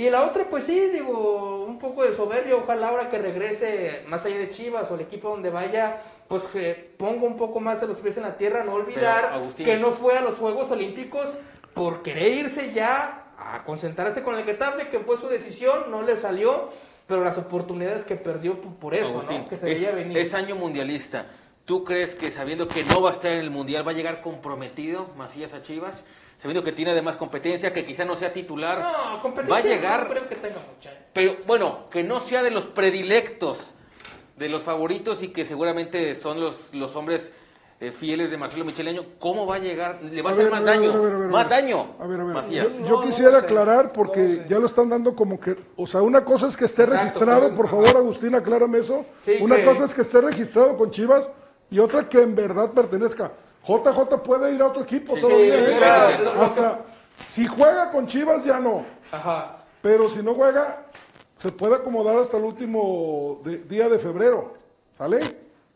[0.00, 4.24] Y la otra, pues sí, digo, un poco de soberbia, ojalá ahora que regrese más
[4.24, 7.86] allá de Chivas o el equipo donde vaya, pues eh, ponga un poco más de
[7.86, 9.66] los pies en la tierra, no olvidar Agustín.
[9.66, 11.36] que no fue a los Juegos Olímpicos
[11.74, 16.16] por querer irse ya a concentrarse con el Getafe, que fue su decisión, no le
[16.16, 16.70] salió,
[17.06, 19.48] pero las oportunidades que perdió por- eso, Agustín, ¿no?
[19.50, 20.16] Que se es, veía venir.
[20.16, 21.26] es año mundialista.
[21.70, 24.22] ¿Tú crees que sabiendo que no va a estar en el mundial va a llegar
[24.22, 26.02] comprometido Macías a Chivas?
[26.36, 28.80] Sabiendo que tiene además competencia, que quizá no sea titular.
[28.80, 30.90] No, competencia va a llegar, no creo que tenga mucha.
[31.12, 33.74] pero bueno, que no sea de los predilectos,
[34.36, 37.32] de los favoritos y que seguramente son los, los hombres
[37.78, 39.04] eh, fieles de Marcelo Micheleño.
[39.20, 40.00] ¿Cómo va a llegar?
[40.02, 40.90] Le va a, A hacer ver, más a ver, daño.
[40.90, 41.28] a ver, a ver, a ver.
[41.28, 41.86] más daño.
[42.00, 42.34] A ver, a ver.
[42.34, 42.78] Macías.
[42.78, 46.02] Yo, No, yo no quisiera aclarar porque ya lo están dando como que, o sea,
[46.02, 49.06] una cosa es que esté Exacto, registrado, pues, por favor, Agustín, aclárame eso.
[49.22, 51.30] Sí, una que- cosa es que esté registrado con Chivas
[51.70, 53.32] y otra que en verdad pertenezca.
[53.66, 55.58] JJ puede ir a otro equipo Sí, todavía.
[55.58, 55.76] sí, sí, ¿eh?
[55.78, 56.24] claro.
[56.24, 56.80] Lo Hasta
[57.22, 59.58] si juega con Chivas ya no, Ajá.
[59.82, 60.86] pero si no juega
[61.36, 64.54] se puede acomodar hasta el último de- día de febrero,
[64.92, 65.18] ¿sale?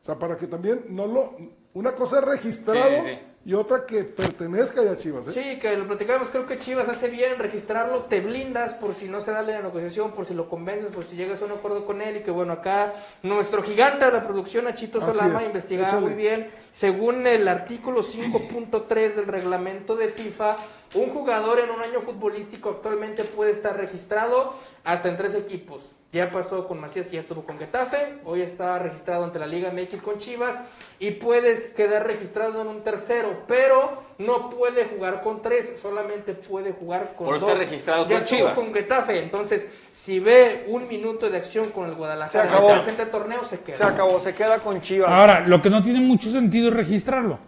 [0.02, 1.36] O sea, para que también no lo
[1.74, 3.18] una cosa es registrado Sí, sí, sí.
[3.46, 5.32] y otra que pertenezca ya a Chivas, ¿eh?
[5.32, 9.08] Sí, que lo platicamos, creo que Chivas hace bien en registrarlo, te blindas por si
[9.08, 11.84] no se da la negociación, por si lo convences, por si llegas a un acuerdo
[11.84, 15.88] con él y que bueno, acá nuestro gigante de la producción, Achito Solama, es, investigaba
[15.88, 16.06] échale.
[16.06, 20.56] muy bien, según el artículo 5.3 del reglamento de FIFA,
[20.94, 24.54] un jugador en un año futbolístico actualmente puede estar registrado
[24.84, 25.82] hasta en tres equipos.
[26.14, 29.72] Ya pasó con Macías, que ya estuvo con Getafe, hoy está registrado ante la Liga
[29.72, 30.60] MX con Chivas
[31.00, 33.42] y puedes quedar registrado en un tercero.
[33.48, 37.54] pero no puede jugar con tres, solamente puede jugar con Por eso dos.
[37.54, 38.54] está registrado Ya con estuvo Chivas.
[38.54, 42.70] con Getafe, entonces si ve un minuto de acción con el Guadalajara Se en acabó.
[42.70, 43.76] el presente torneo, se queda.
[43.76, 45.10] Se acabó, se queda con Chivas.
[45.12, 47.40] Ahora, lo que no tiene mucho sentido es registrarlo.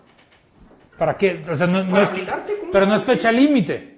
[0.98, 1.40] ¿Para qué?
[1.48, 2.96] O sea, no, no es, blindarte, ¿cómo pero no no?
[2.98, 3.95] es fecha límite.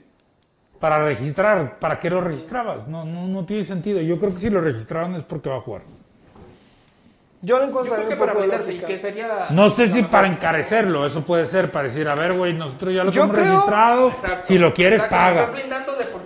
[0.81, 2.87] Para registrar, ¿para qué lo registrabas?
[2.87, 4.01] No, no, no tiene sentido.
[4.01, 5.83] Yo creo que si lo registraron es porque va a jugar.
[7.41, 9.47] Yo le Yo encuentro creo que un para blindarse y que sería...
[9.51, 13.05] No sé si para encarecerlo, eso puede ser, para decir, a ver, güey, nosotros ya
[13.05, 14.47] lo Yo tenemos creo- registrado, Exacto.
[14.47, 16.18] si lo quieres, Estás blindando económicamente.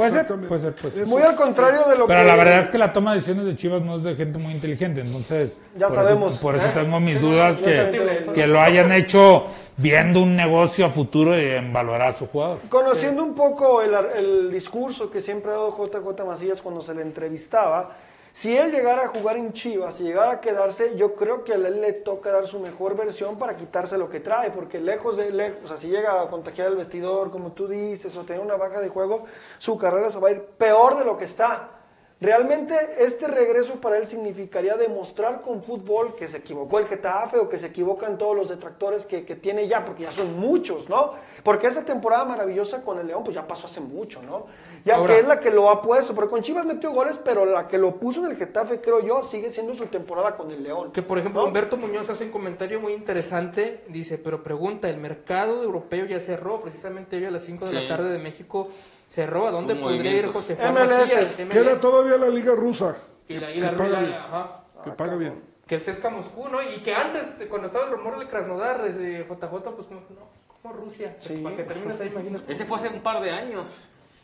[0.00, 1.06] Puede ser, puede ser, puede ser.
[1.06, 2.26] Muy al contrario de lo Pero que...
[2.26, 4.52] la verdad es que la toma de decisiones de Chivas no es de gente muy
[4.52, 6.32] inteligente, entonces Ya por sabemos.
[6.34, 6.72] Eso, por eso ¿Eh?
[6.74, 9.44] tengo mis dudas que, que lo hayan hecho
[9.76, 12.58] viendo un negocio a futuro y en valorar a su jugador.
[12.68, 16.94] Conociendo un poco el, ar- el discurso que siempre ha dado JJ Macías cuando se
[16.94, 17.90] le entrevistaba,
[18.32, 21.56] si él llegara a jugar en Chivas, si llegara a quedarse, yo creo que a
[21.56, 25.30] él le toca dar su mejor versión para quitarse lo que trae, porque lejos de
[25.30, 28.56] lejos, o sea, si llega a contagiar el vestidor, como tú dices, o tener una
[28.56, 29.24] baja de juego,
[29.58, 31.79] su carrera se va a ir peor de lo que está.
[32.20, 37.48] Realmente este regreso para él significaría demostrar con fútbol que se equivocó el Getafe o
[37.48, 41.14] que se equivocan todos los detractores que, que tiene ya, porque ya son muchos, ¿no?
[41.42, 44.44] Porque esa temporada maravillosa con el León, pues ya pasó hace mucho, ¿no?
[44.84, 47.46] Ya Ahora- que es la que lo ha puesto, porque con Chivas metió goles, pero
[47.46, 50.62] la que lo puso en el Getafe, creo yo, sigue siendo su temporada con el
[50.62, 50.92] León.
[50.92, 51.46] Que por ejemplo ¿no?
[51.48, 56.60] Humberto Muñoz hace un comentario muy interesante, dice, pero pregunta, el mercado europeo ya cerró,
[56.60, 57.76] precisamente hoy a las 5 de Sí.
[57.76, 58.68] la tarde de México
[59.10, 60.26] cerró, ¿a dónde podría ir.
[60.32, 60.90] José Juan MLS.
[61.00, 61.34] Macías?
[61.36, 61.80] Queda MLS.
[61.80, 62.96] todavía la liga rusa.
[63.28, 64.14] Y la, y la que paga la- bien.
[64.14, 64.62] ajá.
[64.84, 65.42] Que paga bien.
[65.66, 66.62] Que el CSKA Moscú, ¿no?
[66.62, 70.28] Y que antes, cuando estaba el rumor de Krasnodar desde JJ, pues como, no,
[70.62, 71.34] como Rusia, Sí.
[71.42, 72.52] para que termines ahí, imagínate.
[72.52, 73.66] Ese fue hace un par de años.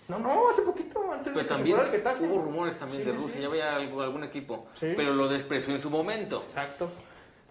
[0.08, 2.24] No, no, hace poquito, antes Pero de que también se fuera el Getafe.
[2.26, 3.40] hubo rumores también Sí, de Rusia, sí.
[3.40, 4.66] ya había algo- algún equipo.
[4.74, 4.92] Sí.
[4.96, 6.42] Pero lo despreció en su momento.
[6.42, 6.88] Exacto.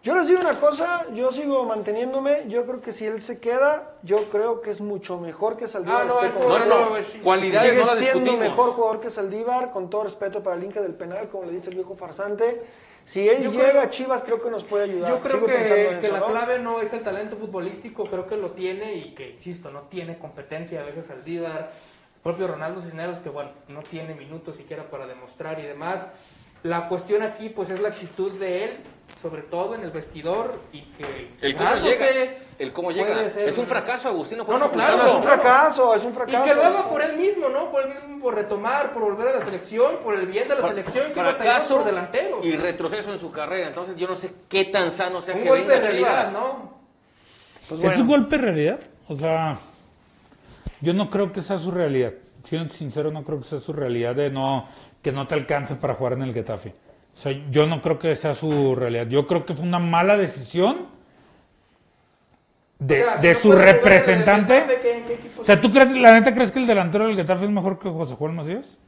[0.05, 3.95] Yo les digo una cosa, yo sigo manteniéndome, yo creo que si él se queda,
[4.03, 6.03] yo creo que es mucho mejor que Saldívar.
[6.03, 6.95] Ah, no, con No, no, no.
[7.23, 8.39] Cualidades Sigue no las siendo discutimos.
[8.51, 11.71] mejor jugador que Saldívar, con todo respeto para el Inca del penal, como le dice
[11.71, 12.61] el viejo farsante.
[13.03, 15.09] Si él Yo llega creo- a Chivas, creo que nos puede ayudar.
[15.09, 16.25] Yo creo Sigo que, que eso, la ¿no?
[16.27, 20.19] clave no es el talento futbolístico, creo que lo tiene y que, insisto, no tiene
[20.19, 21.71] competencia a veces al Díbar.
[22.15, 26.13] El propio Ronaldo Cisneros, que bueno, no tiene minutos siquiera para demostrar y demás.
[26.65, 28.77] La cuestión aquí, pues, es la actitud de él,
[29.21, 32.05] sobre todo en el vestidor y que El cómo llega.
[32.57, 33.29] El cómo puede llega.
[33.29, 34.39] ser- Es un fracaso, Agustín.
[34.39, 35.05] No, no, claro, No, ocultarlo.
[35.05, 36.43] es un fracaso, es un Y fracaso.
[36.43, 37.69] que lo haga por él mismo, ¿no?
[37.71, 40.61] Por él mismo, por retomar, por volver a la selección, por el bien de la
[40.61, 42.43] Fra- selección, que fracaso por delanteros.
[42.43, 43.67] y retroceso en su carrera.
[43.67, 46.31] Entonces yo no sé qué tan sano sea Un que golpe venga de realidad.
[46.31, 46.79] ¿no?
[47.69, 48.79] Pues ¿Es un golpe de realidad?
[49.07, 49.59] O sea,
[50.81, 52.13] yo no creo que sea su realidad.
[52.43, 54.67] Siendo sincero, no creo que sea su realidad de no
[55.05, 56.69] que no te alcance para jugar en el Getafe.
[57.15, 59.05] O sea, yo no creo que sea su realidad.
[59.05, 60.87] Yo creo que fue una mala decisión
[62.79, 64.61] de, O sea, si de su representante.
[64.61, 67.15] Getafe, ¿qué- qué equipo O sea, ¿tú crees, la neta crees que el delantero del
[67.15, 68.79] Getafe es mejor que José Juan Macías?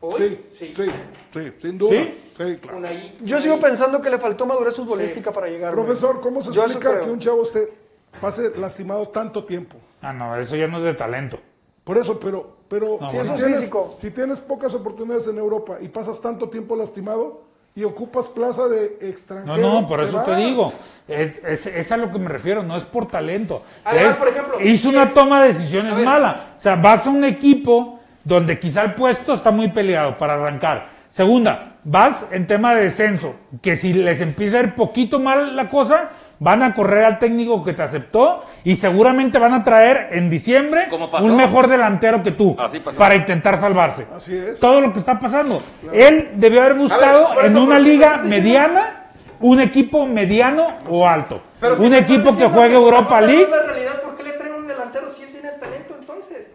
[0.00, 0.90] Hoy, Sí, sí,
[1.32, 1.92] sí, sin duda.
[1.92, 2.18] ¿Sí?
[2.36, 2.80] Sí, claro.
[3.22, 5.72] Yo sigo pensando que le faltó madurez futbolística para llegar.
[5.72, 7.72] Profesor, ¿cómo se Yo explica que un chavo esté,
[8.20, 9.78] pase lastimado tanto tiempo?
[10.02, 11.40] Ah, no, eso ya no es de talento.
[11.88, 13.34] Por eso, pero, pero No, si, bueno.
[13.36, 13.96] tienes, físico.
[13.98, 18.98] si tienes pocas oportunidades en Europa y pasas tanto tiempo lastimado y ocupas plaza de
[19.00, 19.56] No, extranjero.
[19.56, 20.70] no, por eso te digo.
[21.08, 23.62] Es, es- es a lo que me refiero, no es por talento.
[23.84, 26.56] Además, Es- por ejemplo, hizo una toma de decisiones mala.
[26.58, 30.90] O sea, vas a un equipo donde quizá el puesto está muy peleado para arrancar.
[31.08, 35.70] Segunda, vas en tema de descenso, que si les empieza a ir poquito mal la
[35.70, 36.10] cosa,
[36.40, 40.88] van a correr al técnico que te aceptó y seguramente van a traer en diciembre
[41.20, 42.98] un mejor delantero que tú Así pasó.
[42.98, 44.06] para intentar salvarse.
[44.14, 44.60] Así es.
[44.60, 45.60] Todo lo que está pasando.
[45.92, 48.98] Él debió haber buscado en eso, una liga mediana
[49.40, 51.40] un equipo mediano o alto.
[51.60, 53.46] Pero un equipo que juegue Europa League.
[53.50, 56.48] la realidad, ¿por qué le traen un delantero si él tiene el talento entonces?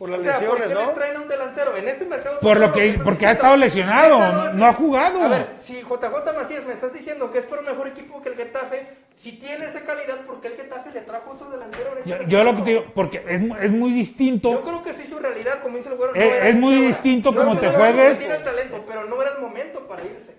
[0.00, 0.86] Por las o sea, ¿por qué ¿no?
[0.86, 1.76] le traen a un delantero?
[1.76, 2.40] En este mercado...
[2.40, 5.22] Por lo que- porque ha estado lesionado, no ha jugado.
[5.22, 8.30] A ver, si JJ Macías me estás diciendo que es por un mejor equipo que
[8.30, 11.98] el Getafe, si tiene esa calidad, ¿por qué el Getafe le trajo otro delantero en
[11.98, 14.62] este Yo, yo lo que te digo, porque es, es muy Yo distinto.
[14.62, 16.14] creo que sí su realidad, como dice el güero.
[16.14, 18.18] Es- muy distinto No, como te juegues.
[18.18, 20.34] Tiene el talento, pero no era el momento para irse.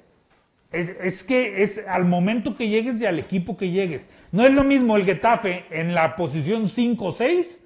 [0.71, 4.09] Es, es que es al momento que llegues y al equipo que llegues.
[4.31, 7.59] No es lo mismo el Getafe en la posición 5 o 6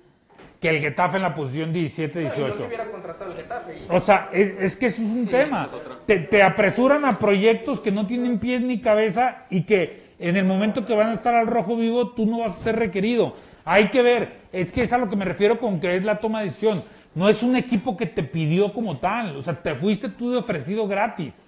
[0.66, 2.56] que el Getafe en la posición 17, No, y no 18.
[2.58, 3.78] que hubiera contratado el Getafe.
[3.78, 5.70] y- O sea, es, es que eso es un tema.
[6.08, 10.46] Te, te apresuran a proyectos que no tienen pies ni cabeza y que en el
[10.46, 13.36] momento que van a estar al rojo vivo tú no vas a ser requerido.
[13.64, 16.20] Hay que ver, es que es a lo que me refiero con que es la
[16.20, 16.84] toma de decisión.
[17.14, 20.38] No es un equipo que te pidió como tal, o sea, te fuiste tú de
[20.38, 21.44] ofrecido gratis.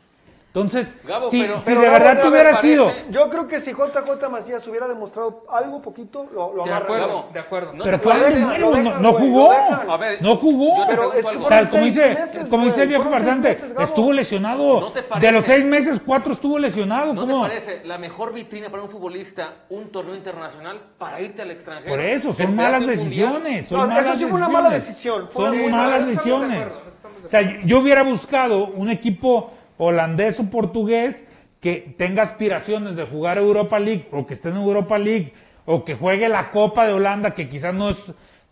[0.61, 2.67] Entonces, Gabo, si, pero- si pero de Gabo, verdad ¿no tú hubieras parece?
[2.73, 7.07] sido, Yo creo que si JJ Macías hubiera demostrado algo poquito, lo, lo De acuerdo,
[7.07, 7.29] Gabo.
[7.33, 7.73] de acuerdo.
[7.73, 9.51] ¿No pero te serio, Lo no, dejan, no güey, jugó.
[9.51, 10.81] A ver, no jugó.
[10.85, 11.45] te Pero pregunto es que algo.
[11.45, 14.81] O sea, Fueron como dice, meses, como dice güey, el viejo farsante, estuvo lesionado.
[14.81, 15.27] ¿No te parece?
[15.27, 17.13] de los seis meses, cuatro estuvo lesionado.
[17.13, 17.43] ¿No te ¿Cómo?
[17.43, 21.89] parece la mejor vitrina para un futbolista un torneo internacional para irte al extranjero?
[21.89, 23.67] Por eso, son malas decisiones.
[23.67, 24.87] Son No, eso malas sí fue una mala decisiones.
[24.87, 26.67] decisión, fue Son malas decisiones.
[27.25, 31.23] O sea, yo hubiera buscado un equipo holandés o portugués
[31.59, 35.33] que tenga aspiraciones de jugar Europa League o que esté en Europa League
[35.65, 37.95] o que juegue la Copa de Holanda que quizás no,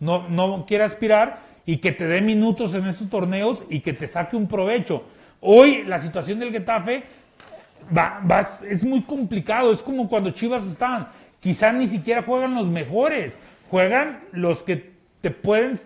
[0.00, 4.06] no, no quiere aspirar y que te dé minutos en estos torneos y que te
[4.06, 5.04] saque un provecho.
[5.40, 7.02] Hoy la situación del Getafe
[7.96, 8.22] va,
[8.68, 9.72] es muy complicado.
[9.72, 11.08] Es como cuando Chivas estaban.
[11.40, 13.38] Quizás ni siquiera juegan los mejores.
[13.70, 15.76] Juegan los que te pueden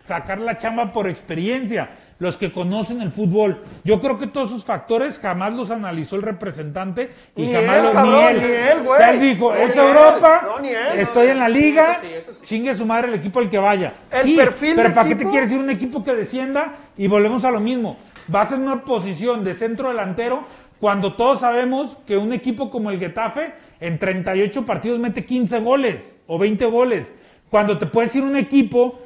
[0.00, 1.90] sacar la chamba por experiencia.
[2.18, 3.60] Los que conocen el fútbol.
[3.84, 7.82] Yo creo que todos esos factores jamás los analizó el representante y Ni jamás él,
[7.82, 8.38] los cabrón, ni él.
[8.40, 8.94] ni él, güey.
[8.94, 9.76] O sea, él dijo, No, es.
[9.76, 10.76] Europa, No, ni él.
[10.98, 12.40] estoy en la liga, Eso sí, eso sí.
[12.46, 13.92] chingue su madre el equipo al que vaya.
[14.10, 16.74] El sí, perfil pero ¿para qué te quieres ir un equipo que descienda?
[16.96, 17.98] Y volvemos a lo mismo.
[18.28, 20.44] Vas en una posición de centro delantero
[20.80, 26.16] cuando todos sabemos que un equipo como el Getafe en 38 partidos mete 15 goles
[26.26, 27.12] o 20 goles.
[27.50, 28.98] Cuando te puedes ir un equipo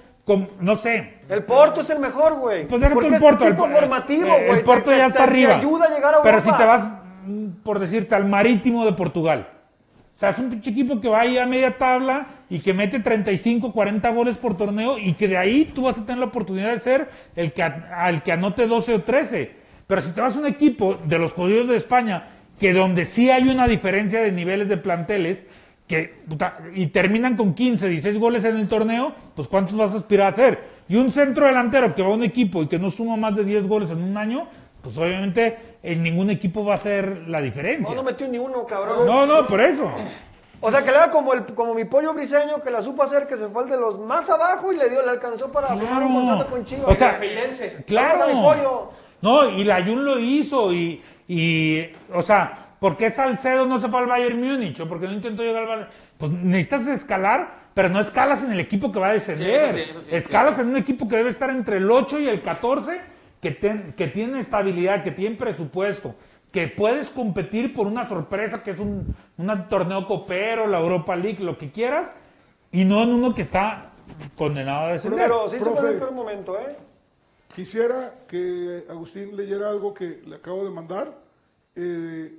[0.60, 2.66] no sé, El Porto es el mejor, güey.
[2.66, 3.44] pues déjate el es Porto.
[3.46, 4.50] equipo el, formativo, güey.
[4.50, 5.56] El Porto Te- ya está te arriba.
[5.56, 6.52] ayuda a llegar a Pero Europa.
[6.56, 6.92] si te vas,
[7.26, 9.48] mm, por decirte, al Marítimo de Portugal.
[10.14, 13.00] O sea, es un pinche equipo que va ahí a media tabla y que mete
[13.00, 16.70] 35, 40 goles por torneo y que de ahí tú vas a tener la oportunidad
[16.70, 19.56] de ser el que, al que anote 12 o 13.
[19.86, 22.24] Pero si te vas a un equipo de los jodidos de España,
[22.58, 25.46] que donde sí hay una diferencia de niveles de planteles,
[25.91, 29.97] que, puta, y terminan con 15, 16 goles en el torneo, pues ¿cuántos vas a
[29.97, 30.62] aspirar a hacer?
[30.88, 33.43] Y un centro delantero que va a un equipo y que no suma más de
[33.43, 34.47] 10 goles en un año,
[34.80, 37.93] pues obviamente en ningún equipo va a ser la diferencia.
[37.93, 39.05] No, no metió ni uno, cabrón.
[39.05, 39.93] No, no, por eso.
[40.61, 43.26] O sea, que le haga como, el, como mi pollo briseño, que la supo hacer,
[43.26, 46.05] que se fue al de los más abajo y le dio, le alcanzó para firmar
[46.05, 46.86] un contrato con Chivas.
[46.86, 47.18] O sea,
[47.84, 48.32] claro.
[48.32, 48.91] Mi pollo.
[49.22, 51.84] No, y la Jun lo hizo y, y,
[52.14, 54.81] o sea, ¿por qué Salcedo no se fue al Bayern Múnich?
[54.81, 55.89] ¿O por qué no intentó llegar al Bayern?
[56.18, 59.72] Pues necesitas escalar, pero no escalas en el equipo que va a descender.
[59.74, 60.62] Sí, eso sí, eso sí, escalas sí.
[60.62, 63.01] en un equipo que debe estar entre el 8 y el 14,
[63.41, 66.14] que, ten- que tiene estabilidad, que tiene presupuesto,
[66.53, 71.45] que puedes competir por una sorpresa que es un, un torneo copero, la Europa League,
[71.45, 72.12] lo que quieras,
[72.72, 73.93] y no en uno que está
[74.37, 75.20] condenado a descender.
[75.20, 75.93] Pero sí se Profe.
[75.97, 76.76] en el momento, ¿eh?
[77.55, 81.18] Quisiera que Agustín leyera algo que le acabo de mandar.
[81.74, 82.33] Eh,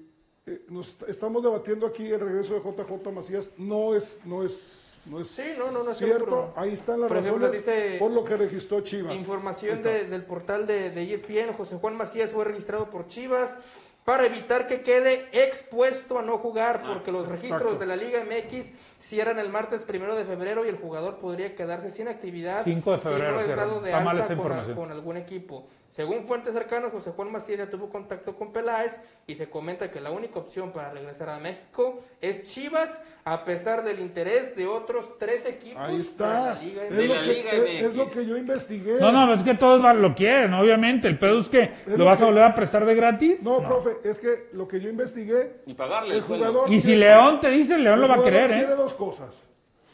[0.46, 3.54] eh, nos estamos debatiendo aquí el regreso de JJ Macías.
[3.58, 6.20] No es, no es, no es Sí, no, no, no es cierto.
[6.20, 6.54] seguro.
[6.56, 9.14] Ahí están las Por ejemplo, razones dice- por lo que registró Chivas.
[9.16, 13.58] Información de- del portal de, de ESPN, José Juan Macías fue registrado por Chivas
[14.04, 17.78] para evitar que quede expuesto a no jugar, porque los registros exacto.
[17.80, 21.92] de la Liga MX cierran el martes primero de febrero y el jugador podría quedarse
[21.92, 24.46] sin actividad 5 de febrero si no es dado de Está mal alta esa con,
[24.48, 24.76] información.
[24.76, 25.68] con algún equipo.
[25.92, 28.96] Según fuentes cercanas, José Juan Macías ya tuvo contacto con Peláez
[29.28, 33.84] y se comenta que la única opción para regresar a México es Chivas, a pesar
[33.84, 36.54] del interés de otros tres equipos Ahí de está.
[36.56, 39.00] la Liga Es lo, la que, Liga es- es lo que yo investigué.
[39.02, 41.10] No, no, es que todos lo quieren, obviamente.
[41.10, 43.44] El pedo es que lo lo vas que- a volver a prestar de gratis.
[43.44, 46.72] No, profe, es que lo que yo investigué, Y pagarle el jugador...
[46.72, 48.76] Y si quiere- León te dice, León el lo va a querer, quiere ¿eh?
[48.78, 49.30] dos cosas.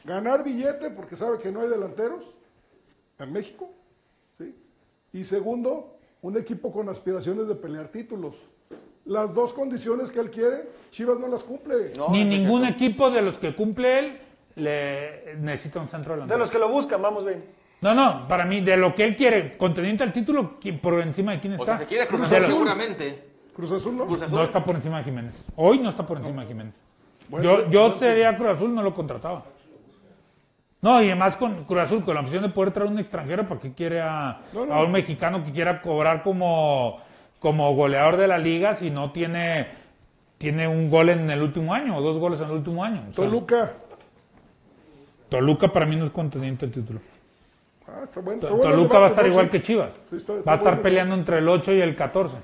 [0.05, 2.23] Ganar billete porque sabe que no hay delanteros
[3.17, 3.73] en México.
[5.17, 8.35] Y segundo, un equipo con aspiraciones de pelear títulos.
[9.05, 11.93] Las dos condiciones que él quiere, Chivas no las cumple.
[11.97, 12.75] No, Ni ningún cierto.
[12.83, 14.19] equipo de los que cumple él
[14.57, 16.39] le necesita un centro De delantero.
[16.39, 17.43] los que lo buscan, vamos bien.
[17.81, 21.31] No, no, para mí, de lo que él quiere, contendiente al título, ¿qui- por encima
[21.31, 21.65] de quién O está.
[21.65, 23.23] sea, se quiere Cruz De Azul seguramente.
[23.55, 24.05] Cruz Azul no.
[24.05, 24.37] Cruz Azul.
[24.37, 25.33] No está por encima de Jiménez.
[25.55, 26.75] Hoy no está por encima de Jiménez.
[27.29, 27.95] Bueno, yo yo bueno.
[27.95, 29.45] sería Cruz Azul, no lo contrataba.
[30.81, 33.59] No, y además con Cruz Azul, con la opción de poder traer un extranjero, ¿para
[33.59, 34.73] qué quiere a, No, no.
[34.73, 36.99] a un mexicano que quiera cobrar como,
[37.39, 39.67] como goleador de la liga si no tiene,
[40.37, 43.01] tiene un gol en el último año o dos goles en el último año?
[43.09, 43.73] O sea, Toluca.
[45.29, 46.99] Toluca para mí no es contendiente el título.
[47.87, 49.93] Ah, está bueno, está Toluca va a estar igual que Chivas.
[50.09, 50.83] Sí, está- está va a estar bueno.
[50.83, 52.37] peleando entre el 8 y el 14.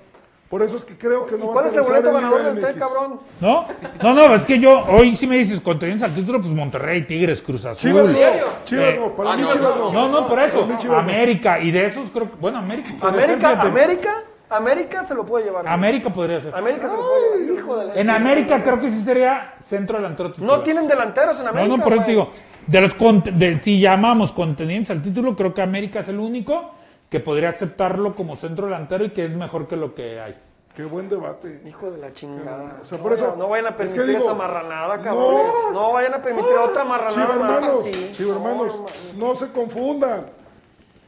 [0.53, 2.41] Por eso es que creo que no ¿Y va cuál a es el boleto ganador
[2.53, 2.77] TEC, MX.
[2.77, 3.19] cabrón?
[3.41, 3.65] ¿No?
[4.03, 7.41] No, no, es que yo, hoy si me dices contendientes al título, pues Monterrey, Tigres,
[7.41, 7.89] Cruz Azul.
[7.89, 8.45] Chivas no, Diario.
[8.63, 10.27] Chivas Eh, no, para ah, mí no, Chivas no, no.
[10.27, 10.69] Por eso.
[10.77, 10.99] Chivas.
[10.99, 12.37] América, y de esos creo que.
[12.39, 12.93] Bueno, América.
[13.01, 13.61] América.
[13.61, 15.67] América, América se lo puede llevar.
[15.67, 16.53] América podría ser.
[16.53, 17.59] América se lo puede llevar.
[17.59, 20.57] Hijo de la- En América creo que sí sería centro delantero titular.
[20.57, 21.67] No tienen delanteros en América.
[21.67, 22.29] No, no, por eso te digo.
[22.67, 22.95] De los
[23.39, 26.75] de, si llamamos contendientes al título, creo que América es el único
[27.13, 30.35] que podría aceptarlo como centro delantero y que es mejor que lo que hay.
[30.75, 31.61] Qué buen debate.
[31.63, 32.79] Hijo de la chingada.
[32.81, 35.03] O sea, no, eso- no, no vayan a es que permitir digo, esa marranada, no.
[35.03, 35.53] cabrones.
[35.73, 37.11] No, vayan a permitir otra marranada.
[37.27, 38.11] Chivermanos, más así.
[38.13, 38.79] chivermanos,
[39.15, 40.25] No, no se confundan.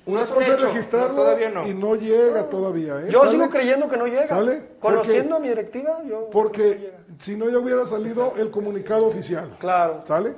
[0.06, 1.68] No Una es un cosa es registrarlo no, todavía no.
[1.68, 3.00] y no llega todavía.
[3.02, 3.08] ¿eh?
[3.10, 3.32] Yo ¿Sale?
[3.32, 4.28] sigo creyendo que no llega.
[4.28, 4.62] ¿Sale?
[4.80, 6.20] Conociendo Porque- a mi directiva, yo.
[6.20, 9.56] no Porque si no ya hubiera salido el comunicado oficial.
[9.58, 10.04] Claro.
[10.06, 10.36] ¿Sale?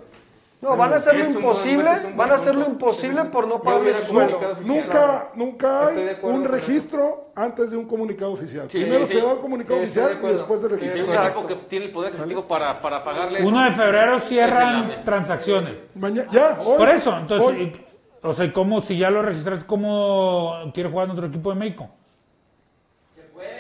[0.59, 2.85] No, van a hacer lo Es imposible, es van a hacer lo punto.
[2.87, 4.37] imposible por no pagarle su sueldo.
[4.39, 4.75] comunicado oficial.
[4.83, 8.65] Nunca, nunca hay un registro antes de un comunicado oficial.
[8.69, 9.25] Sí, Primero sí, se sí.
[9.25, 11.23] da el comunicado de oficial y después hay registro.
[11.23, 15.03] equipo que tiene el poder adquisitivo para, para pagarle 1 de febrero Es cierran el-
[15.03, 15.83] transacciones.
[15.93, 17.85] Mañana, ya, hoy, Por eso, entonces, hoy.
[18.23, 21.87] o sea, ¿cómo si ya lo registras, cómo quiere jugar en otro equipo de México?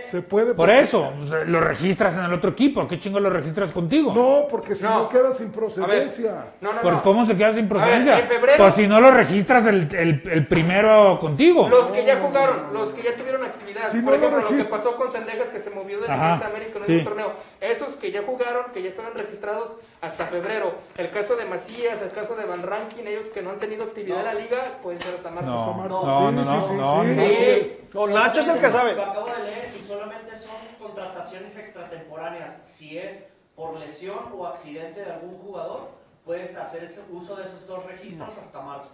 [0.09, 0.53] Se puede.
[0.53, 1.13] Por eso,
[1.47, 2.87] lo registras en el otro equipo.
[2.87, 4.13] ¿Qué chingo lo registras contigo?
[4.13, 5.09] No, porque si no, No.
[5.09, 6.45] queda sin A ver, procedencia.
[6.61, 7.03] no, no, ¿Por no.
[7.03, 8.19] cómo se queda sin procedencia?
[8.19, 11.67] en febrero- Pues si no lo registras el, el- el primero contigo.
[11.69, 13.87] Los que ya jugaron, los que ya tuvieron actividad.
[13.89, 16.31] Si Por no lo ejemplo, lo, que pasó con Sendejas que se movió de Ajá,
[16.33, 16.97] Defensa América en sí.
[16.99, 17.31] un torneo.
[17.61, 19.69] Esos que ya jugaron, que ya estaban registrados
[20.01, 20.73] hasta febrero.
[20.97, 24.19] El caso de Macías, el caso de Van Rankin, ellos que no han tenido actividad
[24.19, 25.51] en la liga, pueden ser hasta marzo.
[25.51, 26.05] No, marzo.
[26.05, 27.09] no, Sí, no, sí, no, sí, no, sí.
[27.15, 27.23] no.
[27.27, 27.77] Sí.
[27.93, 28.95] No, Nacho es el que sabe.
[28.95, 32.59] Lo acabo de leer y solamente son contrataciones extratemporáneas.
[32.63, 35.89] Si es por lesión o accidente de algún jugador,
[36.25, 38.91] puedes hacer ese uso de esos dos registros hasta marzo.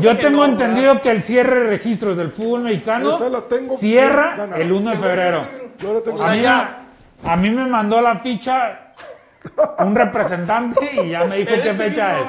[0.00, 4.48] Yo que tengo no, entendido que el cierre de registros del fútbol mexicano tengo cierra
[4.56, 5.48] el 1 de febrero.
[5.78, 6.22] Yo la tengo.
[6.22, 8.92] A mí, me, a mí me mandó la ficha
[9.78, 12.26] un representante y ya me dijo qué fecha es.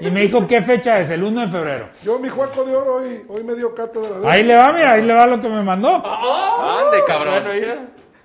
[0.00, 1.88] Y me dijo qué fecha es, el 1 de febrero.
[2.02, 4.92] Yo, mi Juaco de Oro, hoy, hoy me dio cátedra de Ahí le va, mira,
[4.92, 5.94] ahí le va lo que me mandó.
[5.94, 7.44] Ande, cabrón.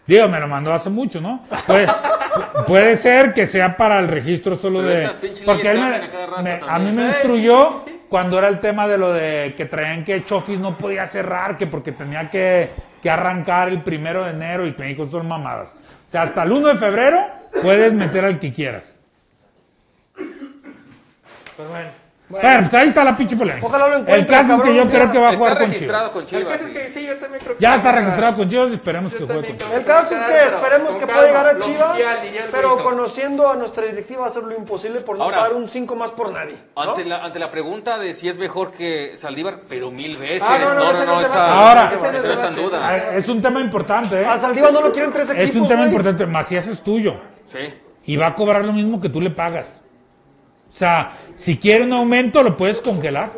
[0.07, 1.45] Digo, me lo mandó hace mucho, ¿no?
[1.67, 5.03] Puede, pu- puede ser que sea para el registro solo Pero de...
[5.05, 5.95] estas Porque él me-
[6.35, 8.01] a me- a mí me instruyó sí, sí, sí.
[8.09, 11.67] cuando era el tema de lo de que traían que Chofis no podía cerrar, que
[11.67, 12.71] porque tenía que,
[13.03, 15.75] que arrancar el primero de enero y me dijo, son mamadas.
[16.07, 17.19] O sea, hasta el 1 de febrero
[17.61, 18.95] puedes meter al que quieras.
[21.59, 21.89] Pero bueno.
[22.29, 23.65] Bueno, pues ahí está la pinche polémica.
[23.65, 25.57] Ojalá lo encuentre, El caso es que cabrón, yo creo que va a Está jugar
[25.57, 26.11] con registrado Chivas.
[26.13, 26.53] con El Chivas.
[26.53, 29.11] caso es que sí, yo también creo que Ya está registrado con Chivas y esperemos
[29.13, 29.87] Yo que juegue también con creo Chivas.
[29.87, 31.97] El caso es que esperemos que pueda llegar a Chivas,
[32.51, 35.67] pero conociendo a nuestra directiva va a hacer lo imposible por no Ahora, pagar un
[35.67, 36.55] 5 más por nadie.
[36.75, 36.81] ¿no?
[36.83, 40.43] Ante la, ante la pregunta de si es mejor que Saldívar, pero mil veces.
[40.47, 41.53] Ah, no, no, no, ese no, no no, es esa, debate.
[41.59, 42.79] Ahora- esa no está en duda.
[42.87, 44.25] Ah, Es un tema importante, ¿eh?
[44.27, 45.49] A Saldívar no lo quieren tres equipos.
[45.49, 45.89] Es un tema güey.
[45.89, 46.27] importante.
[46.27, 47.15] Macías es tuyo.
[47.43, 47.73] Sí.
[48.05, 49.81] y va a cobrar lo mismo que tú le pagas.
[50.69, 53.31] O sea, si quiere un aumento, lo puedes congelar.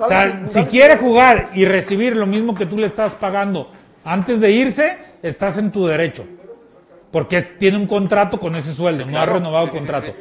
[0.00, 3.68] O sea, si quiere jugar y recibir lo mismo que tú le estás pagando
[4.04, 6.24] antes de irse, estás en tu derecho.
[7.10, 9.32] Porque es- tiene un contrato con ese sueldo, no claro.
[9.32, 10.06] ha renovado Sí, sí, sí, contrato.
[10.08, 10.14] sí.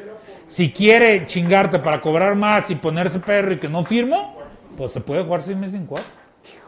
[0.48, 4.38] Si quiere chingarte para cobrar más y ponerse perro y que no firmo,
[4.78, 6.04] pues se puede jugar seis meses sin jugar.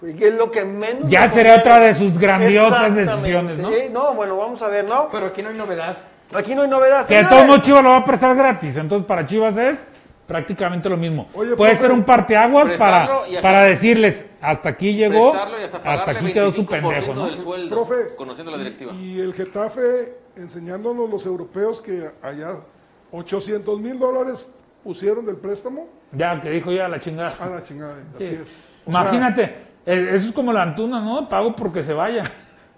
[0.01, 1.09] Y que es lo que menos.
[1.09, 1.53] Ya conviene.
[1.53, 3.69] otra de sus grandiosas decisiones, ¿no?
[3.91, 5.09] No, bueno, vamos a ver, ¿no?
[5.11, 5.97] Pero aquí no hay novedad.
[6.33, 7.05] Aquí no hay novedad.
[7.05, 8.77] Que de todos modos Chivas lo va a prestar gratis.
[8.77, 9.85] Entonces para Chivas es
[10.27, 11.27] prácticamente lo mismo.
[11.35, 15.77] Oye, Puede profe, ser un parteaguas para, hasta- para decirles, hasta aquí llegó, y hasta,
[15.77, 17.13] hasta aquí quedó su 25% pendejo.
[17.13, 17.25] ¿no?
[17.27, 18.93] del sueldo, Profe, conociendo la y- directiva.
[18.93, 22.55] Y, el Getafe enseñándonos los europeos que allá
[23.11, 24.47] 800 mil dólares
[24.83, 27.35] pusieron del préstamo Ya, que dijo ya la chingada.
[27.39, 27.95] a la chingada.
[28.15, 28.81] Así es.
[28.85, 29.43] O Imagínate,
[29.85, 31.29] eh, eso es como la Antuna, ¿no?
[31.29, 32.23] Pago porque se vaya.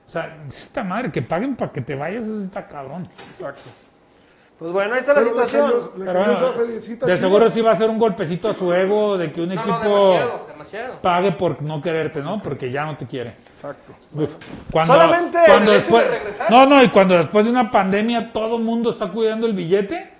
[0.07, 3.07] O sea, esta madre, que paguen para que te vayas, eso está cabrón.
[3.29, 3.61] exacto.
[4.57, 5.69] Pues bueno, ahí está la Pero le situación.
[5.71, 8.73] cayó- le Pero cayó esa de seguro sí va a ser un golpecito a su
[8.73, 9.77] ego de que un No, no, equipo
[10.09, 11.01] demasiado, demasiado.
[11.01, 12.41] pague por no quererte, ¿no?
[12.41, 13.35] Porque ya no te quiere.
[13.53, 13.93] Exacto.
[14.15, 14.31] Uf.
[14.71, 16.49] Cuando, Solamente cuando el hecho después, de regresar.
[16.51, 20.11] no, no, y cuando después de una pandemia todo el mundo está cuidando el billete,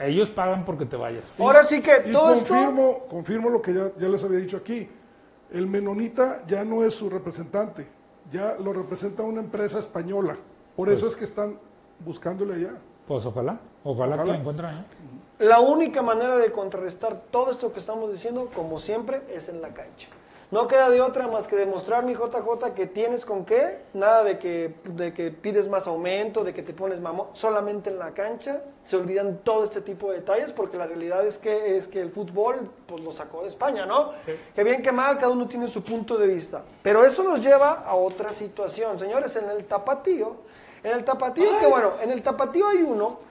[0.00, 1.24] ellos pagan porque te vayas.
[1.38, 2.48] Ahora sí que Y todo esto.
[2.48, 4.88] confirmo, confirmo lo que ya, ya les había dicho aquí.
[5.52, 7.86] El menonita ya no es su representante,
[8.32, 10.36] ya lo representa una empresa española.
[10.76, 11.58] Por Pues eso es que están
[12.04, 12.74] buscándole allá.
[13.06, 14.70] Pues ojalá, ojalá, que lo encuentren.
[14.74, 14.84] ¿eh?
[15.38, 19.72] La única manera de contrarrestar todo esto que estamos diciendo, como siempre, es en la
[19.72, 20.08] cancha.
[20.52, 23.80] No queda de otra más que demostrar, mi JJ, que tienes con qué.
[23.94, 27.28] Nada de que, de que pides más aumento, de que te pones mamón.
[27.32, 31.38] Solamente en la cancha se olvidan todo este tipo de detalles porque la realidad es
[31.38, 34.12] que, es que el fútbol pues, lo sacó de España, ¿no?
[34.54, 36.62] Que bien que mal, cada uno tiene su punto de vista.
[36.80, 39.00] Pero eso nos lleva a otra situación.
[39.00, 40.36] Señores, en el tapatío,
[40.84, 43.25] en el tapatío, que bueno, en el tapatío hay uno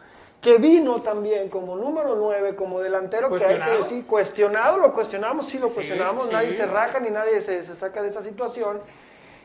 [0.46, 5.48] que vino también como número 9, como delantero, que hay que decir, cuestionado, lo cuestionamos,
[5.48, 6.34] sí lo cuestionamos, sí.
[6.34, 8.80] nadie se raja ni nadie se, se saca de esa situación.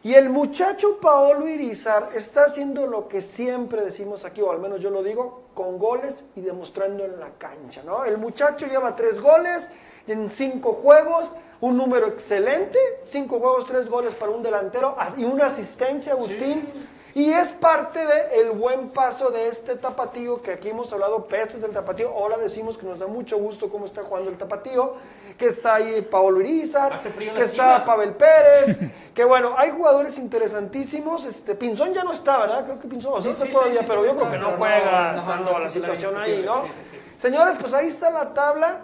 [0.02, 4.78] Y el muchacho Paolo Irizar está haciendo lo que siempre decimos aquí, o al menos
[4.78, 8.04] yo lo digo, con goles y demostrando en la cancha, ¿no?
[8.04, 9.70] El muchacho lleva tres goles
[10.06, 11.30] en cinco juegos,
[11.62, 16.68] un número excelente, cinco juegos, tres goles para un delantero y una asistencia, Agustín.
[17.14, 21.72] Y es parte del buen paso de este tapatío, que aquí hemos hablado pestes del
[21.72, 24.94] tapatío, ahora decimos que nos da mucho gusto cómo está jugando el tapatío,
[25.36, 27.84] que está ahí Paolo Irizar, que está cima.
[27.84, 28.76] Pavel Pérez,
[29.14, 32.64] que bueno, hay jugadores interesantísimos, este, Pinzón ya no está, ¿verdad?
[32.64, 34.50] Creo que Pinzón, o sí, Sí, está sí, todavía, sí, pero yo creo que no
[34.50, 36.62] juega, no, estando no, la situación ahí, ¿no?
[36.62, 36.96] sí, sí, sí.
[37.18, 38.80] Señores, pues ahí está la tabla.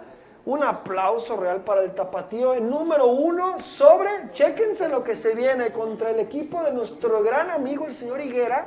[0.47, 2.53] Un aplauso real para el tapatío.
[2.53, 7.51] El número uno sobre, chéquense lo que se viene contra el equipo de nuestro gran
[7.51, 8.65] amigo el señor Higuera,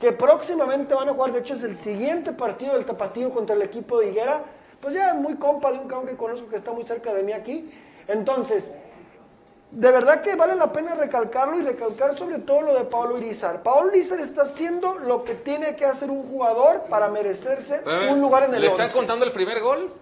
[0.00, 1.32] que próximamente van a jugar.
[1.32, 4.42] De hecho, es el siguiente partido del tapatío contra el equipo de Higuera.
[4.80, 7.30] Pues ya muy compa de un cabrón que conozco que está muy cerca de mí
[7.30, 7.72] aquí.
[8.08, 8.72] Entonces,
[9.70, 13.62] de verdad que vale la pena recalcarlo y recalcar sobre todo lo de Pablo Irizar.
[13.62, 18.42] Pablo Irizar está haciendo lo que tiene que hacer un jugador para merecerse un lugar
[18.42, 19.92] en el ¿Le están contando el primer gol?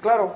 [0.00, 0.32] Claro.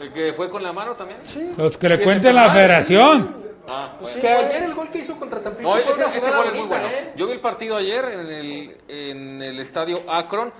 [0.00, 1.18] ¿El que fue con la mano también?
[1.26, 1.52] Sí.
[1.56, 3.34] Los que le cuenten la federación.
[3.68, 3.92] Ah.
[4.00, 4.44] Sí, Que güey.
[4.46, 6.86] ayer el gol que hizo contra Tampico No, ese, gol es muy bueno.
[6.86, 7.12] ¿eh?
[7.16, 10.52] Yo vi el partido ayer en el, en el estadio Akron.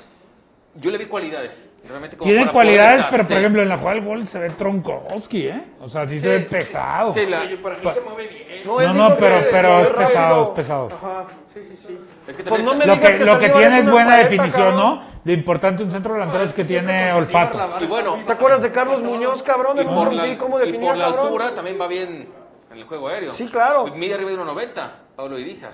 [0.75, 1.71] Yo le vi cualidades.
[1.89, 3.29] Realmente como Tienen cualidades, pero sí.
[3.31, 5.63] por ejemplo en la jugada del gol se ve Tronkowski, ¿eh?
[5.81, 7.13] O sea, sí, se ve pesado.
[7.15, 8.63] Sí, la- Oye, para mí se mueve bien.
[8.67, 10.87] No, no, que pero, pero es pesado, es pesado.
[10.93, 11.25] Ajá,
[11.55, 11.99] sí, sí, sí.
[12.29, 14.73] Es que Pues no me Lo que, que lo que tiene es buena saeta, definición,
[14.75, 14.99] cabrón.
[14.99, 15.03] ¿no?
[15.25, 17.59] Lo importante en un centro delantero es que tiene olfato.
[17.81, 19.77] Y bueno, ¿Te acuerdas de Carlos Muñoz, cabrón?
[19.77, 21.25] y De por la, cómo y definía, por la cabrón?
[21.25, 22.29] altura también va bien
[22.71, 23.35] en el juego aéreo.
[23.35, 23.87] Sí, claro.
[23.89, 25.73] Mide arriba de 1.90, Pablo Irizar.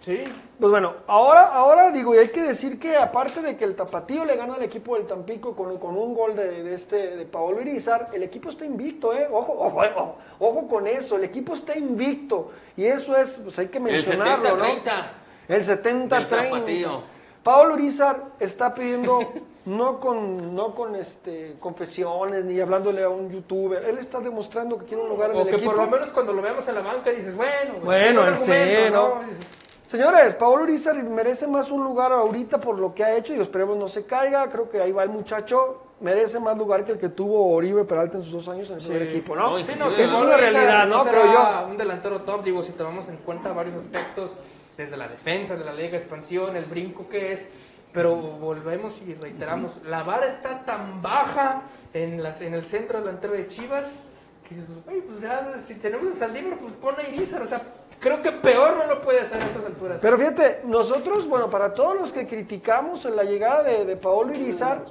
[0.00, 0.22] Sí.
[0.60, 4.24] Pues bueno, ahora, ahora digo, y hay que decir que aparte de que el Tapatío
[4.24, 7.60] le gana al equipo del Tampico con, con un gol de, de este de Paolo
[7.60, 9.28] Irizar, el equipo está invicto, ¿eh?
[9.30, 12.52] Ojo, ojo, eh, ojo, ojo con eso, el equipo está invicto.
[12.76, 14.84] Y eso es, pues hay que El mencionarlo, 70-30.
[14.84, 15.27] ¿no?
[15.48, 16.08] El 70-30.
[16.08, 17.02] Del Tapatío.
[17.42, 19.20] Paolo Irizar está pidiendo,
[19.64, 24.84] no con, no con este, confesiones ni hablándole a un youtuber, él está demostrando que
[24.84, 25.70] quiere un lugar en O el que equipo.
[25.72, 28.44] por lo menos cuando lo veamos en la banca dices, bueno, güey, Bueno, en argumento,
[28.44, 28.90] serio.
[28.90, 29.20] ¿no?
[29.26, 29.46] Dices,
[29.86, 33.78] Señores, Paolo Urizar merece más un lugar ahorita por lo que ha hecho y esperemos
[33.78, 34.46] no se caiga.
[34.50, 35.78] Creo que ahí va el muchacho.
[36.00, 38.82] Merece más lugar que el que tuvo Oribe Peralta en sus dos años en el
[38.82, 39.44] primer equipo, ¿no?
[39.52, 41.04] No, Sí, no, Eso es Pablo una realidad, ¿no?
[41.04, 41.66] Creo yo.
[41.70, 44.32] un delantero top, digo, si tomamos en cuenta varios aspectos,
[44.78, 47.48] desde la defensa de la Liga Expansión, el brinco que es,
[47.92, 51.62] pero volvemos y reiteramos, la vara está tan baja
[51.92, 54.04] en, las, en el centro delantero de Chivas,
[54.48, 57.60] que dices, pues, pues ya, si tenemos a Saldívar, pues pon a Irizar, o sea,
[57.98, 60.00] creo que peor no lo puede hacer a estas alturas.
[60.00, 64.32] Pero fíjate, nosotros, bueno, para todos los que criticamos en la llegada de, de Paolo
[64.32, 64.84] Irizar,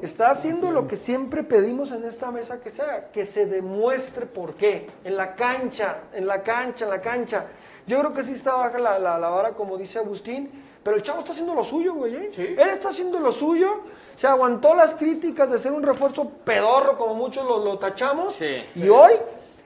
[0.00, 4.54] está haciendo lo que siempre pedimos en esta mesa que sea, que se demuestre por
[4.54, 7.46] qué, en la cancha, en la cancha, en la cancha.
[7.86, 10.50] Yo creo que sí está baja la, la, la vara, como dice Agustín,
[10.82, 12.14] pero el chavo está haciendo lo suyo, güey.
[12.14, 12.30] ¿eh?
[12.34, 12.42] Sí.
[12.58, 13.82] Él está haciendo lo suyo,
[14.16, 18.62] se aguantó las críticas de ser un refuerzo pedorro, como muchos lo, lo tachamos, Sí.
[18.74, 19.12] y hoy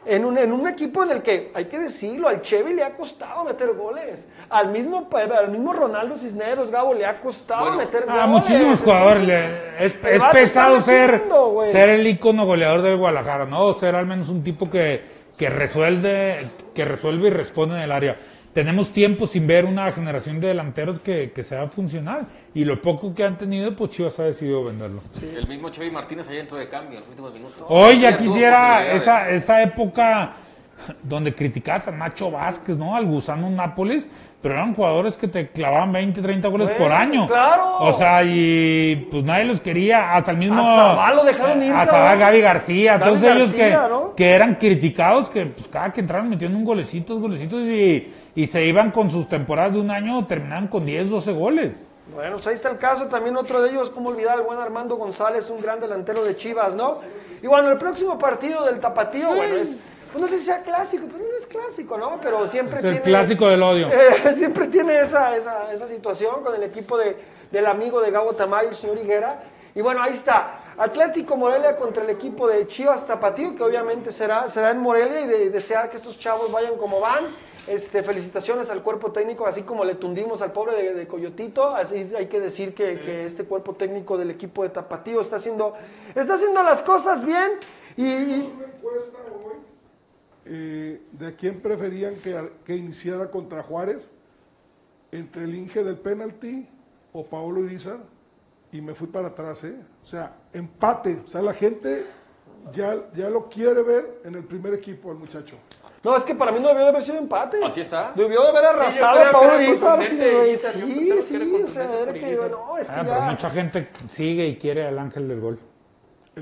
[0.06, 2.96] en un, en un equipo en el que, hay que decirlo, al Chevy le ha
[2.96, 4.28] costado meter goles.
[4.48, 7.76] Al mismo, al mismo Ronaldo Cisneros, Gabo, le ha costado Bueno.
[7.78, 8.20] meter goles.
[8.22, 13.44] A muchísimos jugadores le- es, es pesado ser, metiendo, ser el ícono goleador del Guadalajara,
[13.44, 13.74] ¿no?
[13.74, 15.04] Ser al menos un tipo que,
[15.36, 16.38] que resuelve,
[16.74, 18.16] que resuelve y responde en el área.
[18.52, 22.26] Tenemos tiempo sin ver una generación de delanteros que, que sea funcional.
[22.52, 25.02] Y lo poco que han tenido, pues Chivas ha decidido venderlo.
[25.36, 27.62] El mismo Chevy Martínez ahí entró de cambio en los últimos minutos.
[27.68, 30.34] Hoy ya quisiera esa, esa época
[31.02, 32.94] donde criticabas a Nacho Vázquez, ¿no?
[32.94, 34.06] Al gusano Nápoles,
[34.40, 37.26] pero eran jugadores que te clavaban 20, 30 goles por año.
[37.26, 37.78] claro.
[37.78, 40.60] O sea, y pues nadie los quería, hasta el mismo...
[40.60, 41.86] A Zabal lo dejaron ir, A.
[41.86, 44.14] Zabal, Gaby García, Gaby todos ellos que, ¿no?
[44.14, 48.64] que eran criticados, que pues cada que entraban metiendo un golecitos, golecitos y, y se
[48.64, 51.90] iban con sus temporadas de un año, terminaban con 10, 12 goles.
[52.14, 53.06] Bueno, pues ahí está el caso.
[53.06, 56.74] También otro de ellos, como olvidar al buen Armando González, un gran delantero de Chivas,
[56.74, 57.00] ¿no?
[57.42, 59.76] Y bueno, el próximo partido del Tapatío, bueno, es.
[60.12, 62.18] Pues no sé si sea clásico, pero no es clásico, ¿no?
[62.20, 62.96] Pero siempre Es tiene.
[62.96, 63.88] el clásico del odio.
[63.88, 67.16] Eh, siempre tiene esa, esa, esa situación con el equipo de,
[67.50, 69.42] del amigo de Gabo Tamayo, el señor Higuera.
[69.74, 70.60] Y bueno, ahí está.
[70.76, 75.26] Atlético Morelia contra el equipo de Chivas Tapatío, que obviamente será, será en Morelia y
[75.26, 77.24] de, desear que estos chavos vayan como van.
[77.66, 82.10] Este, felicitaciones al cuerpo técnico, así como le tundimos al pobre de, de Coyotito, así
[82.16, 85.74] hay que decir que, que este cuerpo técnico del equipo de Tapatío está haciendo,
[86.14, 87.50] está haciendo las cosas bien
[87.98, 88.48] y,
[90.44, 94.10] eh, de quién preferían que, que iniciara contra Juárez,
[95.12, 96.68] entre el Inge del penalti
[97.12, 97.98] o Paolo Irizar,
[98.72, 99.76] y me fui para atrás, ¿eh?
[100.02, 101.20] O sea, empate.
[101.24, 102.06] O sea, la gente
[102.72, 105.56] ya, ya lo quiere ver en el primer equipo, el muchacho.
[106.02, 107.62] No, es que para mí no debió de haber sido empate.
[107.62, 108.12] Así está.
[108.14, 110.02] Debió de haber arrasado creo a Pablo Irizar.
[110.02, 112.50] Sí, sí, sí, o sea, contundente era por que, Irizar.
[112.50, 115.58] no, es que Ah, pero mucha gente sigue y quiere al ángel del gol.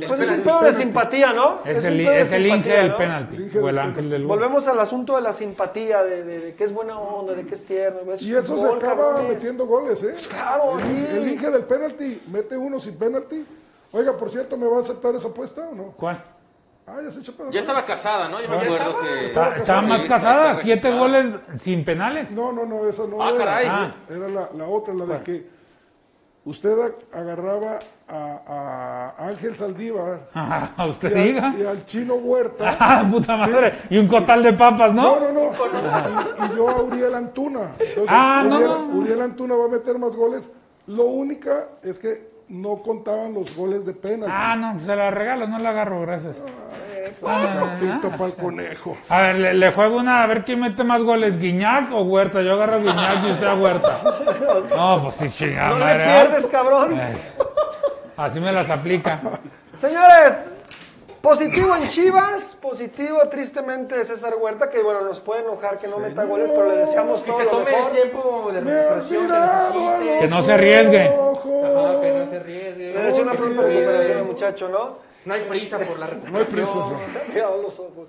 [0.07, 1.61] Pues es un pedo de simpatía, ¿no?
[1.65, 2.97] Es, el, es el Inge simpatía, del ¿no?
[2.99, 3.59] penalti.
[3.59, 4.39] O el ángel del gol.
[4.39, 7.55] Volvemos al asunto de la simpatía, de, de- de que es buena onda, de que
[7.55, 8.13] es tierno.
[8.13, 9.35] es Y eso se acaba cabrones.
[9.35, 10.15] metiendo goles, ¿eh?
[10.31, 13.45] Claro, El, Inge del penalti mete uno sin penalti.
[13.93, 15.85] Oiga, por cierto, ¿me va a aceptar esa apuesta o no?
[15.97, 16.23] ¿Cuál?
[16.87, 17.55] Ah, ya se echó penalti.
[17.55, 18.41] Ya estaba casada, ¿no?
[18.41, 19.25] Yo me acuerdo que.
[19.27, 22.31] Está- Estaba más Sí, casada, siete goles sin penales.
[22.31, 23.39] No, no, no, esa no Ah, era.
[23.39, 23.67] caray.
[23.71, 23.95] Ah.
[24.09, 25.58] Era la, la otra, la de que
[26.49, 26.77] usted
[27.13, 27.79] agarraba
[28.09, 31.55] a, a Ángel Saldívar y, usted al- diga.
[31.59, 32.77] y al chino Huerta.
[32.81, 33.75] Ah, puta madre.
[33.91, 35.33] Y un costal de papas, No, ¿no?
[35.33, 35.53] no, no.
[36.49, 37.73] Y, y yo a Uriel Antuna.
[37.79, 38.99] Entonces, Ah, Uriel, no.
[38.99, 40.49] Uriel Antuna va a meter más goles.
[40.87, 44.35] Lo única es que no contaban los goles de penalti.
[44.35, 46.45] Ah, no, se la regalo, no la agarro, gracias.
[47.23, 48.97] Gatito para el conejo.
[49.09, 52.43] A ver, le, le juego una, a ver quién mete más goles, Guiñac o Huerta.
[52.43, 54.01] Yo agarro a Guiñac y usted a Huerta.
[54.77, 56.05] No, pues sí, chingada No le madre.
[56.05, 56.27] ¿ah?
[56.29, 56.99] pierdes, cabrón.
[56.99, 57.17] Eh,
[58.17, 59.21] Así me las aplica.
[59.81, 60.45] Señores,
[61.23, 65.99] positivo en Chivas, positivo tristemente de César Huerta, que bueno, nos puede enojar que no
[65.99, 67.91] meta goles, pero le deseamos Que todo se lo tome mejor.
[67.91, 70.29] el tiempo de recuperación que necesite.
[70.29, 71.03] No se arriesgue.
[71.05, 73.13] Ajá, que no se arriesgue.
[73.15, 75.08] Se una pronta recuperación, muchacho, ¿no?
[75.25, 76.33] No hay prisa por la recuperación.
[76.33, 77.33] No hay prisa, no.
[77.33, 78.09] Cuidado los ojos.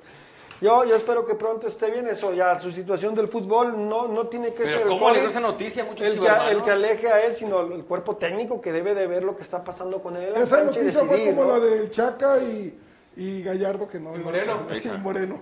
[0.62, 4.28] Yo, yo espero que pronto esté bien eso, ya su situación del fútbol no, no
[4.28, 7.24] tiene que ser Pero ¿cómo alegró esa noticia muchos el que, el que aleje a
[7.26, 10.34] él, sino el cuerpo técnico que debe de ver lo que está pasando con él
[10.36, 11.51] Esa noticia fue como ¿no?
[11.57, 12.78] la del Chaca y,
[13.16, 14.14] y Gallardo que no.
[14.14, 14.57] El Moreno.
[14.70, 15.39] El Moreno.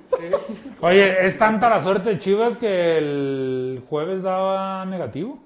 [0.81, 5.39] Oye, es tanta la suerte de Chivas que el jueves daba negativo.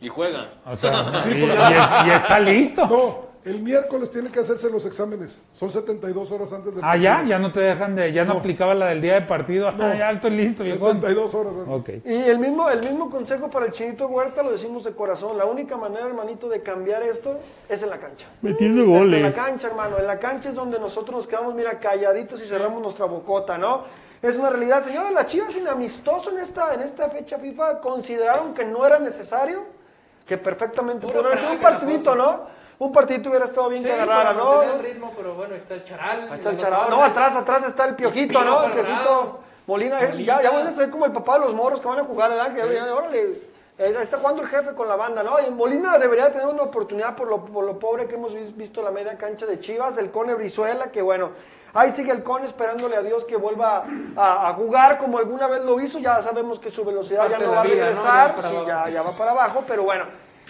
[0.00, 0.54] Y juega.
[0.66, 2.86] O sea, Sí, y, porque- y es- y está listo.
[2.88, 5.40] No, el miércoles tiene que hacerse los exámenes.
[5.50, 7.30] Son 72 horas antes del Ah, ya, partido.
[7.30, 8.38] ya no te dejan de, ya no, No.
[8.40, 9.68] aplicaba la del día de partido.
[9.68, 9.94] Ah, No.
[9.94, 11.00] ya estoy listo, viejón.
[11.00, 11.98] 72 horas antes.
[11.98, 12.06] Ok.
[12.06, 15.36] Y el mismo, el mismo consejo para el chinito Huerta lo decimos de corazón.
[15.36, 17.36] La única manera, hermanito, de cambiar esto
[17.68, 18.26] es en la cancha.
[18.42, 19.98] Metiendo En la cancha, hermano.
[19.98, 23.82] En la cancha es donde nosotros nos quedamos, mira, calladitos y cerramos nuestra bocota, ¿no?
[24.22, 24.84] Es una realidad.
[24.84, 29.00] Señores, las Chivas sin amistoso en esta, en esta fecha FIFA consideraron que no era
[29.00, 29.64] necesario,
[30.26, 32.61] que perfectamente meter un partidito, ¿no?
[32.82, 34.62] Un partidito hubiera estado bien Sí, que agarrara, ¿no?
[34.62, 36.28] el ritmo, pero bueno, está el charal.
[36.28, 36.90] Ahí está el charal.
[36.90, 38.64] No, atrás, atrás está el piojito, Pino ¿no?
[38.64, 39.38] El piojito.
[39.66, 40.36] Molina, eh, Molina.
[40.38, 42.30] ya, ya van a ser como el papá de los moros que van a jugar,
[42.30, 42.52] ¿verdad?
[42.52, 43.22] Que ya, órale,
[43.78, 45.36] eh, está jugando el jefe con la banda, ¿no?
[45.46, 48.82] Y Molina debería tener una oportunidad por lo, por lo pobre que hemos vis- visto
[48.82, 51.30] la media cancha de Chivas, el Cone Brizuela, que bueno,
[51.74, 53.84] ahí sigue el Cone esperándole a Dios que vuelva
[54.16, 57.52] a, a jugar como alguna vez lo hizo, ya sabemos que su velocidad ya no
[57.52, 57.82] va a vida, ¿no?
[57.90, 60.06] regresar, Ya sí, ya, ya va para abajo, pero bueno,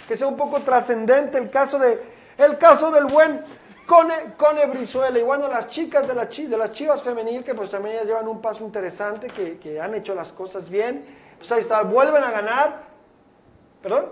[0.08, 3.42] que sea un poco trascendente el caso de el caso del buen
[3.86, 5.18] Cone, Cone Brizuela.
[5.18, 8.28] Y bueno, las chicas de, la de las Chivas femenil que pues también ellas llevan
[8.28, 11.04] un paso interesante, que, que han hecho las cosas bien,
[11.38, 12.82] pues ahí está, vuelven a ganar,
[13.82, 14.06] ¿perdón?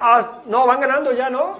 [0.00, 1.56] Ah, no, van ganando ya, ¿no?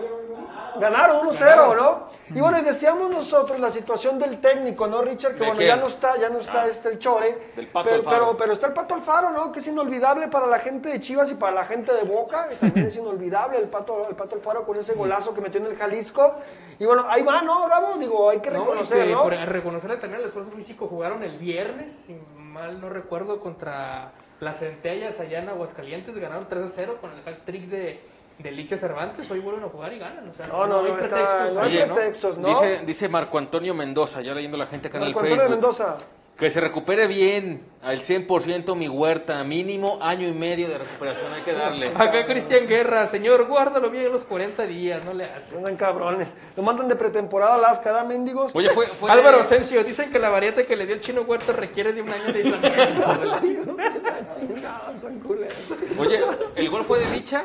[0.80, 2.14] Ganaron 1-0, ¿no?
[2.34, 5.32] Y bueno, y decíamos nosotros la situación del técnico, ¿no, Richard?
[5.34, 5.68] Que ¿De bueno, quién?
[5.68, 7.52] ya no está, ya no está este el Chore.
[7.54, 8.24] Del Pato pero, Alfaro.
[8.24, 9.52] pero, pero está el Pato Alfaro, ¿no?
[9.52, 12.48] Que es inolvidable para la gente de Chivas y para la gente de Boca.
[12.48, 15.66] que también es inolvidable el Pato, el Pato Alfaro con ese golazo que metió en
[15.66, 16.36] el Jalisco.
[16.78, 17.98] Y bueno, ahí va, ¿no, Gabo?
[17.98, 19.22] Digo, hay que No, y reconocer, que ¿no?
[19.22, 24.58] por reconocerle también el esfuerzo físico, jugaron el viernes, si mal no recuerdo, contra las
[24.58, 28.02] Centellas allá en Aguascalientes, ganaron 3 a 0 con el trick de,
[28.38, 30.98] de Licha Cervantes, hoy vuelven a jugar y ganan, o sea, No, no, hay no,
[30.98, 31.54] está- pretextos.
[31.54, 32.48] no hay pretextos, ¿no?
[32.48, 35.60] Dice, dice Marco Antonio Mendoza, ya leyendo la gente acá en el Marco Antonio Facebook.
[35.60, 35.96] Mendoza.
[36.36, 41.42] Que se recupere bien al 100% mi huerta, mínimo año y medio de recuperación hay
[41.42, 41.86] que darle.
[41.94, 45.56] Acá Cristian Guerra, señor, guárdalo bien los 40 días, no le hace.
[45.56, 46.34] Andan cabrones.
[46.56, 48.50] Lo mandan de pretemporada a las cada mendigos.
[48.52, 51.52] Oye, fue, fue Álvaro Asensio, dicen que la variante que le dio el chino Huerta
[51.52, 53.76] requiere de un año de aislamiento.
[55.98, 56.20] Oye,
[56.56, 57.44] ¿el gol fue de dicha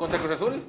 [0.00, 0.62] contra Cruz Azul?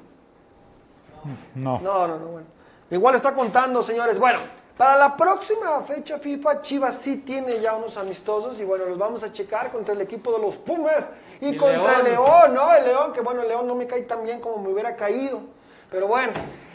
[1.54, 1.80] No.
[1.80, 2.46] No, no, no, bueno.
[2.90, 4.18] Igual está contando, señores.
[4.18, 4.38] Bueno,
[4.76, 9.24] para la próxima fecha FIFA, Chivas sí tiene ya unos amistosos y bueno, los vamos
[9.24, 11.08] a checar contra el equipo de los Pumas
[11.40, 12.26] y, Y contra el León.
[12.26, 12.74] León, ¿no?
[12.74, 15.40] El León, que bueno, el León no me cae tan bien como me hubiera caído.
[15.90, 16.34] Pero bueno,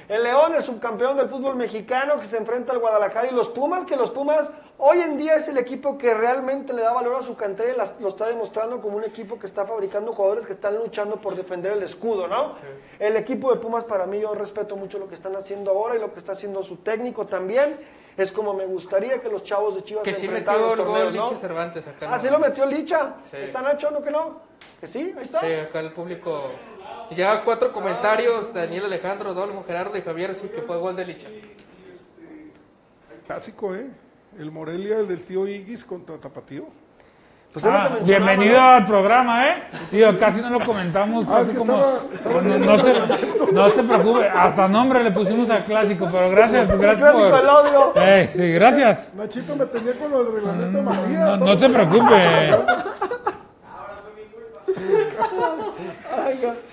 [0.09, 3.85] el León, el subcampeón del fútbol mexicano que se enfrenta al Guadalajara y los Pumas,
[3.85, 7.21] que los Pumas hoy en día es el equipo que realmente le da valor a
[7.23, 10.53] su cantera y las- lo está demostrando como un equipo que está fabricando jugadores que
[10.53, 12.53] están luchando por defender el escudo, ¿no?
[12.99, 15.99] El equipo de Pumas para mí yo respeto mucho lo que están haciendo ahora y
[15.99, 17.77] lo que está haciendo su técnico también.
[18.17, 20.77] Es como me gustaría que los chavos de Chivas que se sí enfrentaran metió el
[20.79, 21.23] los gol torneos, ¿no?
[21.29, 22.07] Licha Cervantes acá.
[22.09, 22.21] Ah, ¿no?
[22.23, 23.13] sí lo metió Licha.
[23.29, 23.37] Sí.
[23.37, 24.39] ¿Está Nacho, no que no?
[24.79, 25.39] Que sí, ahí está.
[25.41, 26.49] Sí, acá el público.
[27.11, 31.27] Ya cuatro comentarios, Daniel Alejandro, Dolmo, Gerardo y Javier, sí que fue gol de Licha.
[33.25, 33.87] Clásico, ¿eh?
[34.37, 36.65] El Morelia, el del tío Iguis contra Tapatío.
[37.53, 38.67] Pues Ah, bienvenido ¿no?
[38.67, 39.63] al programa, ¿eh?
[39.89, 41.25] Digo, casi no lo comentamos.
[41.29, 45.01] Ah, es hace que como- estaba- estaba no, no se, no se preocupe, hasta nombre
[45.03, 47.37] le pusimos al clásico, pero gracias, gracias clásico por...
[47.39, 47.93] del odio.
[47.95, 49.13] Eh, sí, gracias.
[49.15, 51.39] Nachito me tenía con el reglamento de Macías.
[51.39, 52.51] No, no estamos- se preocupe.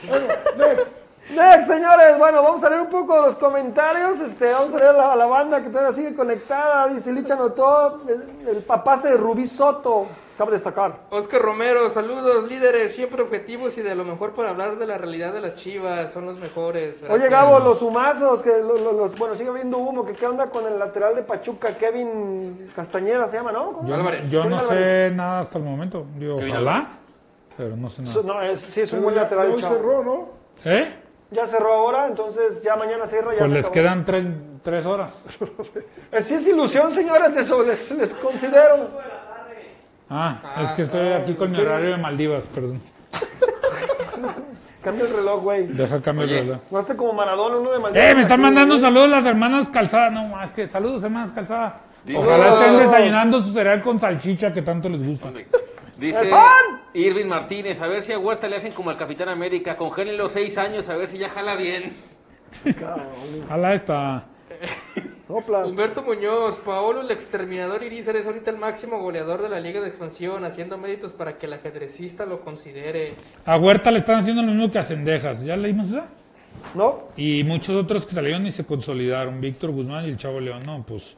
[0.09, 0.27] Bueno,
[0.57, 1.05] next.
[1.31, 4.21] Next, señores, bueno, vamos a leer un poco de los comentarios.
[4.21, 6.87] Este, vamos a leer a la, la banda que todavía sigue conectada.
[6.89, 10.07] Dice Licha anotó el, el papace de Rubí Soto.
[10.37, 10.99] Cabe destacar.
[11.11, 15.33] Oscar Romero, saludos líderes, siempre objetivos y de lo mejor para hablar de la realidad
[15.33, 16.97] de las chivas, son los mejores.
[17.05, 17.31] Oye, Gracias.
[17.31, 20.67] Gabo, los humazos, que lo- lo- los, bueno, sigue habiendo humo, que qué onda con
[20.67, 23.81] el lateral de Pachuca, Kevin Castañeda se llama, ¿no?
[23.87, 23.97] Yo,
[24.29, 26.05] yo no sé nada hasta el momento.
[26.17, 27.01] Digo, Kevin ojalá, Álvarez.
[27.57, 28.23] Pero no sé nada.
[28.25, 29.49] No, es, sí, es un buen lateral.
[29.49, 29.75] ya hoy chavo.
[29.75, 30.29] cerró, ¿no?
[30.65, 30.93] ¿Eh?
[31.31, 33.33] Ya cerró ahora, entonces ya mañana cierra.
[33.33, 33.73] Ya Pues se les acabó.
[33.75, 34.25] quedan tres,
[34.63, 35.13] tres horas.
[36.13, 38.89] Eh, Sí es ilusión, señores, de eso les, les considero.
[40.09, 42.81] Ah, es que estoy aquí con mi horario de Maldivas, perdón.
[44.83, 45.67] Cambia el reloj, güey.
[45.69, 46.39] Deja cambio Oye.
[46.41, 46.61] el reloj.
[46.71, 48.11] No esté como Maradona, uno de Maldivas.
[48.11, 48.83] Eh, me están aquí, mandando güey.
[48.83, 50.11] saludos las hermanas Calzada.
[50.11, 51.81] No, más que saludos, hermanas Calzada.
[52.05, 55.31] Dice- Ojalá estén desayunando su cereal con salchicha que tanto les gusta.
[55.99, 56.31] Dice.
[56.93, 60.33] Irving Martínez, a ver si a Huerta le hacen como al Capitán América, congelen los
[60.33, 61.93] seis años, a ver si ya jala bien.
[63.45, 64.25] Ojalá está.
[65.27, 65.71] Soplas.
[65.71, 69.89] Humberto Muñoz, Paolo el exterminador Irizar es ahorita el máximo goleador de la Liga de
[69.89, 73.15] Expansión, haciendo méritos para que el ajedrecista lo considere.
[73.45, 75.43] A Huerta le están haciendo lo mismo que a Cendejas.
[75.43, 76.07] ¿Ya leímos esa?
[76.75, 77.09] ¿No?
[77.17, 79.41] Y muchos otros que salieron y se consolidaron.
[79.41, 80.61] Víctor Guzmán y el Chavo León.
[80.67, 81.17] No, pues.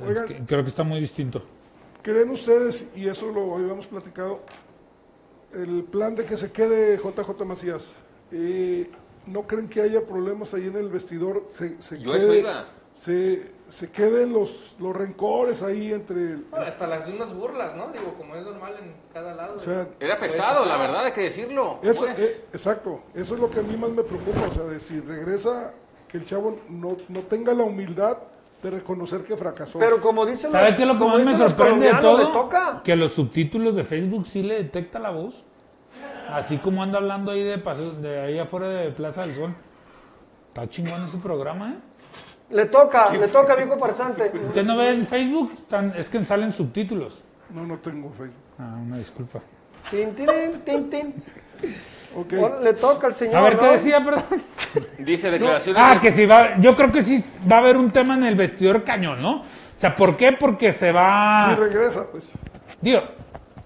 [0.00, 0.26] es Oigan.
[0.28, 1.42] que- creo que está muy distinto.
[2.02, 4.40] ¿Creen ustedes, y eso lo habíamos platicado,
[5.54, 7.92] el plan de que se quede JJ Macías?
[8.32, 8.90] eh,
[9.24, 11.44] ¿No creen que haya problemas ahí en el vestidor?
[11.48, 12.66] Se, se Yo eso iba.
[12.92, 16.16] Se, se queden los, los rencores ahí entre...
[16.16, 17.88] el- Bueno, hasta las mismas burlas, ¿no?
[17.92, 19.54] Digo, como es normal en cada lado.
[19.56, 21.78] o sea, Era pestado, la verdad, hay que decirlo.
[21.84, 22.18] eso, ¿Cómo es?
[22.18, 24.98] eh, exacto, eso es lo que a mí más me preocupa, o sea, de si
[24.98, 25.72] regresa,
[26.08, 28.18] que el chavo no, no tenga la humildad
[28.62, 29.78] de reconocer que fracasó.
[29.78, 32.18] Pero como dicen ¿Sabe los- qué es lo que más me sorprende de todo?
[32.18, 32.80] le toca.
[32.84, 35.44] Que los subtítulos de Facebook sí le detecta la voz.
[36.30, 37.56] Así como anda hablando ahí de,
[38.00, 39.54] de ahí afuera de Plaza del Sol.
[40.48, 41.76] Está chingón ese programa, ¿eh?
[42.54, 44.30] Le toca, le toca, viejo farsante.
[44.46, 45.66] ¿Usted no ve en Facebook?
[45.68, 47.22] Tan- es que salen subtítulos.
[47.50, 48.36] No, no tengo Facebook.
[48.58, 49.40] Ah, una disculpa.
[49.90, 50.28] Tin, tin,
[50.64, 51.14] tin, tin.
[52.62, 53.36] Le toca al señor.
[53.36, 54.24] A ver, ¿qué decía, perdón?
[54.98, 55.82] Dice declaraciones.
[55.84, 58.34] Ah, que sí va, yo creo que sí va a haber un tema en el
[58.34, 59.36] vestidor cañón, ¿no?
[59.40, 59.44] O
[59.74, 60.32] sea, ¿por qué?
[60.32, 61.48] Porque se va...
[61.50, 62.30] Si regresa, pues.
[62.80, 63.02] Digo,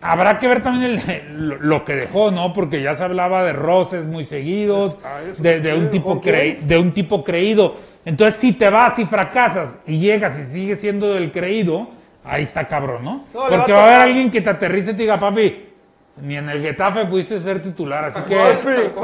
[0.00, 2.52] habrá que ver también el- lo, lo que dejó, ¿no?
[2.52, 4.98] Porque ya se hablaba de roces muy seguidos,
[5.38, 7.74] de, de un tipo de un tipo creído.
[8.04, 11.88] Entonces, si te vas y fracasas y llegas y sigues siendo el creído,
[12.24, 13.24] ahí está cabrón, ¿no?
[13.34, 15.65] No, Porque va va a haber alguien que te aterrice y te diga, papi,
[16.22, 18.38] ni en el Getafe pudiste ser titular, así que,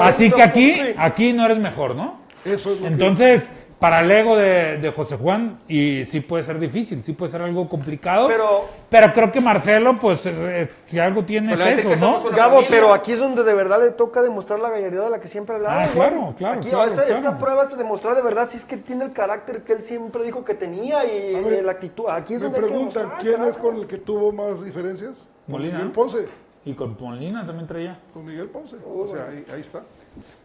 [0.01, 2.21] así que aquí, aquí no eres mejor, ¿no?
[2.45, 3.49] Eso es lo que- Entonces,
[3.79, 7.43] para el ego de, de José Juan, y sí puede ser difícil, sí puede ser
[7.43, 8.29] algo complicado.
[8.29, 11.97] Pero- pero creo que Marcelo, pues, es- es- si algo tiene Pues es eso, que
[11.97, 12.23] ¿no?
[12.31, 12.69] Gabo, familia.
[12.71, 15.57] pero aquí es donde de verdad le toca demostrar la gallardía de la que siempre
[15.57, 15.83] hablaba.
[15.83, 17.39] Ah, claro, claro, Aquí, claro, esta, esta claro.
[17.39, 20.23] prueba es de demostrar de verdad si es que tiene el carácter que él siempre
[20.23, 22.05] dijo que tenía y, ver, la actitud.
[22.09, 25.27] Aquí es Me donde que preguntan, ¿quién es con el que tuvo más diferencias?
[25.49, 25.75] Molina.
[25.79, 26.29] Miguel Ponce.
[26.65, 27.99] Y con Molina también traía.
[28.15, 28.77] Con Miguel Ponce.
[28.87, 29.83] O sea, ahí, ahí está.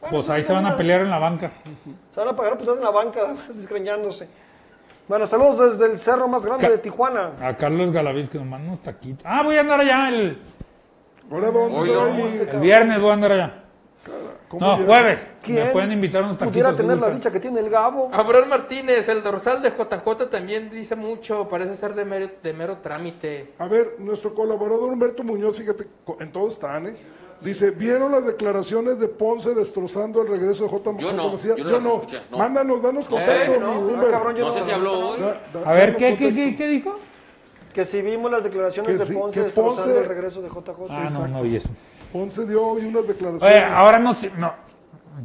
[0.09, 1.51] Pues ahí se van a pelear en la banca.
[2.11, 4.27] Se van a pagar pues en la banca, desgreñándose.
[5.07, 7.31] Bueno, saludos desde el cerro más grande Ca- de Tijuana.
[7.41, 9.23] A Carlos Galaviz, que nos manda unos taquitos.
[9.25, 10.37] Ah, voy a andar allá el,
[11.31, 13.63] ¿Ahora dónde el viernes, voy a andar allá.
[14.49, 15.27] ¿Cómo No, jueves.
[15.43, 16.51] ¿Quién Me pueden invitar unos taquitos.
[16.53, 18.09] Pudiera tener la dicha que tiene el Gabo.
[18.13, 22.77] Abraham Martínez, el dorsal de JJ también dice mucho, parece ser de mero, de mero
[22.77, 23.53] trámite.
[23.59, 25.87] A ver, nuestro colaborador Humberto Muñoz, fíjate,
[26.21, 26.95] en todos están, ¿eh?
[27.41, 30.91] Dice, ¿vieron las declaraciones de Ponce destrozando el regreso de J.
[30.97, 31.13] Yo J.
[31.13, 31.93] no, yo no Yo no.
[31.95, 32.37] escuché, no.
[32.39, 34.09] Mándanos, danos contexto, Eh, no, no, Humber.
[34.11, 35.19] cabrón, yo No sé si habló hoy.
[35.19, 36.97] Da- da- A ver, ¿qué, qué, qué, qué dijo?
[37.73, 40.69] Que si vimos las declaraciones Que de Ponce que destrozando el regreso de JJ.
[40.89, 41.27] Ah, no, Exacto.
[41.27, 41.69] no vi eso.
[42.11, 43.63] Ponce dio hoy unas Oye, declaraciones.
[43.71, 44.53] ahora no sé, no.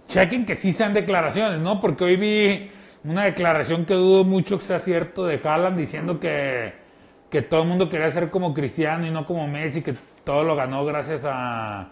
[0.09, 1.81] Chequen que sí sean declaraciones, ¿no?
[1.81, 2.71] Porque hoy vi
[3.05, 6.73] una declaración que dudo mucho que sea cierto de Haaland diciendo que,
[7.31, 9.95] que todo el mundo quería ser como Cristiano y no como Messi, que
[10.25, 11.91] todo lo ganó gracias a,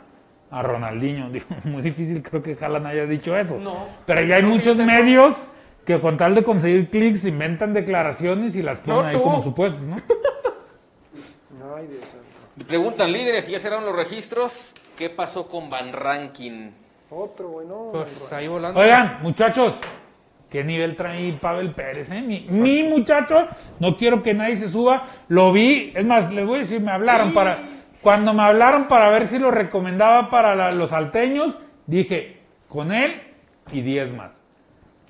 [0.51, 1.31] a Ronaldinho.
[1.33, 3.59] Digo, muy difícil creo que Haaland haya dicho eso.
[3.59, 3.87] No.
[4.07, 4.87] Pero ya hay No, muchos no.
[4.87, 5.37] medios
[5.85, 9.23] que con tal de conseguir clics inventan declaraciones y las ponen No, ahí tú.
[9.23, 9.97] como supuestos, ¿no?
[11.77, 12.17] Ay, Dios
[12.67, 14.75] Preguntan líderes si ya cerraron los registros.
[14.97, 16.73] ¿Qué pasó con Van Rankin?
[17.11, 17.91] Otro, güey, no.
[17.93, 18.79] Pues ahí volando.
[18.81, 19.75] Oigan, muchachos,
[20.49, 22.11] ¿qué nivel trae Pavel Pérez?
[22.11, 22.21] Eh?
[22.23, 25.07] Mi, mi muchacho, no quiero que nadie se suba.
[25.29, 27.59] Lo vi, es más, les voy a decir, me hablaron para.
[28.03, 33.21] Cuando me hablaron para ver si lo recomendaba para la- los salteños, dije, con él
[33.73, 34.40] y 10 más.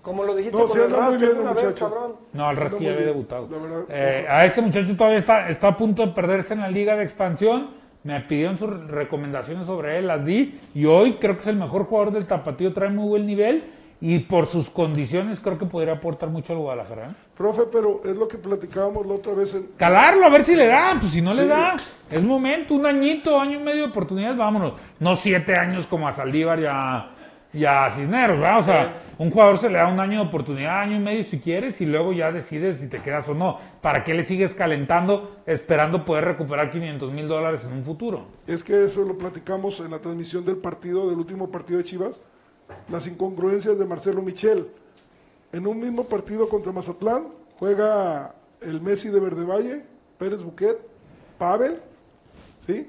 [0.02, 2.16] Como lo dijiste No, con sí el bien el una vez, cabrón.
[2.32, 3.48] No, Anda ya había debutado.
[3.50, 3.84] la verdad.
[3.90, 7.02] Eh, a ese muchacho todavía está, está a punto de perderse en la liga de
[7.02, 7.70] expansión.
[8.02, 10.58] Me pidieron sus recomendaciones sobre él, las di.
[10.74, 13.64] Y hoy creo que es el mejor jugador del Tapatío, trae muy buen nivel.
[14.02, 17.10] Y por sus condiciones creo que podría aportar mucho al Guadalajara.
[17.10, 17.14] ¿eh?
[17.36, 20.66] Profe, pero es lo que platicábamos la otra vez en, Calarlo, a ver si le
[20.66, 20.96] da.
[20.98, 21.76] Pues si no le da,
[22.10, 24.72] es momento, un añito, año y medio de oportunidades, vámonos.
[24.98, 27.10] No siete años como a Saldívar y a,
[27.52, 28.60] y a Cisneros, ¿verdad?
[28.60, 31.40] O sea, un jugador se le da un año de oportunidad, año y medio si
[31.40, 33.58] quieres, y luego ya decides si te quedas o no.
[33.80, 38.26] ¿Para qué le sigues calentando esperando poder recuperar 500 mil dólares en un futuro?
[38.46, 42.20] Es que eso lo platicamos en la transmisión del partido, del último partido de Chivas,
[42.88, 44.68] las incongruencias de Marcelo Michel.
[45.52, 47.28] En un mismo partido contra Mazatlán
[47.58, 49.84] juega el Messi de Verde Valle,
[50.18, 50.78] Pérez Buquet,
[51.36, 51.80] Pavel,
[52.66, 52.88] ¿sí?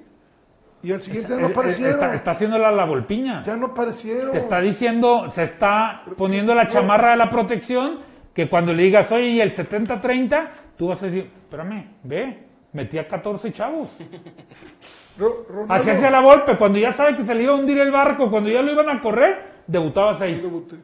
[0.84, 1.94] Y al siguiente ya no Eh, eh, aparecieron.
[1.94, 3.44] Está, está haciéndola la volpiña.
[3.44, 4.32] Ya no aparecieron.
[4.32, 8.00] Te está diciendo, se está poniendo la chamarra de la protección,
[8.34, 12.44] que cuando le digas, oye, y el 70-30, tú vas a decir, espérame, ve,
[12.74, 13.90] metía 14 chavos.
[15.68, 18.32] Así hacía la golpe, cuando ya sabe que se le iba a hundir el barco,
[18.32, 20.42] cuando ya lo iban a correr, debutaba 6.
[20.42, 20.78] Debuté.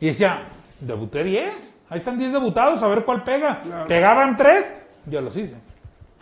[0.00, 0.42] Y decía,
[0.80, 3.62] debuté 10, ahí están 10 debutados, a ver cuál pega.
[3.62, 3.86] Claro.
[3.86, 4.74] Pegaban 3,
[5.06, 5.54] yo los hice,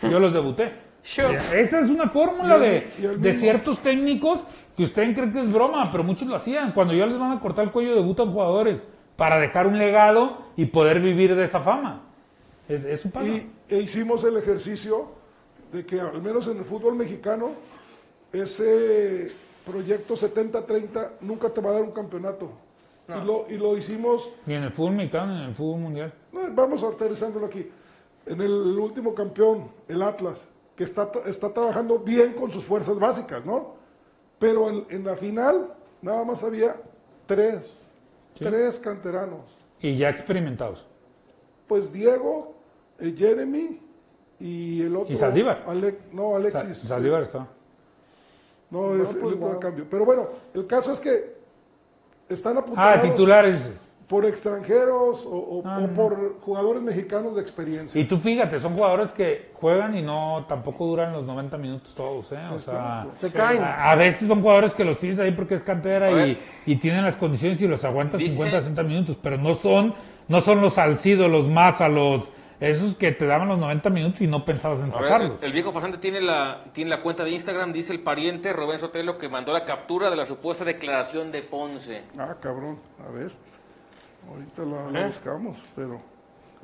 [0.01, 0.86] yo los debuté.
[1.07, 1.39] Sure.
[1.53, 4.41] Esa es una fórmula de, de ciertos técnicos
[4.75, 6.73] que ustedes creen que es broma, pero muchos lo hacían.
[6.73, 8.81] Cuando ya les van a cortar el cuello, debutan jugadores
[9.15, 12.03] para dejar un legado y poder vivir de esa fama.
[12.67, 13.25] Es, es su paga.
[13.25, 15.13] Y e hicimos el ejercicio
[15.71, 17.51] de que al menos en el fútbol mexicano,
[18.33, 19.31] ese
[19.65, 22.51] proyecto 70-30 nunca te va a dar un campeonato.
[23.07, 26.13] Y, lo, y lo hicimos, Ni en el fútbol mexicano, ni en el fútbol mundial.
[26.33, 27.65] no, vamos aterrizándolo aquí,
[28.25, 30.45] en el último campeón, el Atlas,
[30.77, 33.75] que está, está trabajando bien con sus fuerzas básicas, ¿no?
[34.39, 36.79] Pero en, en la final nada más había
[37.25, 37.81] tres,
[38.35, 39.41] tres canteranos.
[39.81, 40.85] Y ya experimentados.
[41.67, 42.55] Pues Diego,
[42.99, 43.81] eh, Jeremy
[44.39, 45.11] y el otro.
[45.11, 45.63] ¿Y Saldívar?
[45.67, 46.77] Ale- no, Sa- Alexis.
[46.87, 47.47] Saldívar está.
[48.69, 49.59] No, es el pues, único wow.
[49.59, 49.87] cambio.
[49.89, 51.37] Pero bueno, el caso es que
[52.29, 53.71] están apuntados Ah, titulares.
[54.07, 57.99] Por extranjeros o, o- Ah, o por jugadores mexicanos de experiencia.
[57.99, 62.31] Y tú fíjate, son jugadores que juegan y no tampoco duran los 90 minutos todos,
[62.31, 62.39] ¿eh?
[62.53, 63.61] O sea, Te caen.
[63.63, 67.03] a, a veces son jugadores que los tienes ahí porque es cantera y, y tienen
[67.03, 69.93] las condiciones y los aguantas Dice- 50, 60 minutos, pero no son
[70.29, 74.27] no son los Salcido, los Maza, los esos que te daban los 90 minutos y
[74.27, 75.43] no pensabas en A ver, sacarlos.
[75.43, 79.17] el viejo farsante tiene la, tiene la cuenta de Instagram, dice el pariente Rubén Sotelo
[79.17, 82.01] que mandó la captura de la supuesta declaración de Ponce.
[82.17, 82.77] Ah, cabrón.
[83.05, 83.31] A ver.
[84.29, 85.07] Ahorita la, ¿Eh?
[85.07, 86.01] buscamos, pero.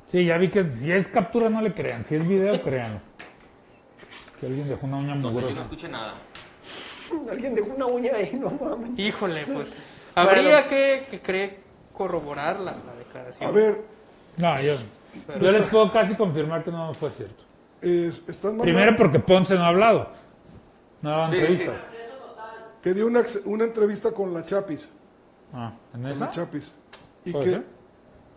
[0.06, 3.00] Sí, ya vi que si es captura no le crean, si es video créanlo.
[4.38, 5.62] Que alguien dejó una uña No sé, yo no mugrosa.
[5.62, 6.14] escuché nada.
[7.30, 8.98] Alguien dejó una uña ahí, no mames.
[8.98, 9.76] Híjole, pues.
[10.14, 11.60] Habría que, que cree
[11.92, 13.48] corroborar la, la declaración.
[13.48, 13.80] A ver,
[14.36, 14.74] No, yo,
[15.40, 17.44] yo les puedo casi confirmar que no fue cierto.
[17.82, 20.10] están mandando Primero porque Ponce no ha hablado.
[21.02, 21.94] No ha dado Sí, entrevistas.
[22.82, 24.88] que dio una, ex- una entrevista con la Chapis.
[25.52, 26.26] Ah, ¿en esa?
[26.26, 26.72] la Chapis.
[27.24, 27.64] Y ¿Puede que ser?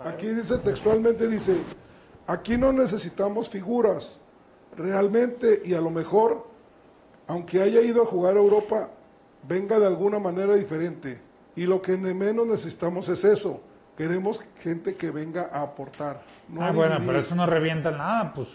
[0.03, 1.57] aquí dice textualmente, dice,
[2.25, 4.19] aquí no necesitamos figuras.
[4.75, 6.47] Realmente, y a lo mejor,
[7.27, 8.91] aunque haya ido a jugar a Europa,
[9.47, 11.19] venga de alguna manera diferente.
[11.55, 13.61] Y lo que de menos necesitamos es eso.
[13.97, 16.21] Queremos gente que venga a aportar.
[16.49, 18.47] no ah, bueno, pero eso no revienta nada, pues.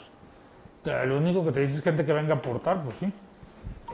[0.84, 3.12] Lo único que te dice es gente que venga a aportar, pues sí.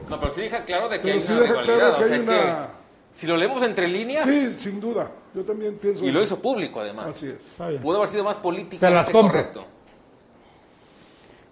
[0.09, 1.77] No, pero sí deja claro de que Pero hay sí una deja rivalidad.
[1.77, 2.67] claro que o sea hay una...
[3.11, 5.09] si lo leemos entre líneas, Sí, sin duda.
[5.33, 6.33] Yo también pienso y lo eso.
[6.35, 7.07] hizo público además.
[7.07, 7.37] Así es.
[7.81, 8.37] Pudo haber sido más
[8.79, 9.31] Se las compro.
[9.33, 9.65] correcto.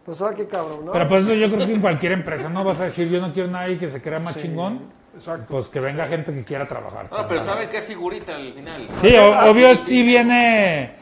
[0.05, 0.91] Pues ahora qué cabrón, ¿no?
[0.93, 3.34] Pero pues eso yo creo que en cualquier empresa no vas a decir yo no
[3.34, 4.95] quiero nadie que se crea más chingón.
[5.15, 5.45] Exacto.
[5.49, 7.09] Pues que venga gente que quiera trabajar.
[7.11, 8.88] No, pero sabe es figurita al final.
[9.01, 10.95] Sí, o- obvio sí viene.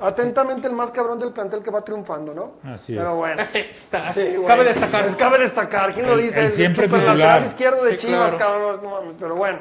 [0.00, 2.54] Atentamente el más cabrón del plantel que va triunfando, ¿no?
[2.74, 3.16] Así Pero es.
[3.16, 3.42] bueno.
[3.54, 4.34] Está- Sí.
[4.44, 5.04] Cabe destacar.
[5.04, 5.94] Pues cabe destacar.
[5.94, 6.40] ¿Quién lo El- dice?
[6.46, 7.46] el siempre superlateral titular.
[7.46, 8.38] izquierdo de Sí, Chivas, claro.
[8.80, 8.80] cabrón.
[8.82, 9.58] No pero bueno.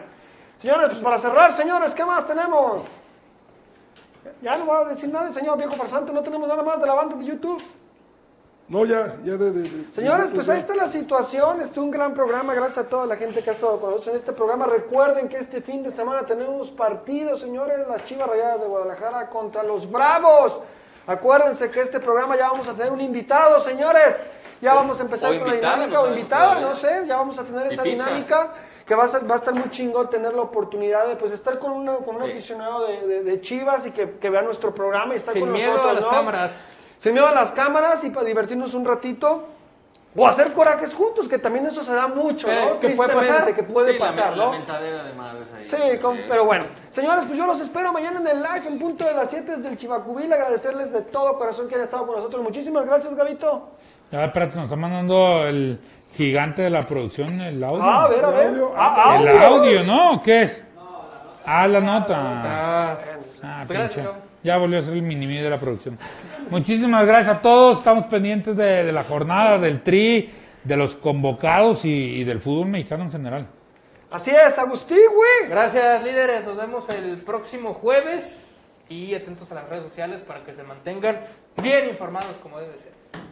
[0.62, 2.84] Señores, pues para cerrar, señores, ¿qué más tenemos?
[4.42, 6.12] Ya no voy a decir nada, señor viejo farsante.
[6.14, 7.62] No tenemos nada más de la banda de YouTube.
[8.68, 9.52] No, ya, ya de...
[9.52, 11.60] de- de- Señores, de- pues ahí está la situación.
[11.62, 12.54] Este es un gran programa.
[12.54, 14.66] Gracias a toda la gente que ha estado con nosotros en este programa.
[14.66, 17.80] Recuerden que este fin de semana tenemos partidos, señores.
[17.88, 20.60] Las Chivas Rayadas de Guadalajara contra los Bravos.
[21.08, 24.16] Acuérdense que este programa ya vamos a tener un invitado, señores.
[24.62, 26.02] Ya vamos a empezar O con la dinámica.
[26.02, 27.04] o invitada, no sé.
[27.08, 28.06] Ya vamos a tener Y esa pizzas.
[28.08, 28.52] dinámica.
[28.92, 31.58] Que va a, ser- va a estar muy chingón tener la oportunidad de pues estar
[31.60, 32.32] con, una- con un Sí.
[32.32, 35.54] aficionado de, de- de Chivas y que, que vea nuestro programa y estar Sin con
[35.54, 35.92] miedo nosotros.
[35.92, 36.10] a las ¿no?
[36.10, 36.58] cámaras.
[36.98, 39.46] Sin miedo a las cámaras y para divertirnos un ratito.
[40.14, 42.80] O hacer corajes juntos, que también eso se da mucho, Pero, ¿no?
[42.82, 43.56] ¿qué puede Tristemente, pasar?
[43.56, 44.48] que puede Sí, pasar, ¿no?
[44.48, 45.70] La mentadera de madres ahí.
[45.70, 46.66] Sí, con- pero bueno.
[46.90, 49.70] Señores, pues yo los espero mañana en el live en punto de las 7 desde
[49.70, 50.34] el Chivacubil.
[50.34, 52.44] Agradecerles de todo corazón que han estado con nosotros.
[52.44, 53.70] Muchísimas gracias, Gabito.
[54.12, 55.80] Ya, espérate, nos está mandando el
[56.16, 57.82] gigante de la producción, el audio.
[57.84, 58.48] Ah, a ver, a ver.
[58.48, 58.72] audio.
[58.76, 59.48] Ah, El audio.
[59.48, 60.22] audio, ¿no?
[60.24, 60.64] ¿Qué es?
[61.46, 62.16] Ah, la nota.
[62.18, 62.98] Ah,
[63.44, 64.10] Ah, gracias, pinche.
[64.44, 65.98] Ya volvió a ser el mini de la producción.
[66.50, 67.78] Muchísimas gracias a todos.
[67.78, 70.32] Estamos pendientes de, de la jornada, del tri,
[70.64, 73.48] de los convocados y, y del fútbol mexicano en general.
[74.12, 75.50] Así es, Agustín, güey.
[75.50, 76.44] Gracias, líderes.
[76.46, 78.48] Nos vemos el próximo jueves.
[78.90, 81.22] Y atentos a las redes sociales para que se mantengan
[81.62, 82.91] bien informados como debe ser.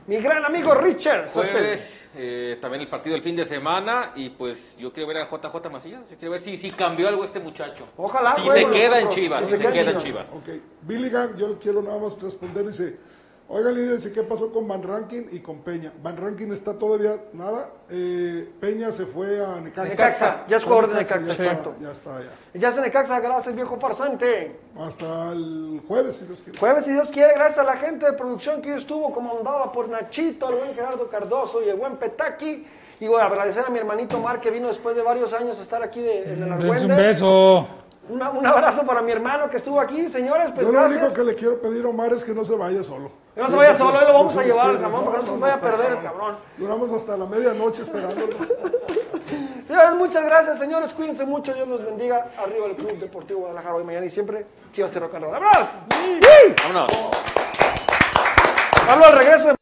[0.10, 1.30] Mi gran amigo Richard.
[1.30, 4.12] Jueves, eh, también el partido del fin de semana.
[4.16, 6.10] Y pues yo quiero ver a JJ Macías.
[6.10, 7.86] Yo quiero ver si, si cambió algo este muchacho.
[7.96, 9.46] Ojalá, Si se queda en Chivas.
[9.46, 9.98] si se se queda en.
[10.00, 10.32] Chivas.
[10.32, 10.50] Ok,
[10.82, 12.98] Billigan, yo quiero nada más responder, dice,
[13.50, 15.92] oiga líder, dice, ¿qué pasó con Van Rankin y con Peña?
[16.02, 19.90] Van Rankin está todavía nada, eh, Peña se fue a Necaxa.
[19.90, 21.76] Necaxa, ya es jugador de Necaxa, ya está, exacto.
[21.82, 22.60] ya está, ya.
[22.60, 24.60] Ya se Necaxa, gracias, viejo farsante.
[24.78, 26.60] Hasta el jueves, si Dios quiere.
[26.60, 29.90] Jueves, si Dios quiere, gracias a la gente de producción que hoy estuvo comandada por
[29.90, 32.68] Nachito, el buen Gerardo Cardoso y el buen Petaki.
[33.02, 35.82] Y bueno, agradecer a mi hermanito Mar que vino después de varios años a estar
[35.82, 37.68] aquí de, en el Dense un beso.
[38.10, 40.50] Una- un abrazo para mi hermano que estuvo aquí, señores.
[40.54, 41.02] Pues yo lo gracias.
[41.02, 43.12] único que le quiero pedir a Omar es que no se vaya solo.
[43.36, 44.84] Que no se vaya solo, ahí lo vamos a llevar al quiere.
[44.84, 46.38] cabrón, porque no se vaya a perder el cabrón.
[46.58, 48.28] Duramos hasta la medianoche esperándolo.
[49.64, 50.92] Señores, muchas gracias, señores.
[50.94, 51.54] Cuídense mucho.
[51.54, 52.26] Dios los bendiga.
[52.44, 54.48] Arriba el Club Deportivo Guadalajara hoy, mañana y siempre.
[54.74, 55.36] Chivas and roll.
[55.36, 55.68] ¡Abrazo!
[56.64, 56.92] Vámonos.
[58.90, 59.56] Hablo al regreso de